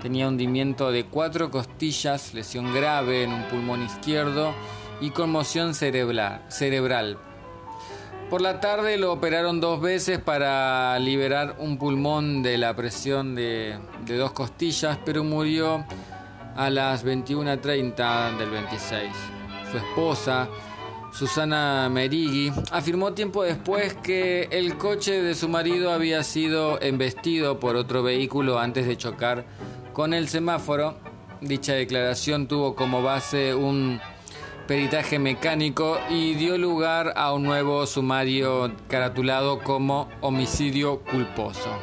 Tenía 0.00 0.26
hundimiento 0.26 0.90
de 0.90 1.04
cuatro 1.04 1.50
costillas, 1.50 2.32
lesión 2.32 2.74
grave 2.74 3.24
en 3.24 3.32
un 3.34 3.44
pulmón 3.44 3.82
izquierdo 3.82 4.54
y 5.02 5.10
conmoción 5.10 5.74
cerebral. 5.74 6.42
cerebral. 6.48 7.18
Por 8.30 8.42
la 8.42 8.60
tarde 8.60 8.96
lo 8.96 9.12
operaron 9.12 9.58
dos 9.58 9.80
veces 9.80 10.20
para 10.20 10.96
liberar 11.00 11.56
un 11.58 11.78
pulmón 11.78 12.44
de 12.44 12.58
la 12.58 12.76
presión 12.76 13.34
de, 13.34 13.76
dos 14.06 14.30
costillas, 14.30 15.00
pero 15.04 15.24
murió 15.24 15.84
a 16.54 16.70
las 16.70 17.04
21.30 17.04 18.38
del 18.38 18.50
26. 18.50 19.10
Su 19.72 19.78
esposa, 19.78 20.48
Susana 21.12 21.88
Merigui, 21.90 22.52
afirmó 22.70 23.14
tiempo 23.14 23.42
después 23.42 23.94
que 23.94 24.46
el 24.52 24.78
coche 24.78 25.20
de 25.22 25.34
su 25.34 25.48
marido 25.48 25.90
había 25.90 26.22
sido 26.22 26.80
embestido 26.80 27.58
por 27.58 27.74
otro 27.74 28.04
vehículo 28.04 28.60
antes 28.60 28.86
de 28.86 28.96
chocar 28.96 29.44
con 29.92 30.14
el 30.14 30.28
semáforo. 30.28 30.94
Dicha 31.40 31.72
declaración 31.72 32.46
tuvo 32.46 32.76
como 32.76 33.02
base 33.02 33.56
un 33.56 34.00
peritaje 34.70 35.18
mecánico 35.18 35.98
y 36.08 36.34
dio 36.34 36.56
lugar 36.56 37.14
a 37.16 37.32
un 37.32 37.42
nuevo 37.42 37.84
sumario 37.86 38.70
caratulado 38.86 39.58
como 39.64 40.08
homicidio 40.20 41.00
culposo. 41.00 41.76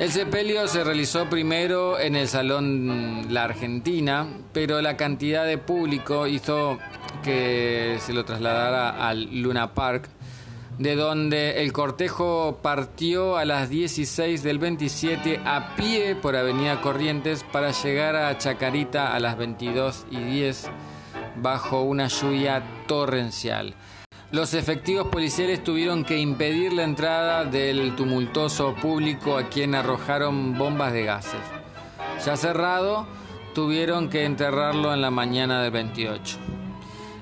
El 0.00 0.10
sepelio 0.10 0.66
se 0.66 0.82
realizó 0.82 1.30
primero 1.30 2.00
en 2.00 2.16
el 2.16 2.26
Salón 2.26 3.32
La 3.32 3.44
Argentina, 3.44 4.26
pero 4.52 4.82
la 4.82 4.96
cantidad 4.96 5.46
de 5.46 5.56
público 5.56 6.26
hizo 6.26 6.80
que 7.22 7.98
se 8.00 8.12
lo 8.12 8.24
trasladara 8.24 9.08
al 9.08 9.40
Luna 9.40 9.72
Park, 9.72 10.08
de 10.80 10.96
donde 10.96 11.62
el 11.62 11.72
cortejo 11.72 12.58
partió 12.60 13.36
a 13.36 13.44
las 13.44 13.70
16 13.70 14.42
del 14.42 14.58
27 14.58 15.40
a 15.44 15.76
pie 15.76 16.16
por 16.16 16.34
Avenida 16.34 16.80
Corrientes 16.80 17.44
para 17.52 17.70
llegar 17.70 18.16
a 18.16 18.36
Chacarita 18.36 19.14
a 19.14 19.20
las 19.20 19.38
22 19.38 20.06
y 20.10 20.16
10 20.16 20.68
bajo 21.36 21.82
una 21.82 22.08
lluvia 22.08 22.62
torrencial. 22.86 23.74
Los 24.30 24.54
efectivos 24.54 25.08
policiales 25.08 25.62
tuvieron 25.62 26.04
que 26.04 26.18
impedir 26.18 26.72
la 26.72 26.84
entrada 26.84 27.44
del 27.44 27.94
tumultuoso 27.96 28.74
público 28.74 29.36
a 29.36 29.50
quien 29.50 29.74
arrojaron 29.74 30.56
bombas 30.56 30.94
de 30.94 31.04
gases. 31.04 31.40
Ya 32.24 32.36
cerrado, 32.38 33.06
tuvieron 33.54 34.08
que 34.08 34.24
enterrarlo 34.24 34.94
en 34.94 35.02
la 35.02 35.10
mañana 35.10 35.62
del 35.62 35.70
28. 35.72 36.38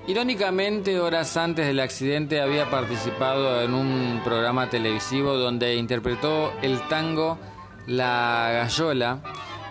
Irónicamente, 0.07 1.01
horas 1.01 1.37
antes 1.37 1.67
del 1.67 1.81
accidente 1.81 2.41
había 2.41 2.71
participado 2.71 3.61
en 3.63 3.75
un 3.75 4.21
programa 4.25 4.71
televisivo 4.71 5.37
donde 5.37 5.77
interpretó 5.77 6.53
el 6.63 6.81
tango 6.89 7.39
La 7.87 8.51
Gallola, 8.53 9.21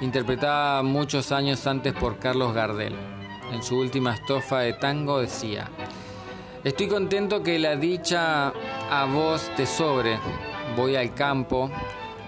interpretada 0.01 0.83
muchos 0.83 1.31
años 1.31 1.65
antes 1.67 1.93
por 1.93 2.19
Carlos 2.19 2.53
Gardel. 2.53 3.18
En 3.51 3.63
su 3.63 3.77
última 3.77 4.13
estofa 4.13 4.59
de 4.59 4.73
tango 4.73 5.19
decía, 5.19 5.69
Estoy 6.63 6.87
contento 6.87 7.41
que 7.41 7.57
la 7.57 7.77
dicha 7.77 8.49
a 8.49 9.05
vos 9.05 9.49
te 9.55 9.65
sobre. 9.65 10.19
Voy 10.75 10.95
al 10.97 11.13
campo 11.13 11.71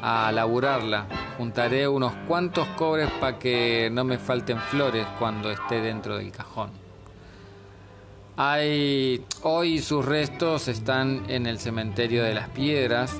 a 0.01 0.31
laburarla. 0.31 1.05
Juntaré 1.37 1.87
unos 1.87 2.13
cuantos 2.27 2.65
cobres 2.69 3.09
para 3.19 3.37
que 3.37 3.89
no 3.91 4.05
me 4.05 4.17
falten 4.17 4.57
flores 4.57 5.05
cuando 5.19 5.51
esté 5.51 5.81
dentro 5.81 6.17
del 6.17 6.31
cajón. 6.31 6.71
Hoy 8.37 9.79
sus 9.79 10.05
restos 10.05 10.67
están 10.67 11.29
en 11.29 11.45
el 11.45 11.59
cementerio 11.59 12.23
de 12.23 12.33
las 12.33 12.47
Piedras, 12.49 13.19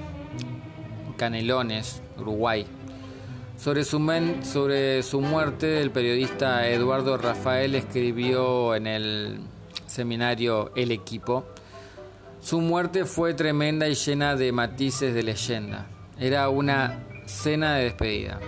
Canelones, 1.17 2.01
Uruguay. 2.17 2.65
Sobre 3.61 3.83
su, 3.83 3.99
muerte, 5.21 5.81
el 5.81 5.91
periodista 5.91 6.67
Eduardo 6.67 7.15
Rafael 7.15 7.75
escribió 7.75 8.73
en 8.73 8.87
el 8.87 9.39
seminario 9.85 10.71
El 10.75 10.89
Equipo. 10.89 11.45
Su 12.41 12.59
muerte 12.59 13.05
fue 13.05 13.35
tremenda 13.35 13.87
y 13.87 13.93
llena 13.93 14.35
de 14.35 14.51
matices 14.51 15.13
de 15.13 15.21
leyenda. 15.21 15.85
Era 16.19 16.49
una 16.49 17.03
cena 17.27 17.75
de 17.75 17.83
despedida. 17.83 18.39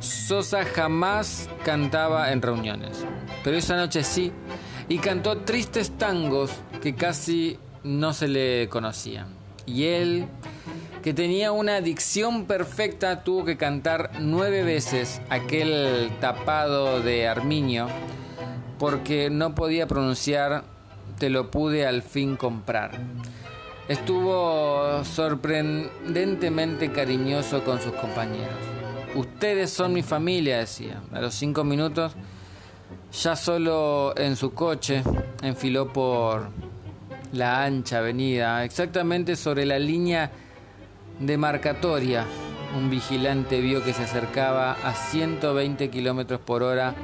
Sosa 0.00 0.64
jamás 0.64 1.50
cantaba 1.62 2.32
en 2.32 2.40
reuniones, 2.40 3.04
pero 3.42 3.58
esa 3.58 3.76
noche 3.76 4.02
sí, 4.02 4.32
y 4.88 4.96
cantó 4.96 5.36
tristes 5.40 5.90
tangos 5.98 6.50
que 6.80 6.94
casi 6.94 7.58
no 7.82 8.14
se 8.14 8.28
le 8.28 8.70
conocían. 8.70 9.26
Y 9.66 9.84
él, 9.84 10.26
que 11.04 11.12
tenía 11.12 11.52
una 11.52 11.82
dicción 11.82 12.46
perfecta, 12.46 13.24
tuvo 13.24 13.44
que 13.44 13.58
cantar 13.58 14.12
nueve 14.20 14.62
veces 14.62 15.20
aquel 15.28 16.10
tapado 16.18 17.02
de 17.02 17.28
Arminio 17.28 17.88
porque 18.78 19.28
no 19.28 19.54
podía 19.54 19.86
pronunciar 19.86 20.64
te 21.18 21.28
lo 21.28 21.50
pude 21.50 21.86
al 21.86 22.00
fin 22.00 22.36
comprar. 22.36 22.92
Estuvo 23.86 25.04
sorprendentemente 25.04 26.90
cariñoso 26.90 27.62
con 27.64 27.82
sus 27.82 27.92
compañeros. 27.92 28.56
Ustedes 29.14 29.68
son 29.68 29.92
mi 29.92 30.02
familia, 30.02 30.60
decía. 30.60 31.02
A 31.12 31.20
los 31.20 31.34
cinco 31.34 31.64
minutos, 31.64 32.14
ya 33.12 33.36
solo 33.36 34.14
en 34.16 34.36
su 34.36 34.54
coche, 34.54 35.02
enfiló 35.42 35.92
por 35.92 36.48
la 37.32 37.62
ancha 37.62 37.98
avenida, 37.98 38.64
exactamente 38.64 39.36
sobre 39.36 39.66
la 39.66 39.78
línea 39.78 40.30
demarcatoria. 41.18 42.26
Un 42.76 42.90
vigilante 42.90 43.60
vio 43.60 43.84
que 43.84 43.92
se 43.92 44.02
acercaba 44.02 44.72
a 44.72 44.94
120 44.94 45.90
kilómetros 45.90 46.40
por 46.40 46.62
hora 46.62 46.94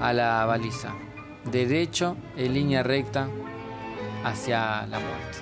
a 0.00 0.12
la 0.12 0.44
baliza, 0.44 0.94
derecho 1.50 2.16
en 2.36 2.54
línea 2.54 2.82
recta 2.82 3.28
hacia 4.24 4.86
la 4.86 5.00
muerte. 5.00 5.38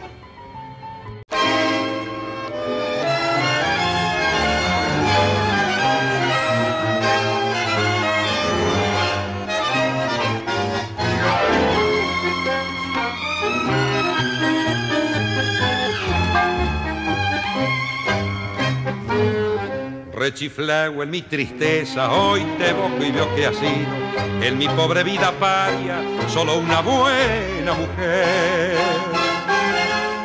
Rechiflao 20.24 21.02
en 21.02 21.10
mi 21.10 21.20
tristeza, 21.20 22.10
hoy 22.10 22.40
te 22.56 22.70
evoco 22.70 23.04
y 23.04 23.10
veo 23.10 23.34
que 23.34 23.44
ha 23.44 23.52
sido 23.52 24.42
en 24.42 24.56
mi 24.56 24.66
pobre 24.68 25.04
vida 25.04 25.30
paria 25.32 26.00
solo 26.28 26.56
una 26.56 26.80
buena 26.80 27.74
mujer. 27.74 28.78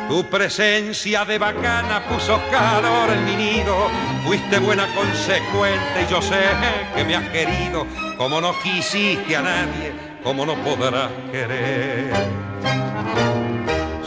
Tu 0.08 0.24
presencia 0.24 1.26
de 1.26 1.36
bacana 1.36 2.02
puso 2.08 2.40
calor 2.50 3.10
en 3.10 3.26
mi 3.26 3.36
nido, 3.36 3.76
fuiste 4.24 4.58
buena 4.58 4.86
consecuente 4.94 6.06
y 6.08 6.10
yo 6.10 6.22
sé 6.22 6.44
que 6.96 7.04
me 7.04 7.16
has 7.16 7.28
querido 7.28 7.86
como 8.16 8.40
no 8.40 8.58
quisiste 8.62 9.36
a 9.36 9.42
nadie, 9.42 9.92
como 10.24 10.46
no 10.46 10.54
podrás 10.64 11.10
querer. 11.30 12.10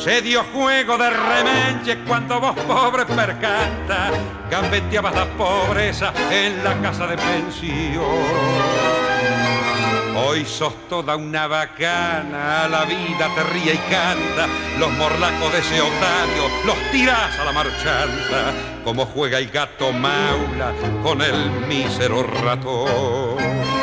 Se 0.04 0.22
dio 0.22 0.44
juego 0.54 0.98
de 0.98 1.10
remenche 1.10 1.98
cuando 2.06 2.38
vos 2.38 2.54
pobre 2.68 3.06
percanta 3.06 4.12
gambeteabas 4.52 5.16
la 5.16 5.26
pobreza 5.38 6.12
en 6.30 6.62
la 6.62 6.78
casa 6.82 7.08
de 7.08 7.16
pensión. 7.16 8.04
Hoy 10.18 10.44
sos 10.44 10.74
toda 10.90 11.16
una 11.16 11.48
bacana, 11.48 12.68
la 12.68 12.84
vida 12.84 13.30
te 13.34 13.44
ríe 13.44 13.76
y 13.76 13.78
canta, 13.90 14.48
los 14.78 14.92
morlacos 14.92 15.54
de 15.54 15.60
ese 15.60 15.80
otario 15.80 16.50
los 16.66 16.92
tirás 16.92 17.40
a 17.40 17.46
la 17.46 17.54
marchanta, 17.54 18.54
como 18.84 19.06
juega 19.06 19.38
el 19.38 19.50
gato 19.50 19.94
maula 19.94 20.74
con 21.02 21.22
el 21.22 21.50
mísero 21.66 22.24
ratón. 22.24 23.83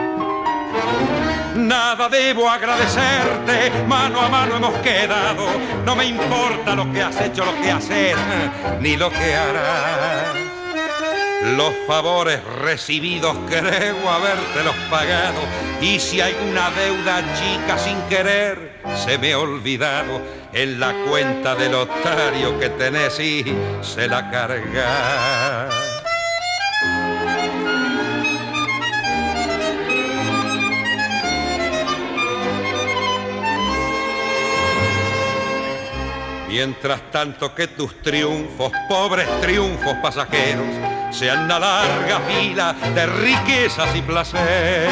Nada 1.61 2.09
debo 2.09 2.49
agradecerte, 2.49 3.71
mano 3.87 4.19
a 4.19 4.29
mano 4.29 4.57
hemos 4.57 4.73
quedado. 4.79 5.45
No 5.85 5.95
me 5.95 6.05
importa 6.05 6.75
lo 6.75 6.91
que 6.91 7.03
has 7.03 7.21
hecho, 7.21 7.45
lo 7.45 7.53
que 7.61 7.71
haces, 7.71 8.15
ni 8.79 8.97
lo 8.97 9.11
que 9.11 9.35
harás. 9.35 10.35
Los 11.55 11.73
favores 11.87 12.43
recibidos 12.61 13.35
creo 13.47 14.09
habértelos 14.09 14.75
pagado 14.89 15.41
y 15.81 15.99
si 15.99 16.21
hay 16.21 16.35
una 16.49 16.69
deuda 16.71 17.23
chica 17.35 17.77
sin 17.77 17.99
querer 18.03 18.79
se 18.95 19.17
me 19.17 19.33
ha 19.33 19.39
olvidado 19.39 20.21
en 20.53 20.79
la 20.79 20.93
cuenta 21.09 21.55
del 21.55 21.73
otario 21.73 22.59
que 22.59 22.69
tenés 22.69 23.19
y 23.19 23.55
se 23.81 24.07
la 24.07 24.29
carga. 24.29 26.00
Mientras 36.51 37.09
tanto 37.11 37.55
que 37.55 37.67
tus 37.67 38.01
triunfos, 38.01 38.73
pobres 38.89 39.25
triunfos 39.39 39.93
pasajeros, 40.01 40.67
sean 41.09 41.45
una 41.45 41.57
larga 41.57 42.19
fila 42.19 42.73
de 42.93 43.05
riquezas 43.05 43.95
y 43.95 44.01
placer. 44.01 44.89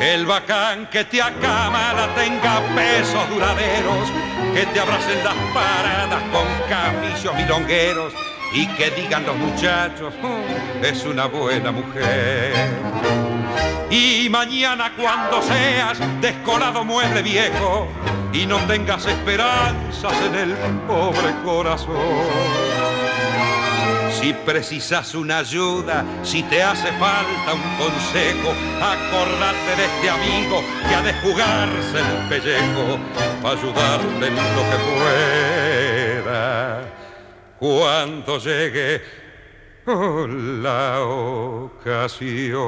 El 0.00 0.26
bacán 0.26 0.90
que 0.90 1.04
te 1.04 1.22
acamala 1.22 2.12
tenga 2.16 2.60
pesos 2.74 3.30
duraderos, 3.30 4.08
que 4.52 4.66
te 4.66 4.80
abracen 4.80 5.22
las 5.22 5.36
paradas 5.54 6.22
con 6.32 6.46
capillos 6.68 7.34
milongueros 7.36 8.12
y 8.54 8.66
que 8.68 8.90
digan 8.92 9.26
los 9.26 9.36
muchachos, 9.36 10.14
"Oh, 10.22 10.84
es 10.84 11.04
una 11.04 11.26
buena 11.26 11.72
mujer. 11.72 12.52
Y 13.90 14.28
mañana 14.30 14.92
cuando 14.96 15.42
seas 15.42 15.98
descolado 16.20 16.84
mueble 16.84 17.22
viejo 17.22 17.88
y 18.32 18.46
no 18.46 18.58
tengas 18.66 19.06
esperanzas 19.06 20.14
en 20.26 20.34
el 20.34 20.52
pobre 20.86 21.34
corazón. 21.44 21.94
Si 24.20 24.32
precisas 24.32 25.14
una 25.14 25.38
ayuda, 25.38 26.04
si 26.22 26.42
te 26.44 26.62
hace 26.62 26.90
falta 26.92 27.52
un 27.52 27.62
consejo, 27.76 28.54
acordate 28.80 29.76
de 29.76 29.84
este 29.84 30.10
amigo 30.10 30.62
que 30.88 30.94
ha 30.94 31.02
de 31.02 31.12
jugarse 31.14 31.98
el 31.98 32.28
pellejo 32.28 32.98
para 33.42 33.58
ayudarte 33.58 34.26
en 34.26 34.34
lo 34.34 34.62
que 34.70 34.76
pueda. 36.22 37.03
Cuando 37.64 38.38
llegue 38.38 39.00
la 39.86 41.00
ocasión. 41.00 42.58